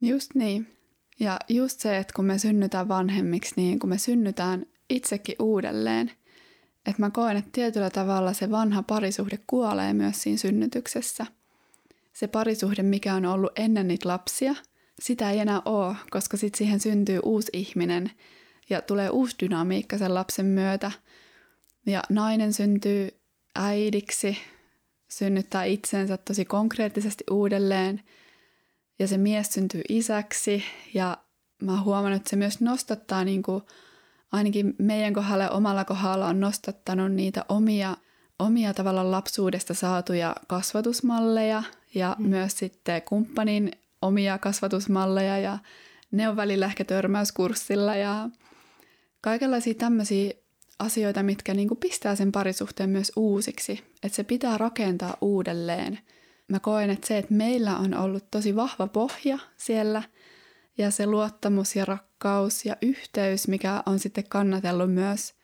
Just 0.00 0.34
niin. 0.34 0.66
Ja 1.20 1.38
just 1.48 1.80
se, 1.80 1.96
että 1.96 2.12
kun 2.16 2.24
me 2.24 2.38
synnytään 2.38 2.88
vanhemmiksi, 2.88 3.54
niin 3.56 3.78
kun 3.78 3.90
me 3.90 3.98
synnytään 3.98 4.66
itsekin 4.90 5.36
uudelleen, 5.38 6.10
että 6.86 7.02
mä 7.02 7.10
koen, 7.10 7.36
että 7.36 7.50
tietyllä 7.52 7.90
tavalla 7.90 8.32
se 8.32 8.50
vanha 8.50 8.82
parisuhde 8.82 9.38
kuolee 9.46 9.92
myös 9.92 10.22
siinä 10.22 10.38
synnytyksessä. 10.38 11.26
Se 12.12 12.26
parisuhde, 12.26 12.82
mikä 12.82 13.14
on 13.14 13.26
ollut 13.26 13.52
ennen 13.56 13.88
niitä 13.88 14.08
lapsia– 14.08 14.54
sitä 15.00 15.30
ei 15.30 15.38
enää 15.38 15.62
ole, 15.64 15.96
koska 16.10 16.36
sitten 16.36 16.58
siihen 16.58 16.80
syntyy 16.80 17.20
uusi 17.24 17.50
ihminen 17.52 18.10
ja 18.70 18.82
tulee 18.82 19.10
uusi 19.10 19.36
dynamiikka 19.42 19.98
sen 19.98 20.14
lapsen 20.14 20.46
myötä. 20.46 20.92
Ja 21.86 22.02
nainen 22.08 22.52
syntyy 22.52 23.08
äidiksi, 23.54 24.38
synnyttää 25.10 25.64
itsensä 25.64 26.16
tosi 26.16 26.44
konkreettisesti 26.44 27.24
uudelleen 27.30 28.02
ja 28.98 29.08
se 29.08 29.18
mies 29.18 29.52
syntyy 29.52 29.82
isäksi 29.88 30.64
ja 30.94 31.18
mä 31.62 31.72
oon 31.72 31.84
huomannut, 31.84 32.16
että 32.16 32.30
se 32.30 32.36
myös 32.36 32.60
nostattaa 32.60 33.24
niin 33.24 33.42
kuin, 33.42 33.62
ainakin 34.32 34.74
meidän 34.78 35.14
kohdalla 35.14 35.44
ja 35.44 35.50
omalla 35.50 35.84
kohdalla 35.84 36.26
on 36.26 36.40
nostattanut 36.40 37.12
niitä 37.12 37.44
omia, 37.48 37.96
omia 38.38 38.74
tavallaan 38.74 39.10
lapsuudesta 39.10 39.74
saatuja 39.74 40.36
kasvatusmalleja 40.48 41.62
ja 41.94 42.16
mm. 42.18 42.28
myös 42.28 42.58
sitten 42.58 43.02
kumppanin 43.02 43.70
omia 44.02 44.38
kasvatusmalleja 44.38 45.38
ja 45.38 45.58
ne 46.10 46.28
on 46.28 46.36
välillä 46.36 46.66
ehkä 46.66 46.84
törmäyskurssilla 46.84 47.96
ja 47.96 48.28
kaikenlaisia 49.20 49.74
tämmöisiä 49.74 50.30
asioita, 50.78 51.22
mitkä 51.22 51.54
niinku 51.54 51.74
pistää 51.74 52.16
sen 52.16 52.32
parisuhteen 52.32 52.90
myös 52.90 53.12
uusiksi. 53.16 53.84
Että 54.02 54.16
se 54.16 54.24
pitää 54.24 54.58
rakentaa 54.58 55.16
uudelleen. 55.20 55.98
Mä 56.48 56.60
koen, 56.60 56.90
että 56.90 57.06
se, 57.06 57.18
että 57.18 57.34
meillä 57.34 57.76
on 57.76 57.94
ollut 57.94 58.30
tosi 58.30 58.56
vahva 58.56 58.86
pohja 58.86 59.38
siellä 59.56 60.02
ja 60.78 60.90
se 60.90 61.06
luottamus 61.06 61.76
ja 61.76 61.84
rakkaus 61.84 62.64
ja 62.64 62.76
yhteys, 62.82 63.48
mikä 63.48 63.82
on 63.86 63.98
sitten 63.98 64.24
kannatellut 64.28 64.94
myös 64.94 65.34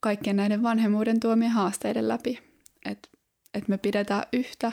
kaikkien 0.00 0.36
näiden 0.36 0.62
vanhemmuuden 0.62 1.20
tuomien 1.20 1.50
haasteiden 1.50 2.08
läpi. 2.08 2.38
Että 2.84 3.08
et 3.54 3.68
me 3.68 3.78
pidetään 3.78 4.24
yhtä 4.32 4.72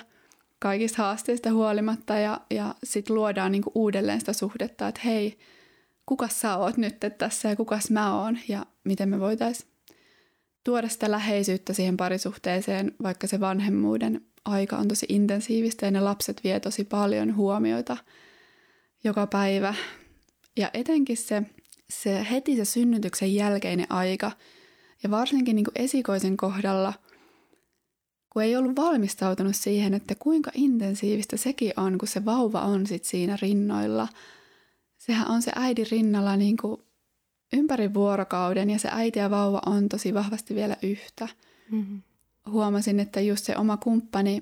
kaikista 0.60 1.04
haasteista 1.04 1.52
huolimatta 1.52 2.14
ja, 2.14 2.42
ja 2.50 2.76
sitten 2.84 3.16
luodaan 3.16 3.52
niinku 3.52 3.72
uudelleen 3.76 4.20
sitä 4.20 4.34
suhdetta, 4.34 4.88
että 4.88 5.02
hei, 5.06 5.38
kuka 6.06 6.28
sä 6.28 6.58
oot 6.58 6.78
nyt 6.78 6.96
tässä 7.18 7.50
ja 7.50 7.56
kukas 7.56 7.92
mä 7.92 8.22
oon 8.22 8.38
ja 8.48 8.66
miten 8.84 9.10
me 9.10 9.20
voitaisiin 9.20 9.70
tuoda 10.64 10.90
sitä 10.90 11.12
läheisyyttä 11.12 11.74
siihen 11.74 11.98
parisuhteeseen, 11.98 12.92
vaikka 13.04 13.28
se 13.28 13.40
vanhemmuuden 13.40 14.22
aika 14.46 14.78
on 14.78 14.88
tosi 14.88 15.06
intensiivistä 15.10 15.86
ja 15.86 15.92
ne 15.92 16.00
lapset 16.00 16.44
vie 16.44 16.60
tosi 16.60 16.84
paljon 16.84 17.36
huomioita 17.36 17.98
joka 19.04 19.28
päivä. 19.28 19.74
Ja 20.58 20.70
etenkin 20.74 21.18
se, 21.18 21.44
se 21.90 22.28
heti 22.32 22.56
se 22.56 22.66
synnytyksen 22.66 23.36
jälkeinen 23.36 23.92
aika 23.92 24.32
ja 25.04 25.12
varsinkin 25.12 25.56
niin 25.56 25.66
kuin 25.66 25.84
esikoisen 25.84 26.38
kohdalla, 26.38 26.94
kun 28.36 28.44
ei 28.44 28.56
ollut 28.56 28.76
valmistautunut 28.76 29.56
siihen, 29.56 29.94
että 29.94 30.16
kuinka 30.20 30.52
intensiivistä 30.54 31.38
sekin 31.38 31.74
on, 31.78 31.98
kun 31.98 32.08
se 32.08 32.26
vauva 32.26 32.62
on 32.62 32.88
sit 32.88 33.04
siinä 33.04 33.38
rinnoilla. 33.42 34.08
Sehän 34.98 35.28
on 35.28 35.42
se 35.42 35.52
äidin 35.56 35.86
rinnalla 35.92 36.36
niin 36.36 36.58
kuin 36.58 36.82
ympäri 37.54 37.94
vuorokauden 37.94 38.70
ja 38.70 38.80
se 38.80 38.90
äiti 38.92 39.20
ja 39.20 39.30
vauva 39.30 39.62
on 39.66 39.90
tosi 39.90 40.14
vahvasti 40.14 40.56
vielä 40.56 40.78
yhtä. 40.84 41.28
Mm-hmm. 41.72 42.02
Huomasin, 42.50 43.00
että 43.00 43.22
just 43.22 43.46
se 43.46 43.58
oma 43.58 43.78
kumppani, 43.78 44.42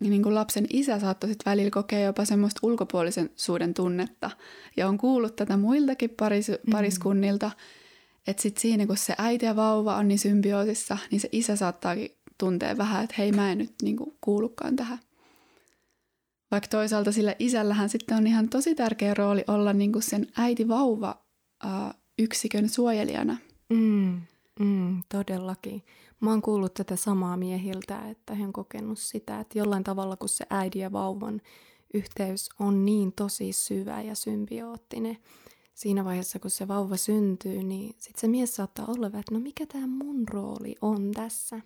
niin 0.00 0.22
kuin 0.22 0.34
lapsen 0.34 0.66
isä 0.70 0.98
saattoi 0.98 1.30
sitten 1.30 1.50
välillä 1.50 1.70
kokea 1.70 2.00
jopa 2.00 2.24
semmoista 2.24 2.60
ulkopuolisen 2.62 3.30
suuden 3.36 3.74
tunnetta. 3.74 4.30
Ja 4.76 4.88
on 4.88 4.98
kuullut 4.98 5.36
tätä 5.36 5.56
muiltakin 5.56 6.10
paris, 6.10 6.48
mm-hmm. 6.48 6.72
pariskunnilta, 6.72 7.50
että 8.26 8.42
sitten 8.42 8.62
siinä 8.62 8.86
kun 8.86 8.96
se 8.96 9.14
äiti 9.18 9.46
ja 9.46 9.56
vauva 9.56 9.96
on 9.96 10.08
niin 10.08 10.18
symbioosissa, 10.18 10.98
niin 11.10 11.20
se 11.20 11.28
isä 11.32 11.56
saattaakin 11.56 12.19
tuntea 12.40 12.78
vähän, 12.78 13.04
että 13.04 13.16
hei 13.18 13.32
mä 13.32 13.52
en 13.52 13.58
nyt 13.58 13.74
niin 13.82 13.96
kuin 13.96 14.16
kuulukaan 14.20 14.76
tähän. 14.76 14.98
Vaikka 16.50 16.68
toisaalta 16.68 17.12
sillä 17.12 17.34
isällähän 17.38 17.88
sitten 17.88 18.16
on 18.16 18.26
ihan 18.26 18.48
tosi 18.48 18.74
tärkeä 18.74 19.14
rooli 19.14 19.44
olla 19.48 19.72
niin 19.72 19.92
kuin 19.92 20.02
sen 20.02 20.26
äiti-vauva 20.36 21.24
yksikön 22.18 22.68
suojelijana. 22.68 23.36
Mm, 23.72 24.20
mm, 24.60 25.02
todellakin. 25.08 25.82
Mä 26.20 26.30
oon 26.30 26.42
kuullut 26.42 26.74
tätä 26.74 26.96
samaa 26.96 27.36
miehiltä, 27.36 28.08
että 28.08 28.34
he 28.34 28.44
on 28.44 28.52
kokenut 28.52 28.98
sitä, 28.98 29.40
että 29.40 29.58
jollain 29.58 29.84
tavalla 29.84 30.16
kun 30.16 30.28
se 30.28 30.46
äidin 30.50 30.82
ja 30.82 30.92
vauvan 30.92 31.40
yhteys 31.94 32.48
on 32.58 32.84
niin 32.84 33.12
tosi 33.12 33.52
syvä 33.52 34.02
ja 34.02 34.14
symbioottinen, 34.14 35.18
siinä 35.74 36.04
vaiheessa 36.04 36.38
kun 36.38 36.50
se 36.50 36.68
vauva 36.68 36.96
syntyy, 36.96 37.62
niin 37.62 37.94
sitten 37.98 38.20
se 38.20 38.28
mies 38.28 38.56
saattaa 38.56 38.86
olla, 38.88 39.06
että 39.06 39.22
no 39.32 39.40
mikä 39.40 39.66
tämä 39.66 39.86
mun 39.86 40.28
rooli 40.28 40.74
on 40.80 41.10
tässä. 41.14 41.60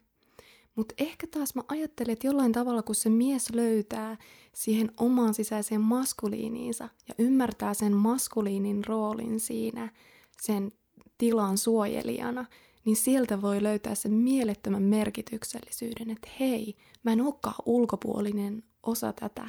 Mutta 0.77 0.95
ehkä 0.99 1.27
taas 1.27 1.55
mä 1.55 1.62
ajattelen, 1.68 2.12
että 2.12 2.27
jollain 2.27 2.53
tavalla 2.53 2.83
kun 2.83 2.95
se 2.95 3.11
mies 3.11 3.51
löytää 3.51 4.16
siihen 4.53 4.91
omaan 4.97 5.35
sisäiseen 5.35 5.81
maskuliiniinsa 5.81 6.89
ja 7.09 7.14
ymmärtää 7.18 7.75
sen 7.75 7.93
maskuliinin 7.93 8.85
roolin 8.85 9.41
siinä– 9.41 9.89
sen 10.41 10.72
tilan 11.18 11.59
suojelijana, 11.59 12.45
niin 12.85 12.97
sieltä 12.97 13.43
voi 13.43 13.62
löytää 13.62 13.95
sen 13.95 14.12
mielettömän 14.12 14.83
merkityksellisyyden, 14.83 16.11
että 16.11 16.29
hei, 16.41 16.77
mä 17.03 17.12
en 17.12 17.20
olekaan 17.20 17.55
ulkopuolinen 17.66 18.62
osa 18.83 19.12
tätä, 19.12 19.49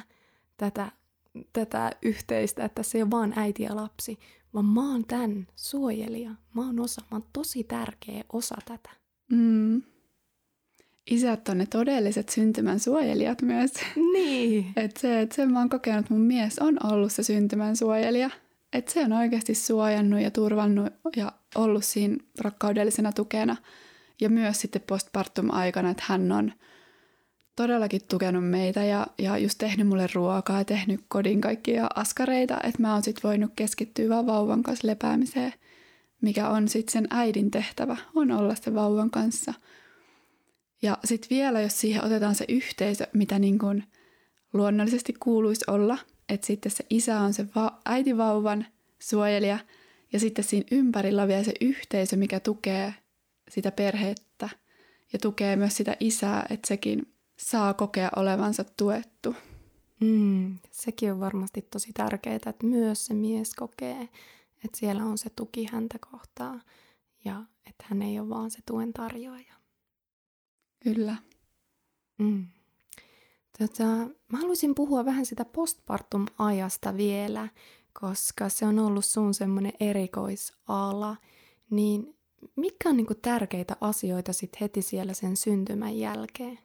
tätä, 0.56 0.92
tätä 1.52 1.92
yhteistä, 2.02 2.64
että 2.64 2.82
se 2.82 2.98
ei 2.98 3.02
ole 3.02 3.10
vaan 3.10 3.32
äiti 3.36 3.62
ja 3.62 3.76
lapsi, 3.76 4.18
vaan 4.54 4.64
mä 4.64 4.90
oon 4.92 5.04
tämän 5.04 5.46
suojelija, 5.56 6.30
mä 6.54 6.66
oon 6.66 6.80
osa, 6.80 7.02
mä 7.10 7.16
oon 7.16 7.28
tosi 7.32 7.64
tärkeä 7.64 8.24
osa 8.32 8.56
tätä. 8.64 8.90
Mm. 9.32 9.82
Isät 11.10 11.48
on 11.48 11.58
ne 11.58 11.66
todelliset 11.66 12.28
syntymän 12.28 12.80
suojelijat 12.80 13.42
myös. 13.42 13.72
Niin. 14.12 14.66
että 14.76 15.00
se, 15.00 15.20
että 15.20 15.34
sen 15.34 15.52
mä 15.52 15.58
oon 15.58 15.68
kokenut, 15.68 16.10
mun 16.10 16.20
mies 16.20 16.58
on 16.58 16.86
ollut 16.86 17.12
se 17.12 17.22
syntymän 17.22 17.76
suojelija– 17.76 18.30
että 18.72 18.92
se 18.92 19.04
on 19.04 19.12
oikeasti 19.12 19.54
suojannut 19.54 20.20
ja 20.20 20.30
turvannut 20.30 20.92
ja 21.16 21.32
ollut 21.54 21.84
siinä 21.84 22.16
rakkaudellisena 22.40 23.12
tukena. 23.12 23.56
Ja 24.20 24.30
myös 24.30 24.60
sitten 24.60 24.82
postpartum-aikana, 24.86 25.90
että 25.90 26.04
hän 26.06 26.32
on 26.32 26.52
todellakin 27.56 28.00
tukenut 28.08 28.50
meitä 28.50 28.84
ja, 28.84 29.06
ja 29.18 29.38
just 29.38 29.58
tehnyt 29.58 29.86
mulle 29.86 30.08
ruokaa 30.14 30.58
ja 30.58 30.64
tehnyt 30.64 31.00
kodin 31.08 31.40
kaikkia 31.40 31.86
askareita, 31.94 32.56
että 32.62 32.82
mä 32.82 32.92
oon 32.92 33.02
sitten 33.02 33.28
voinut 33.28 33.52
keskittyä 33.56 34.08
vaan 34.08 34.26
vauvan 34.26 34.62
kanssa 34.62 34.86
lepäämiseen, 34.86 35.52
mikä 36.20 36.48
on 36.48 36.68
sitten 36.68 36.92
sen 36.92 37.06
äidin 37.10 37.50
tehtävä, 37.50 37.96
on 38.14 38.30
olla 38.30 38.54
se 38.54 38.74
vauvan 38.74 39.10
kanssa. 39.10 39.54
Ja 40.82 40.98
sitten 41.04 41.30
vielä, 41.30 41.60
jos 41.60 41.80
siihen 41.80 42.04
otetaan 42.04 42.34
se 42.34 42.44
yhteisö, 42.48 43.06
mitä 43.12 43.38
niin 43.38 43.58
kuin 43.58 43.84
luonnollisesti 44.52 45.12
kuuluisi 45.12 45.64
olla– 45.68 45.98
että 46.28 46.46
sitten 46.46 46.72
se 46.72 46.86
isä 46.90 47.20
on 47.20 47.34
se 47.34 47.46
va- 47.54 47.80
äitivauvan 47.84 48.66
suojelija 48.98 49.58
ja 50.12 50.20
sitten 50.20 50.44
siinä 50.44 50.68
ympärillä 50.70 51.22
on 51.22 51.28
vielä 51.28 51.44
se 51.44 51.52
yhteisö, 51.60 52.16
mikä 52.16 52.40
tukee 52.40 52.94
sitä 53.48 53.72
perhettä 53.72 54.48
ja 55.12 55.18
tukee 55.18 55.56
myös 55.56 55.76
sitä 55.76 55.96
isää, 56.00 56.46
että 56.50 56.68
sekin 56.68 57.12
saa 57.38 57.74
kokea 57.74 58.10
olevansa 58.16 58.64
tuettu. 58.76 59.36
Mm, 60.00 60.58
sekin 60.70 61.12
on 61.12 61.20
varmasti 61.20 61.62
tosi 61.62 61.92
tärkeää, 61.92 62.36
että 62.36 62.66
myös 62.66 63.06
se 63.06 63.14
mies 63.14 63.54
kokee, 63.54 64.08
että 64.64 64.78
siellä 64.78 65.04
on 65.04 65.18
se 65.18 65.30
tuki 65.30 65.68
häntä 65.72 65.98
kohtaa 66.10 66.60
ja 67.24 67.42
että 67.66 67.84
hän 67.88 68.02
ei 68.02 68.20
ole 68.20 68.28
vaan 68.28 68.50
se 68.50 68.58
tuen 68.66 68.92
tarjoaja. 68.92 69.55
Kyllä. 70.94 71.16
Mm. 72.18 72.46
Tota, 73.58 73.84
mä 74.32 74.38
haluaisin 74.38 74.74
puhua 74.74 75.04
vähän 75.04 75.26
sitä 75.26 75.44
postpartum-ajasta 75.44 76.96
vielä, 76.96 77.48
koska 78.00 78.48
se 78.48 78.66
on 78.66 78.78
ollut 78.78 79.04
sun 79.04 79.34
semmoinen 79.34 79.72
erikoisala. 79.80 81.16
Niin 81.70 82.14
mitkä 82.56 82.88
on 82.88 82.96
niinku 82.96 83.14
tärkeitä 83.14 83.76
asioita 83.80 84.32
sit 84.32 84.60
heti 84.60 84.82
siellä 84.82 85.14
sen 85.14 85.36
syntymän 85.36 85.98
jälkeen? 85.98 86.58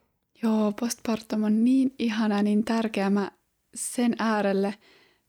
Joo, 0.43 0.73
postpartum 0.79 1.43
on 1.43 1.63
niin 1.63 1.95
ihana, 1.99 2.43
niin 2.43 2.65
tärkeä. 2.65 3.09
Mä 3.09 3.31
sen 3.75 4.15
äärelle 4.19 4.75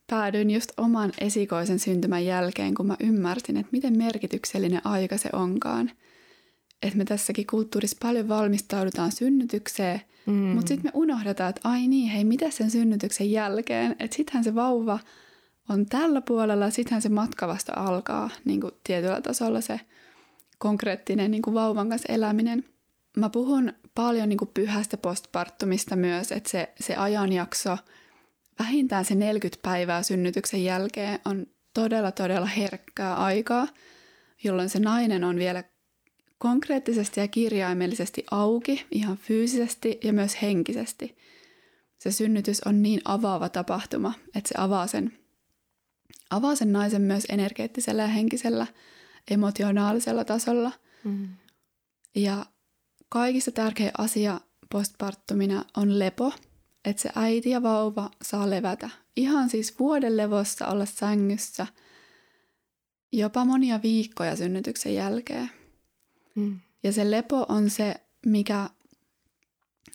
päädyin 0.07 0.51
just 0.51 0.73
oman 0.77 1.13
esikoisen 1.19 1.79
syntymän 1.79 2.25
jälkeen, 2.25 2.75
kun 2.75 2.87
mä 2.87 2.97
ymmärsin, 3.01 3.57
että 3.57 3.73
miten 3.73 3.99
merkityksellinen 3.99 4.87
aika 4.87 5.17
se 5.17 5.29
onkaan. 5.33 5.91
Että 6.83 6.99
me 6.99 7.05
tässäkin 7.05 7.47
kulttuurissa 7.47 7.97
paljon 8.01 8.29
valmistaudutaan 8.29 9.13
synnytykseen– 9.13 10.01
Mm. 10.27 10.33
Mutta 10.33 10.69
sitten 10.69 10.87
me 10.95 11.01
unohdetaan, 11.01 11.51
että 11.51 11.69
ai 11.69 11.89
niin, 11.89 12.11
hei, 12.11 12.25
mitä 12.25 12.51
sen 12.51 12.71
synnytyksen 12.71 13.31
jälkeen? 13.31 13.97
Että 13.99 14.17
sittenhän 14.17 14.45
se 14.45 14.55
vauva 14.55 14.99
on 15.69 15.87
tällä 15.87 16.21
puolella, 16.21 16.71
sittenhän 16.71 17.03
se 17.03 17.09
matka 17.09 17.49
vasta 17.49 17.73
alkaa 17.77 18.31
niin 18.45 18.61
kuin 18.61 18.73
tietyllä 18.85 19.21
tasolla 19.21 19.61
se 19.61 19.81
konkreettinen 20.59 21.31
niin 21.31 21.43
kuin 21.43 21.55
vauvan 21.55 21.89
kanssa 21.89 22.13
eläminen. 22.13 22.65
Mä 23.17 23.31
puhun 23.31 23.73
paljon 23.95 24.29
niin 24.29 24.39
kuin 24.39 24.51
pyhästä 24.55 24.97
postpartumista 24.97 25.97
myös, 25.97 26.33
että 26.33 26.51
se, 26.51 26.73
se 26.81 26.97
ajanjakso, 26.97 27.79
vähintään 28.59 29.05
se 29.05 29.15
40 29.15 29.63
päivää 29.63 30.03
synnytyksen 30.03 30.65
jälkeen 30.65 31.19
on 31.25 31.47
todella, 31.75 32.13
todella 32.13 32.47
herkkää 32.47 33.15
aikaa, 33.15 33.69
jolloin 34.45 34.69
se 34.69 34.79
nainen 34.79 35.25
on 35.25 35.37
vielä 35.37 35.65
konkreettisesti 36.43 37.21
ja 37.21 37.29
kirjaimellisesti 37.29 38.25
auki, 38.31 38.87
ihan 38.91 39.17
fyysisesti 39.17 39.99
ja 40.05 40.13
myös 40.13 40.43
henkisesti. 40.43 41.17
Se 41.99 42.11
synnytys 42.11 42.61
on 42.61 42.83
niin 42.83 43.01
avaava 43.05 43.49
tapahtuma, 43.49 44.13
että 44.35 44.49
se 44.49 44.55
avaa 44.59 44.87
sen, 44.87 45.19
avaa 46.31 46.55
sen 46.55 46.73
naisen 46.73 47.03
myös 47.03 47.25
energeettisellä 47.29 48.03
ja 48.03 48.09
henkisellä, 48.09 48.67
emotionaalisella 49.31 50.25
tasolla. 50.25 50.73
Mm. 51.05 51.29
Ja 52.15 52.47
kaikista 53.09 53.51
tärkein 53.51 53.91
asia 53.99 54.41
postpartumina 54.71 55.65
on 55.77 55.99
lepo, 55.99 56.33
että 56.85 57.03
se 57.03 57.11
äiti 57.15 57.51
ja 57.51 57.63
vauva 57.63 58.11
saa 58.23 58.51
levätä. 58.51 58.91
Ihan 59.17 59.51
siis 59.51 59.79
vuoden 59.79 60.17
levossa 60.17 60.67
olla 60.67 60.87
sängyssä, 60.87 61.67
jopa 63.13 63.45
monia 63.45 63.83
viikkoja 63.83 64.37
synnytyksen 64.37 64.95
jälkeen. 64.95 65.62
Mm. 66.35 66.61
Ja 66.83 66.93
se 66.93 67.11
lepo 67.11 67.47
on 67.49 67.71
se, 67.71 67.95
mikä, 68.27 68.71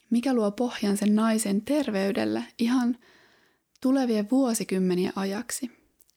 mikä 0.09 0.33
luo 0.33 0.51
pohjan 0.51 0.97
sen 0.97 1.15
naisen 1.15 1.61
terveydelle 1.61 2.43
ihan 2.59 2.97
tulevien 3.81 4.29
vuosikymmenien 4.31 5.13
ajaksi. 5.15 5.71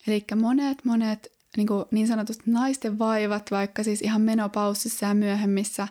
Eli 0.07 0.25
monet, 0.37 0.85
monet 0.85 1.33
niin, 1.57 1.67
kuin 1.67 1.85
niin 1.91 2.07
sanotusti 2.07 2.45
naisten 2.47 2.99
vaivat, 2.99 3.51
vaikka 3.51 3.83
siis 3.83 4.03
ihan 4.03 4.23
menopaussissa 4.23 5.07
ja 5.07 5.15
myöhemmissä 5.15 5.89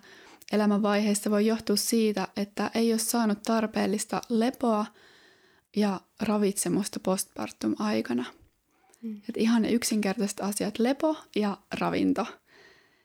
elämänvaiheissa 0.52 1.32
voi 1.32 1.46
johtua 1.46 1.76
siitä, 1.76 2.28
että 2.38 2.72
ei 2.76 2.94
ole 2.94 3.00
saanut 3.00 3.44
tarpeellista 3.44 4.22
lepoa 4.30 4.86
ja 5.76 6.02
ravitsemusta 6.22 7.00
postpartum 7.00 7.76
aikana. 7.80 8.26
Mm. 9.02 9.22
Et 9.30 9.38
ihan 9.38 9.62
ne 9.62 9.72
yksinkertaiset 9.72 10.40
asiat, 10.40 10.80
lepo 10.80 11.18
ja 11.36 11.58
ravinto. 11.80 12.26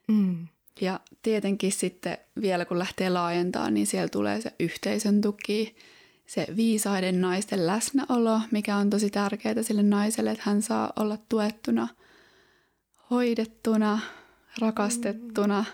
Mm. 0.08 0.48
Ja 0.80 1.00
tietenkin 1.22 1.72
sitten 1.72 2.18
vielä 2.40 2.64
kun 2.64 2.78
lähtee 2.78 3.10
laajentamaan, 3.10 3.74
niin 3.74 3.86
siellä 3.86 4.08
tulee 4.08 4.40
se 4.40 4.52
yhteisön 4.60 5.20
tuki 5.20 5.76
se 6.26 6.46
viisaiden 6.56 7.20
naisten 7.20 7.66
läsnäolo, 7.66 8.40
mikä 8.50 8.76
on 8.76 8.90
tosi 8.90 9.10
tärkeää 9.10 9.62
sille 9.62 9.82
naiselle, 9.82 10.30
että 10.30 10.42
hän 10.46 10.62
saa 10.62 10.92
olla 10.96 11.18
tuettuna, 11.28 11.88
hoidettuna, 13.10 13.98
rakastettuna, 14.60 15.64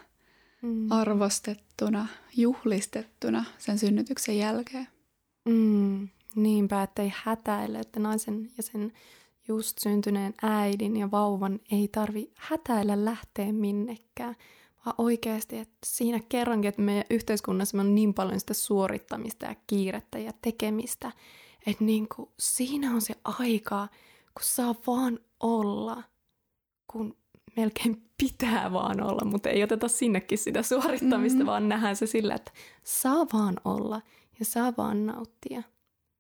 mm. 0.63 0.93
arvostettuna, 0.93 2.07
juhlistettuna 2.37 3.45
sen 3.59 3.79
synnytyksen 3.79 4.39
jälkeen. 4.39 4.89
Mm, 5.45 6.09
niinpä, 6.35 6.83
ettei 6.83 7.13
hätäile, 7.17 7.79
että 7.79 8.01
naisen 8.01 8.51
ja 8.57 8.63
sen 8.63 8.93
just 9.49 9.79
syntyneen 9.79 10.35
äidin 10.43 10.97
ja 10.97 11.11
vauvan 11.11 11.61
ei 11.73 11.89
tarvi 11.89 12.31
hätäillä 12.37 13.05
lähteä 13.05 13.53
minnekään, 13.53 14.37
vaan 14.87 14.95
oikeasti, 14.99 15.59
että 15.59 15.79
siinä 15.85 16.21
kerrankin, 16.29 16.69
että 16.69 16.83
meidän 16.83 17.05
yhteiskunnassa 17.11 17.81
on 17.81 17.95
niin 17.95 18.15
paljon 18.15 18.41
sitä 18.41 18.55
suorittamista 18.55 19.47
ja 19.47 19.55
kiirettä 19.67 20.19
ja 20.19 20.33
tekemistä, 20.43 21.13
että 21.67 21.85
niin 21.85 22.09
kuin 22.17 22.29
siinä 22.39 22.91
on 22.91 23.03
se 23.03 23.15
aika, 23.25 23.89
kun 24.35 24.45
saa 24.45 24.75
vaan 24.87 25.19
olla, 25.41 26.03
kun 26.93 27.17
melkein 27.57 28.11
pitää 28.19 28.73
vaan 28.73 29.03
olla, 29.03 29.25
mutta 29.25 29.49
ei 29.49 29.63
oteta 29.63 29.89
sinnekin 29.89 30.39
sitä 30.39 30.63
suorittamista, 30.63 31.39
mm-hmm. 31.39 31.47
vaan 31.47 31.69
nähdään 31.69 31.97
se 31.97 32.07
sillä, 32.07 32.35
että 32.35 32.53
saa 32.83 33.27
vaan 33.33 33.57
olla 33.65 34.03
ja 34.39 34.45
saa 34.45 34.73
vaan 34.77 35.07
nauttia. 35.07 35.63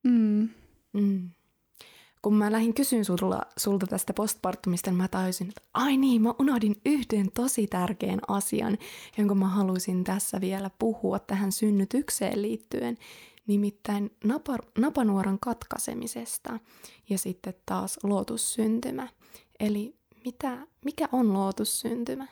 Mm. 0.05 0.49
Mm 0.93 1.31
kun 2.23 2.35
mä 2.35 2.53
lähdin 2.53 2.75
kysyyn 2.75 3.05
sulta, 3.05 3.41
sulta 3.57 3.87
tästä 3.87 4.13
postpartumista, 4.13 4.91
niin 4.91 4.99
mä 4.99 5.09
tajusin, 5.09 5.49
että 5.49 5.63
ai 5.75 5.97
niin, 5.97 6.23
mä 6.23 6.35
unohdin 6.39 6.81
yhden 6.87 7.33
tosi 7.35 7.67
tärkeän 7.67 8.21
asian, 8.29 8.79
jonka 9.19 9.35
mä 9.35 9.49
haluaisin 9.49 10.05
tässä 10.05 10.41
vielä 10.41 10.71
puhua 10.79 11.19
tähän 11.19 11.53
synnytykseen 11.53 12.43
liittyen, 12.43 12.99
nimittäin 13.47 14.11
napa, 14.25 14.59
napanuoran 14.79 15.39
katkaisemisesta 15.41 16.59
ja 17.11 17.19
sitten 17.19 17.55
taas 17.67 17.99
lootussyntymä. 18.03 19.09
Eli 19.61 19.97
mitä, 20.25 20.67
mikä 20.85 21.09
on 21.13 21.33
lootussyntymä? 21.33 22.27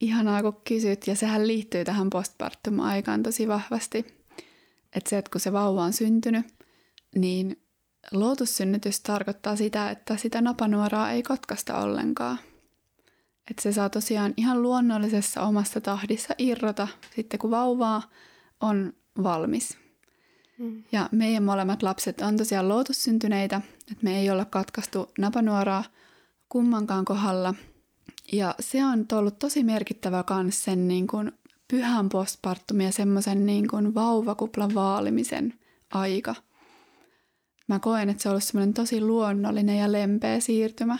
Ihanaa, 0.00 0.42
kun 0.42 0.60
kysyt, 0.68 1.06
ja 1.06 1.16
sehän 1.16 1.46
liittyy 1.46 1.84
tähän 1.84 2.10
postpartum-aikaan 2.10 3.22
tosi 3.22 3.48
vahvasti. 3.48 3.98
Että 4.92 5.10
se, 5.10 5.18
että 5.18 5.30
kun 5.30 5.40
se 5.40 5.52
vauva 5.52 5.82
on 5.82 5.92
syntynyt, 5.92 6.46
niin 7.14 7.62
Lootussynnytys 8.12 9.00
tarkoittaa 9.00 9.56
sitä, 9.56 9.90
että 9.90 10.16
sitä 10.16 10.40
napanuoraa 10.40 11.10
ei 11.10 11.22
katkaista 11.22 11.78
ollenkaan. 11.78 12.38
Että 13.50 13.62
se 13.62 13.72
saa 13.72 13.88
tosiaan 13.88 14.34
ihan 14.36 14.62
luonnollisessa 14.62 15.42
omassa 15.42 15.80
tahdissa 15.80 16.34
irrota 16.38 16.88
sitten, 17.16 17.40
kun 17.40 17.50
vauvaa 17.50 18.02
on 18.60 18.92
valmis. 19.22 19.78
Mm. 20.58 20.82
Ja 20.92 21.08
meidän 21.12 21.42
molemmat 21.42 21.82
lapset 21.82 22.20
on 22.20 22.36
tosiaan 22.36 22.68
lootussyntyneitä, 22.68 23.60
että 23.80 24.04
me 24.04 24.18
ei 24.18 24.30
olla 24.30 24.44
katkaistu 24.44 25.12
napanuoraa 25.18 25.84
kummankaan 26.48 27.04
kohdalla. 27.04 27.54
Ja 28.32 28.54
se 28.60 28.84
on 28.84 29.06
ollut 29.12 29.38
tosi 29.38 29.64
merkittävä 29.64 30.24
myös 30.42 30.64
sen 30.64 30.88
niin 30.88 31.06
kuin 31.06 31.32
pyhän 31.68 32.08
postpartum 32.08 32.80
ja 32.80 32.92
semmoisen 32.92 33.46
niin 33.46 33.68
kuin 33.68 33.94
vauvakuplan 33.94 34.74
vaalimisen 34.74 35.54
aika– 35.90 36.34
mä 37.68 37.78
koen, 37.78 38.08
että 38.08 38.22
se 38.22 38.28
on 38.28 38.30
ollut 38.30 38.44
semmoinen 38.44 38.74
tosi 38.74 39.00
luonnollinen 39.00 39.78
ja 39.78 39.92
lempeä 39.92 40.40
siirtymä 40.40 40.98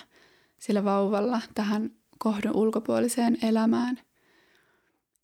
sillä 0.58 0.84
vauvalla 0.84 1.40
tähän 1.54 1.90
kohdun 2.18 2.56
ulkopuoliseen 2.56 3.38
elämään. 3.42 4.00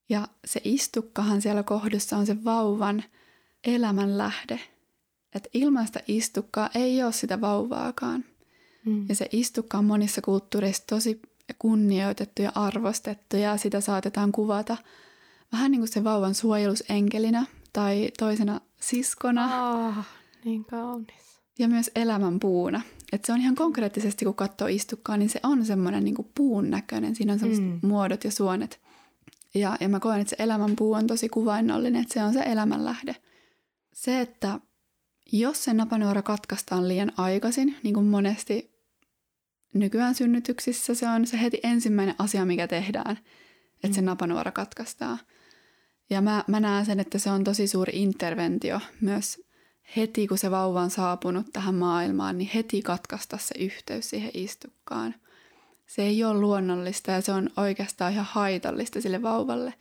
Ja 0.09 0.29
se 0.45 0.61
istukkahan 0.65 1.43
siellä 1.43 1.63
kohdussa 1.63 2.17
on 2.17 2.27
se 2.27 2.45
vauvan 2.45 3.05
elämän 3.65 4.19
lähde. 4.19 4.61
Että 5.35 5.49
ilman 5.55 5.87
sitä 5.87 6.01
istukkaa 6.09 6.71
ei 6.75 7.03
ole 7.03 7.13
sitä 7.13 7.41
vauvaakaan. 7.41 8.25
Mm. 8.87 9.07
Ja 9.09 9.15
se 9.15 9.29
istukka 9.33 9.79
on 9.79 9.85
monissa 9.85 10.23
kulttuureissa 10.23 10.85
tosi 10.87 11.23
kunnioitettu 11.59 12.43
ja 12.43 12.53
arvostettu 12.55 13.37
ja 13.37 13.57
sitä 13.57 13.81
saatetaan 13.81 14.33
kuvata 14.33 14.77
vähän 15.53 15.71
niin 15.71 15.81
kuin 15.81 15.89
se 15.89 16.05
vauvan 16.05 16.35
suojelusenkelinä 16.35 17.47
tai 17.73 18.11
toisena 18.19 18.61
siskona. 18.81 19.71
Oh, 19.71 19.95
niin 20.45 20.65
kaunis 20.65 21.24
ja 21.59 21.69
myös 21.69 21.91
elämän 21.95 22.41
puuna. 22.41 22.83
Et 23.13 23.25
se 23.25 23.33
on 23.33 23.41
ihan 23.41 23.55
konkreettisesti, 23.55 24.25
kun 24.25 24.35
katsoo 24.35 24.69
istukkaa, 24.69 25.17
niin 25.17 25.29
se 25.29 25.41
on 25.43 25.67
semmoinen 25.67 26.05
niin 26.05 26.31
puun 26.35 26.71
näköinen. 26.71 27.15
Siinä 27.15 27.33
on 27.33 27.39
semmoiset 27.39 27.65
mm. 27.65 27.79
muodot 27.83 28.25
ja 28.25 28.31
suonet. 28.31 28.81
Ja, 29.55 29.77
ja 29.81 29.89
mä 29.89 30.01
koen, 30.01 30.21
että 30.21 30.31
se 30.31 30.43
elämän 30.43 30.77
puu 30.77 30.93
on 30.93 31.07
tosi 31.07 31.29
kuvainnollinen, 31.29 32.03
että 32.03 32.15
se 32.15 32.23
on 32.23 32.33
se 32.33 32.41
elämänlähde. 32.41 33.17
Se, 33.93 34.21
että 34.21 34.61
jos 35.33 35.65
se 35.65 35.75
napanuora 35.75 36.23
katkaistaan 36.23 36.89
liian 36.89 37.13
aikaisin, 37.17 37.77
niin 37.83 37.95
kuin 37.95 38.07
monesti 38.07 38.75
nykyään 39.75 40.15
synnytyksissä, 40.15 40.95
se 40.95 41.09
on 41.09 41.27
se 41.27 41.41
heti 41.41 41.61
ensimmäinen 41.63 42.15
asia, 42.19 42.45
mikä 42.45 42.69
tehdään, 42.69 43.19
että 43.75 43.89
mm. 43.89 43.93
se 43.93 44.03
napanuora 44.03 44.53
katkaistaan. 44.53 45.19
Ja 46.11 46.21
mä, 46.21 46.45
mä 46.47 46.61
näen 46.61 46.87
sen, 46.87 47.01
että 47.01 47.19
se 47.19 47.31
on 47.31 47.45
tosi 47.45 47.67
suuri 47.67 48.03
interventio 48.03 48.81
myös 49.01 49.44
heti 49.97 50.27
kun 50.27 50.39
se 50.39 50.51
vauva 50.51 50.81
on 50.81 50.91
saapunut 50.91 51.47
tähän 51.53 51.75
maailmaan, 51.75 52.39
niin 52.39 52.51
heti 52.55 52.83
katkaista 52.83 53.39
se 53.39 53.55
yhteys 53.59 54.11
siihen 54.11 54.31
istukkaan. 54.35 55.15
Se 55.87 56.03
ei 56.03 56.25
ole 56.25 56.41
luonnollista 56.41 57.11
ja 57.11 57.21
se 57.21 57.33
on 57.33 57.51
oikeastaan 57.57 58.13
ihan 58.13 58.27
haitallista 58.31 59.01
sille 59.01 59.23
vauvalle, 59.23 59.75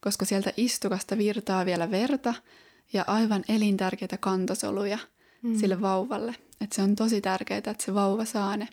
koska 0.00 0.24
sieltä 0.24 0.52
istukasta 0.56 1.18
virtaa 1.18 1.66
vielä 1.66 1.90
verta 1.90 2.34
ja 2.92 3.04
aivan 3.06 3.44
elintärkeitä 3.48 4.16
kantosoluja 4.16 4.98
mm. 5.42 5.58
sille 5.58 5.80
vauvalle. 5.80 6.34
Et 6.60 6.72
se 6.72 6.82
on 6.82 6.96
tosi 6.96 7.20
tärkeää, 7.20 7.58
että 7.58 7.74
se 7.78 7.94
vauva 7.94 8.24
saa 8.24 8.56
ne. 8.56 8.68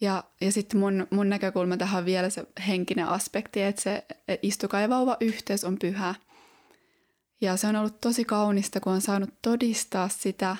Ja, 0.00 0.24
ja 0.40 0.52
sitten 0.52 0.80
mun, 0.80 1.06
mun 1.10 1.28
näkökulma 1.28 1.76
tähän 1.76 1.98
on 1.98 2.04
vielä 2.04 2.30
se 2.30 2.46
henkinen 2.66 3.08
aspekti, 3.08 3.62
että 3.62 3.82
se 3.82 4.04
istuka 4.42 4.80
ja 4.80 4.88
vauva 4.88 5.16
yhteys 5.20 5.64
on 5.64 5.78
pyhä– 5.78 6.14
ja 7.40 7.56
se 7.56 7.66
on 7.66 7.76
ollut 7.76 8.00
tosi 8.00 8.24
kaunista, 8.24 8.80
kun 8.80 8.92
on 8.92 9.00
saanut 9.00 9.30
todistaa 9.42 10.08
sitä 10.08 10.56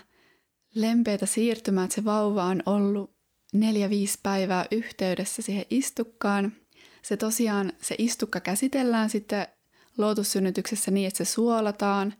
lempeitä 0.74 1.26
siirtymää, 1.26 1.84
että 1.84 1.94
se 1.94 2.04
vauva 2.04 2.44
on 2.44 2.62
ollut 2.66 3.10
neljä-viisi 3.52 4.18
päivää 4.22 4.66
yhteydessä 4.70 5.42
siihen 5.42 5.64
istukkaan. 5.70 6.52
Se 7.02 7.16
tosiaan, 7.16 7.72
se 7.82 7.94
istukka 7.98 8.40
käsitellään 8.40 9.10
sitten 9.10 9.46
lootussynnytyksessä 9.98 10.90
niin, 10.90 11.08
että 11.08 11.24
se 11.24 11.32
suolataan 11.32 12.14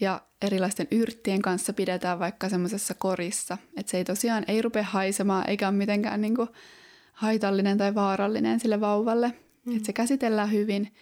ja 0.00 0.20
erilaisten 0.42 0.88
yrttien 0.90 1.42
kanssa 1.42 1.72
pidetään 1.72 2.18
vaikka 2.18 2.48
semmoisessa 2.48 2.94
korissa. 2.94 3.58
Että 3.76 3.90
se 3.90 3.96
ei 3.96 4.04
tosiaan 4.04 4.44
ei 4.48 4.62
rupea 4.62 4.82
haisemaan 4.82 5.50
eikä 5.50 5.68
ole 5.68 5.76
mitenkään 5.76 6.20
niinku 6.20 6.48
haitallinen 7.12 7.78
tai 7.78 7.94
vaarallinen 7.94 8.60
sille 8.60 8.80
vauvalle. 8.80 9.32
Mm. 9.64 9.76
Että 9.76 9.86
se 9.86 9.92
käsitellään 9.92 10.52
hyvin. 10.52 10.94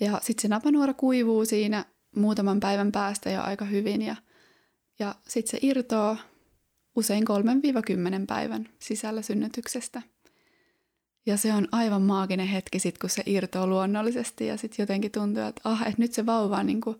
Ja 0.00 0.20
sitten 0.22 0.42
se 0.42 0.48
napanuora 0.48 0.94
kuivuu 0.94 1.44
siinä 1.44 1.84
muutaman 2.16 2.60
päivän 2.60 2.92
päästä 2.92 3.30
jo 3.30 3.42
aika 3.42 3.64
hyvin 3.64 4.02
ja, 4.02 4.16
ja 4.98 5.14
sitten 5.28 5.50
se 5.50 5.66
irtoaa 5.66 6.16
usein 6.96 7.24
3-10 7.24 8.26
päivän 8.26 8.68
sisällä 8.78 9.22
synnytyksestä. 9.22 10.02
Ja 11.26 11.36
se 11.36 11.52
on 11.52 11.68
aivan 11.72 12.02
maaginen 12.02 12.46
hetki 12.46 12.78
sitten, 12.78 13.00
kun 13.00 13.10
se 13.10 13.22
irtoaa 13.26 13.66
luonnollisesti 13.66 14.46
ja 14.46 14.56
sitten 14.56 14.82
jotenkin 14.82 15.12
tuntuu, 15.12 15.42
että 15.42 15.60
ah, 15.64 15.82
että 15.82 15.94
nyt 15.98 16.12
se 16.12 16.26
vauva 16.26 16.56
on 16.56 16.66
niin 16.66 16.80
kuin 16.80 16.98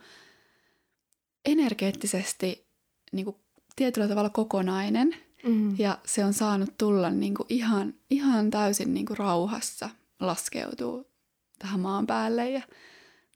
energeettisesti 1.44 2.66
niin 3.12 3.24
kuin 3.24 3.36
tietyllä 3.76 4.08
tavalla 4.08 4.30
kokonainen 4.30 5.14
mm. 5.46 5.78
ja 5.78 5.98
se 6.04 6.24
on 6.24 6.32
saanut 6.32 6.78
tulla 6.78 7.11
niin 7.11 7.34
kuin 7.34 7.46
ihan, 7.48 7.94
ihan 8.11 8.50
täysin 8.50 8.94
niin 8.94 9.06
kuin 9.06 9.18
rauhassa 9.18 9.90
laskeutuu 10.20 11.11
tähän 11.58 11.80
maan 11.80 12.06
päälle 12.06 12.50
ja 12.50 12.62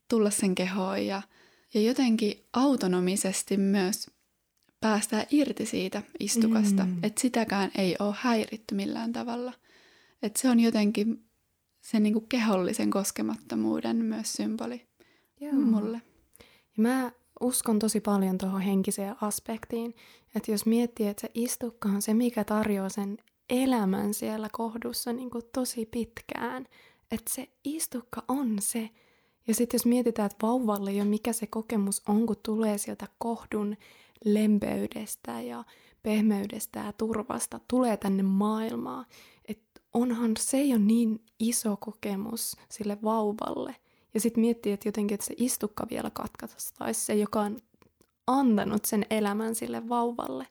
tulla 0.09 0.31
sen 0.31 0.55
kehoon 0.55 1.07
ja– 1.07 1.23
ja 1.75 1.81
jotenkin 1.81 2.45
autonomisesti 2.53 3.57
myös 3.57 4.11
päästää 4.81 5.27
irti 5.31 5.67
siitä 5.67 6.03
istukasta, 6.21 6.85
mm. 6.85 6.97
että 7.03 7.21
sitäkään 7.21 7.71
ei 7.79 7.97
ole 7.99 8.15
häiritty 8.19 8.75
millään 8.75 9.13
tavalla. 9.13 9.53
Että 10.23 10.41
se 10.41 10.51
on 10.51 10.61
jotenkin 10.61 11.25
sen 11.81 12.03
niin 12.03 12.13
kuin 12.13 12.29
kehollisen 12.29 12.91
koskemattomuuden 12.91 13.97
myös 13.97 14.33
symboli 14.33 14.87
Joo. 15.41 15.53
mulle. 15.53 16.03
Ja 16.77 16.83
mä 16.83 17.13
uskon 17.41 17.79
tosi 17.79 18.01
paljon 18.01 18.39
tuohon 18.39 18.61
henkiseen 18.61 19.15
aspektiin, 19.21 19.95
että 20.35 20.51
jos 20.51 20.67
miettii, 20.67 21.07
että 21.07 21.21
se 21.21 21.31
istukka 21.35 21.89
on 21.89 22.03
se, 22.03 22.15
mikä 22.15 22.45
tarjoaa 22.45 22.89
sen 22.89 23.19
elämän 23.51 24.15
siellä 24.15 24.49
kohdussa 24.53 25.13
niin 25.13 25.31
kuin 25.31 25.45
tosi 25.53 25.87
pitkään, 25.87 26.67
että 27.11 27.35
se 27.35 27.49
istukka 27.65 28.25
on 28.29 28.57
se, 28.61 28.91
ja 29.47 29.55
sitten 29.55 29.79
jos 29.79 29.87
mietitään, 29.87 30.27
että 30.27 30.47
vauvalle 30.47 30.93
jo 30.93 31.05
mikä 31.05 31.33
se 31.33 31.47
kokemus 31.47 32.03
on, 32.09 32.27
kun 32.27 32.37
tulee 32.43 32.79
sieltä 32.79 33.07
kohdun 33.19 33.77
lempeydestä 34.25 35.41
ja 35.41 35.65
pehmeydestä 36.03 36.79
ja 36.79 36.93
turvasta, 36.93 37.61
tulee 37.69 37.97
tänne 37.97 38.23
maailmaan, 38.23 39.07
että 39.49 39.81
onhan 39.95 40.33
se 40.39 40.63
jo 40.63 40.79
niin 40.79 41.21
iso 41.39 41.77
kokemus 41.77 42.57
sille 42.71 42.99
vauvalle. 43.03 43.77
Ja 44.15 44.21
sitten 44.21 44.41
miettii, 44.41 44.73
että 44.73 44.89
jotenkin 44.89 45.15
että 45.15 45.27
se 45.27 45.35
istukka 45.37 45.87
vielä 45.91 46.11
katkaisi, 46.11 46.75
tai 46.75 46.95
se, 46.95 47.15
joka 47.15 47.41
on 47.41 47.61
antanut 48.27 48.85
sen 48.85 49.07
elämän 49.11 49.55
sille 49.55 49.89
vauvalle. 49.89 50.47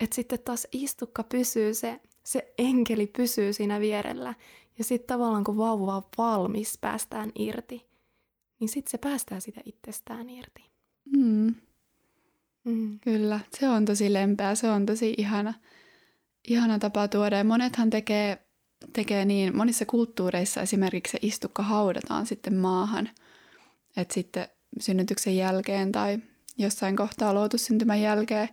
Että 0.00 0.14
sitten 0.16 0.38
taas 0.44 0.66
istukka 0.72 1.22
pysyy, 1.22 1.74
se, 1.74 2.00
se 2.24 2.54
enkeli 2.58 3.06
pysyy 3.06 3.52
siinä 3.52 3.80
vierellä. 3.80 4.34
Ja 4.78 4.84
sitten 4.84 5.06
tavallaan 5.06 5.44
kun 5.44 5.56
vauva 5.56 5.96
on 5.96 6.02
valmis 6.18 6.78
päästään 6.80 7.32
irti, 7.34 7.86
niin 8.60 8.68
sitten 8.68 8.90
se 8.90 8.98
päästää 8.98 9.40
sitä 9.40 9.60
itsestään 9.64 10.30
irti. 10.30 10.70
Mm. 11.16 11.54
Mm. 12.64 13.00
Kyllä, 13.00 13.40
se 13.58 13.68
on 13.68 13.84
tosi 13.84 14.12
lempeä, 14.12 14.54
se 14.54 14.70
on 14.70 14.86
tosi 14.86 15.14
ihana, 15.18 15.54
ihana 16.48 16.78
tapa 16.78 17.08
tuoda. 17.08 17.36
Ja 17.36 17.44
monethan 17.44 17.90
tekee, 17.90 18.46
tekee 18.92 19.24
niin, 19.24 19.56
monissa 19.56 19.86
kulttuureissa 19.86 20.62
esimerkiksi 20.62 21.12
se 21.12 21.18
istukka 21.22 21.62
haudataan 21.62 22.26
sitten 22.26 22.54
maahan. 22.54 23.10
Että 23.96 24.14
sitten 24.14 24.48
synnytyksen 24.80 25.36
jälkeen 25.36 25.92
tai 25.92 26.18
jossain 26.58 26.96
kohtaa 26.96 27.34
luotussyntymän 27.34 28.00
jälkeen 28.00 28.48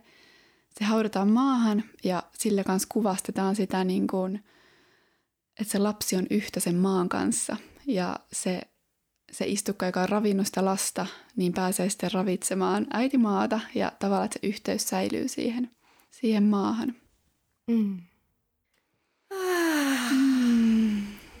se 0.78 0.84
haudataan 0.84 1.28
maahan 1.28 1.84
ja 2.04 2.22
sillä 2.38 2.64
kanssa 2.64 2.88
kuvastetaan 2.92 3.56
sitä 3.56 3.84
niin 3.84 4.06
kuin, 4.06 4.44
että 5.60 5.72
se 5.72 5.78
lapsi 5.78 6.16
on 6.16 6.26
yhtä 6.30 6.60
sen 6.60 6.76
maan 6.76 7.08
kanssa 7.08 7.56
ja 7.86 8.20
se, 8.32 8.62
se 9.32 9.46
istukka, 9.46 9.86
joka 9.86 10.02
on 10.02 10.08
ravinnut 10.08 10.46
sitä 10.46 10.64
lasta, 10.64 11.06
niin 11.36 11.52
pääsee 11.52 11.88
sitten 11.88 12.12
ravitsemaan 12.12 12.86
äitimaata 12.90 13.60
ja 13.74 13.92
tavallaan, 13.98 14.24
että 14.24 14.38
se 14.42 14.46
yhteys 14.46 14.88
säilyy 14.88 15.28
siihen, 15.28 15.70
siihen 16.10 16.42
maahan. 16.42 16.94
Mm. 17.66 18.00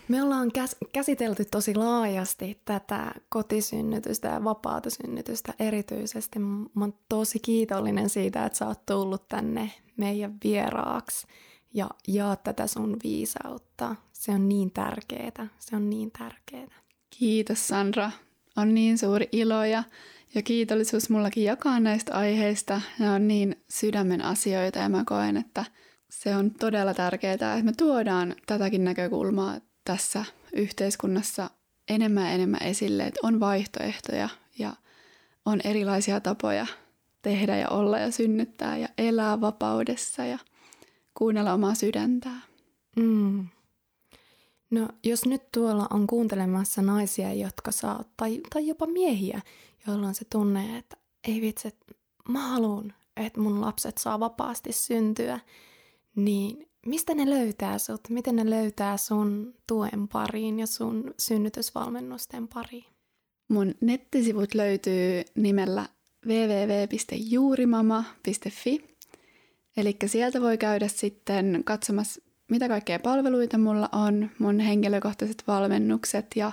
Me 0.08 0.22
ollaan 0.22 0.48
käs- 0.48 0.88
käsitelty 0.92 1.44
tosi 1.44 1.74
laajasti 1.74 2.60
tätä 2.64 3.14
kotisynnytystä 3.28 4.28
ja 4.28 4.44
vapaata 4.44 4.90
synnytystä 4.90 5.54
erityisesti. 5.58 6.38
Mä 6.38 6.66
oon 6.80 6.94
tosi 7.08 7.38
kiitollinen 7.38 8.08
siitä, 8.10 8.46
että 8.46 8.58
sä 8.58 8.66
oot 8.66 8.86
tullut 8.86 9.28
tänne 9.28 9.70
meidän 9.96 10.36
vieraaksi 10.44 11.26
ja 11.74 11.90
jaat 12.08 12.42
tätä 12.42 12.66
sun 12.66 12.96
viisautta. 13.04 13.96
Se 14.12 14.32
on 14.32 14.48
niin 14.48 14.70
tärkeää. 14.70 15.48
Se 15.58 15.76
on 15.76 15.90
niin 15.90 16.10
tärkeää. 16.18 16.81
Kiitos 17.18 17.68
Sandra. 17.68 18.10
On 18.56 18.74
niin 18.74 18.98
suuri 18.98 19.28
ilo 19.32 19.64
ja, 19.64 19.82
ja 20.34 20.42
kiitollisuus 20.42 21.10
mullakin 21.10 21.44
jakaa 21.44 21.80
näistä 21.80 22.14
aiheista. 22.14 22.80
Ne 22.98 23.10
on 23.10 23.28
niin 23.28 23.64
sydämen 23.70 24.24
asioita 24.24 24.78
ja 24.78 24.88
mä 24.88 25.02
koen, 25.06 25.36
että 25.36 25.64
se 26.10 26.36
on 26.36 26.50
todella 26.50 26.94
tärkeää, 26.94 27.32
että 27.32 27.62
me 27.62 27.72
tuodaan 27.72 28.34
tätäkin 28.46 28.84
näkökulmaa 28.84 29.60
tässä 29.84 30.24
yhteiskunnassa 30.52 31.50
enemmän 31.88 32.24
ja 32.24 32.30
enemmän 32.30 32.62
esille, 32.62 33.02
että 33.02 33.20
on 33.22 33.40
vaihtoehtoja 33.40 34.28
ja 34.58 34.72
on 35.44 35.60
erilaisia 35.64 36.20
tapoja 36.20 36.66
tehdä 37.22 37.56
ja 37.56 37.68
olla 37.68 37.98
ja 37.98 38.10
synnyttää 38.10 38.76
ja 38.76 38.88
elää 38.98 39.40
vapaudessa 39.40 40.24
ja 40.24 40.38
kuunnella 41.14 41.52
omaa 41.52 41.74
sydäntää. 41.74 42.40
Mm. 42.96 43.46
No 44.72 44.88
jos 45.04 45.26
nyt 45.26 45.42
tuolla 45.52 45.86
on 45.90 46.06
kuuntelemassa 46.06 46.82
naisia, 46.82 47.32
jotka 47.32 47.72
saa, 47.72 48.04
tai, 48.16 48.40
tai 48.54 48.66
jopa 48.66 48.86
miehiä, 48.86 49.40
joilla 49.86 50.06
on 50.06 50.14
se 50.14 50.24
tunne, 50.32 50.78
että 50.78 50.96
ei 51.28 51.40
vitsi, 51.40 51.68
mä 52.28 52.48
haluan, 52.48 52.94
että 53.16 53.40
mun 53.40 53.60
lapset 53.60 53.98
saa 53.98 54.20
vapaasti 54.20 54.72
syntyä, 54.72 55.40
niin 56.16 56.68
mistä 56.86 57.14
ne 57.14 57.30
löytää 57.30 57.78
sut? 57.78 58.00
Miten 58.08 58.36
ne 58.36 58.50
löytää 58.50 58.96
sun 58.96 59.54
tuen 59.66 60.08
pariin 60.08 60.60
ja 60.60 60.66
sun 60.66 61.14
synnytysvalmennusten 61.18 62.48
pariin? 62.48 62.84
Mun 63.48 63.74
nettisivut 63.80 64.54
löytyy 64.54 65.22
nimellä 65.34 65.88
www.juurimama.fi. 66.26 68.96
Eli 69.76 69.96
sieltä 70.06 70.40
voi 70.40 70.58
käydä 70.58 70.88
sitten 70.88 71.62
katsomassa, 71.64 72.22
mitä 72.52 72.68
kaikkea 72.68 72.98
palveluita 72.98 73.58
mulla 73.58 73.88
on, 73.92 74.30
mun 74.38 74.60
henkilökohtaiset 74.60 75.44
valmennukset 75.46 76.26
ja, 76.36 76.52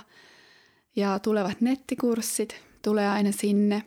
ja 0.96 1.18
tulevat 1.18 1.60
nettikurssit 1.60 2.60
tulee 2.82 3.08
aina 3.08 3.32
sinne. 3.32 3.82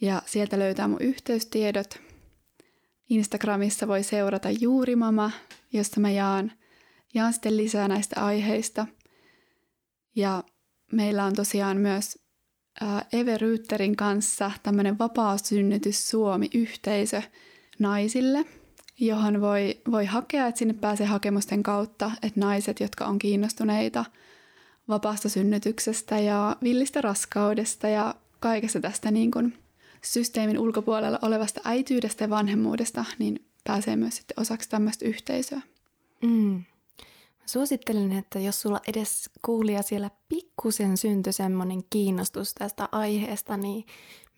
Ja 0.00 0.22
sieltä 0.26 0.58
löytää 0.58 0.88
mun 0.88 1.00
yhteystiedot– 1.02 1.98
Instagramissa 3.10 3.88
voi 3.88 4.02
seurata 4.02 4.48
Juurimama, 4.60 5.30
josta 5.72 6.00
mä 6.00 6.10
jaan, 6.10 6.52
jaan 7.14 7.32
sitten 7.32 7.56
lisää 7.56 7.88
näistä 7.88 8.24
aiheista. 8.24 8.86
Ja 10.16 10.44
meillä 10.92 11.24
on 11.24 11.34
tosiaan 11.34 11.76
myös 11.76 12.18
Eve 13.12 13.38
Ryytterin 13.38 13.96
kanssa 13.96 14.50
tämmöinen 14.62 14.98
vapaa 14.98 15.38
synnytys 15.38 16.10
Suomi-yhteisö 16.10 17.22
naisille, 17.78 18.44
johon 19.00 19.40
voi, 19.40 19.80
voi 19.90 20.06
hakea, 20.06 20.46
että 20.46 20.58
sinne 20.58 20.74
pääsee 20.74 21.06
hakemusten 21.06 21.62
kautta, 21.62 22.10
että 22.22 22.40
naiset, 22.40 22.80
jotka 22.80 23.06
on 23.06 23.18
kiinnostuneita 23.18 24.04
vapaasta 24.88 25.28
synnytyksestä 25.28 26.18
ja 26.18 26.56
villistä 26.62 27.00
raskaudesta 27.00 27.88
ja 27.88 28.14
kaikesta 28.40 28.80
tästä 28.80 29.10
niin 29.10 29.30
kuin 29.30 29.58
systeemin 30.02 30.58
ulkopuolella 30.58 31.18
olevasta 31.22 31.60
äityydestä 31.64 32.24
ja 32.24 32.30
vanhemmuudesta, 32.30 33.04
niin 33.18 33.44
pääsee 33.64 33.96
myös 33.96 34.16
sitten 34.16 34.40
osaksi 34.40 34.68
tämmöistä 34.68 35.04
yhteisöä. 35.04 35.60
Mm. 36.22 36.64
Suosittelen, 37.46 38.12
että 38.12 38.38
jos 38.38 38.60
sulla 38.60 38.80
edes 38.86 39.30
kuulija 39.42 39.82
siellä 39.82 40.10
pikkusen 40.28 40.96
syntyi 40.96 41.32
semmoinen 41.32 41.82
kiinnostus 41.90 42.54
tästä 42.54 42.88
aiheesta, 42.92 43.56
niin 43.56 43.84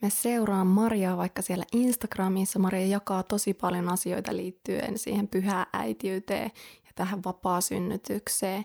me 0.02 0.10
seuraan 0.10 0.66
Mariaa 0.66 1.16
vaikka 1.16 1.42
siellä 1.42 1.64
Instagramissa. 1.72 2.58
Maria 2.58 2.86
jakaa 2.86 3.22
tosi 3.22 3.54
paljon 3.54 3.88
asioita 3.88 4.36
liittyen 4.36 4.98
siihen 4.98 5.28
pyhään 5.28 5.66
äitiyteen 5.72 6.50
ja 6.86 6.90
tähän 6.94 7.24
vapaa-synnytykseen. 7.24 8.64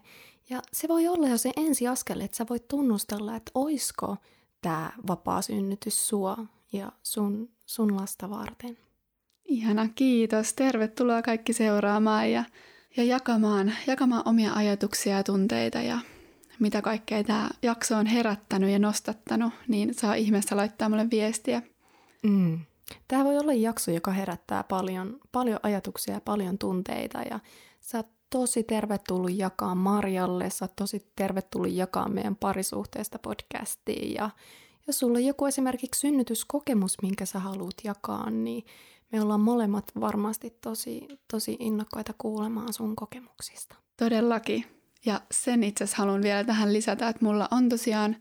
Ja 0.49 0.61
se 0.73 0.87
voi 0.87 1.07
olla 1.07 1.27
jo 1.27 1.37
se 1.37 1.51
ensiaskel, 1.57 2.19
että 2.19 2.37
sä 2.37 2.45
voit 2.49 2.67
tunnustella, 2.67 3.35
että 3.35 3.51
oisko 3.55 4.17
tämä 4.61 4.91
vapaa 5.07 5.41
synnytys 5.41 6.07
sua 6.07 6.37
ja 6.73 6.91
sun, 7.03 7.49
sun 7.65 7.95
lasta 7.95 8.29
varten. 8.29 8.77
Ihana, 9.45 9.89
kiitos. 9.95 10.53
Tervetuloa 10.53 11.21
kaikki 11.21 11.53
seuraamaan 11.53 12.31
ja, 12.31 12.43
ja 12.97 13.03
jakamaan, 13.03 13.73
jakamaan 13.87 14.23
omia 14.25 14.53
ajatuksia 14.53 15.15
ja 15.15 15.23
tunteita 15.23 15.81
ja 15.81 15.99
mitä 16.59 16.81
kaikkea 16.81 17.23
tämä 17.23 17.49
jakso 17.61 17.97
on 17.97 18.05
herättänyt 18.05 18.69
ja 18.69 18.79
nostattanut, 18.79 19.53
niin 19.67 19.93
saa 19.93 20.13
ihmeessä 20.13 20.55
laittaa 20.55 20.89
mulle 20.89 21.09
viestiä. 21.11 21.61
Mm. 22.23 22.59
Tämä 23.07 23.23
voi 23.23 23.37
olla 23.37 23.53
jakso, 23.53 23.91
joka 23.91 24.11
herättää 24.11 24.63
paljon, 24.63 25.19
paljon 25.31 25.59
ajatuksia 25.63 26.13
ja 26.13 26.21
paljon 26.21 26.57
tunteita 26.57 27.21
ja 27.21 27.39
sä 27.79 27.97
oot 27.97 28.07
tosi 28.29 28.63
tervetullut 28.63 29.37
jakaa 29.37 29.75
Marjalle, 29.75 30.49
sä 30.49 30.65
oot 30.65 30.75
tosi 30.75 31.11
tervetullut 31.15 31.71
jakaa 31.71 32.09
meidän 32.09 32.35
parisuhteesta 32.35 33.19
podcastiin 33.19 34.13
ja 34.13 34.29
jos 34.87 34.99
sulla 34.99 35.17
on 35.17 35.25
joku 35.25 35.45
esimerkiksi 35.45 35.99
synnytyskokemus, 35.99 37.01
minkä 37.01 37.25
sä 37.25 37.39
haluat 37.39 37.75
jakaa, 37.83 38.29
niin 38.29 38.65
me 39.11 39.21
ollaan 39.21 39.39
molemmat 39.39 39.91
varmasti 39.99 40.57
tosi, 40.61 41.07
tosi 41.31 41.57
innokkaita 41.59 42.13
kuulemaan 42.17 42.73
sun 42.73 42.95
kokemuksista. 42.95 43.75
Todellakin. 43.97 44.65
Ja 45.05 45.21
sen 45.31 45.63
itse 45.63 45.83
asiassa 45.83 45.97
haluan 45.97 46.21
vielä 46.21 46.43
tähän 46.43 46.73
lisätä, 46.73 47.09
että 47.09 47.25
mulla 47.25 47.47
on 47.51 47.69
tosiaan, 47.69 48.15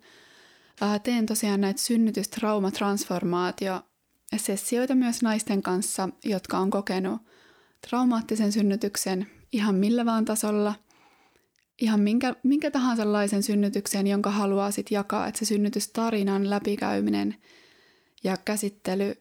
ää, 0.81 0.99
teen 0.99 1.27
tosiaan 1.27 1.61
näitä 1.61 1.81
synnytystraumatransformaatio 1.81 3.81
sessioita 4.37 4.95
myös 4.95 5.23
naisten 5.23 5.63
kanssa, 5.63 6.09
jotka 6.25 6.59
on 6.59 6.71
kokenut 6.71 7.23
traumaattisen 7.89 8.53
synnytyksen 8.53 9.27
ihan 9.53 9.75
millä 9.75 10.05
vaan 10.05 10.25
tasolla– 10.25 10.75
ihan 11.81 12.01
minkä, 12.01 12.35
minkä 12.43 12.71
tahansa 12.71 13.13
laisen 13.13 13.43
synnytyksen, 13.43 14.07
jonka 14.07 14.31
haluaa 14.31 14.71
sitten 14.71 14.97
jakaa, 14.97 15.27
että 15.27 15.39
se 15.39 15.45
synnytystarinan 15.45 16.51
läpikäyminen 16.51 17.37
ja 18.25 18.37
käsittely 18.45 19.15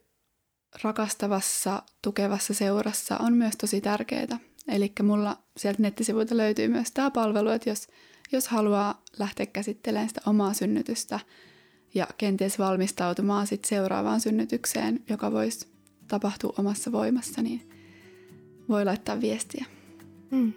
rakastavassa, 0.83 1.83
tukevassa 2.01 2.53
seurassa 2.53 3.17
on 3.17 3.33
myös 3.33 3.53
tosi 3.57 3.81
tärkeää. 3.81 4.39
Eli 4.67 4.91
mulla 5.03 5.37
sieltä 5.57 5.81
nettisivuilta 5.81 6.37
löytyy 6.37 6.67
myös 6.67 6.91
tämä 6.91 7.11
palvelu, 7.11 7.49
että 7.49 7.69
jos, 7.69 7.87
jos 8.31 8.47
haluaa 8.47 9.03
lähteä 9.19 9.45
käsittelemään 9.45 10.09
sitä 10.09 10.21
omaa 10.25 10.53
synnytystä 10.53 11.19
ja 11.93 12.07
kenties 12.17 12.59
valmistautumaan 12.59 13.47
sit 13.47 13.65
seuraavaan 13.65 14.21
synnytykseen, 14.21 15.03
joka 15.09 15.31
voisi 15.31 15.67
tapahtua 16.07 16.53
omassa 16.57 16.91
voimassa, 16.91 17.41
niin 17.41 17.69
voi 18.69 18.85
laittaa 18.85 19.21
viestiä. 19.21 19.65
Mm, 20.31 20.53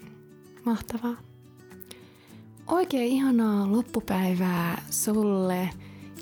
mahtavaa. 0.65 1.17
Oikein 2.67 3.13
ihanaa 3.13 3.73
loppupäivää 3.73 4.83
sulle 4.91 5.71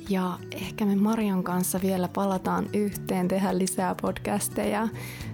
ja 0.08 0.38
ehkä 0.50 0.86
me 0.86 0.96
Marian 0.96 1.44
kanssa 1.44 1.80
vielä 1.82 2.08
palataan 2.08 2.66
yhteen, 2.72 3.28
tehdä 3.28 3.58
lisää 3.58 3.94
podcasteja. 4.02 4.88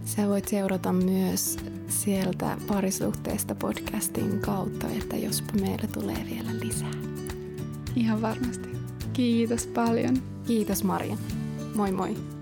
Sä 0.05 0.29
voit 0.29 0.49
seurata 0.49 0.93
myös 0.93 1.59
sieltä 1.89 2.57
parisuhteesta 2.68 3.55
podcastin 3.55 4.41
kautta, 4.41 4.87
että 4.89 5.16
jospa 5.16 5.53
meillä 5.61 5.89
tulee 5.93 6.27
vielä 6.31 6.51
lisää. 6.62 6.93
Ihan 7.97 8.23
varmasti. 8.23 8.68
Kiitos 9.12 9.66
paljon. 9.66 10.23
Kiitos 10.47 10.85
Maria. 10.85 11.16
Moi 11.75 11.93
moi. 11.93 12.39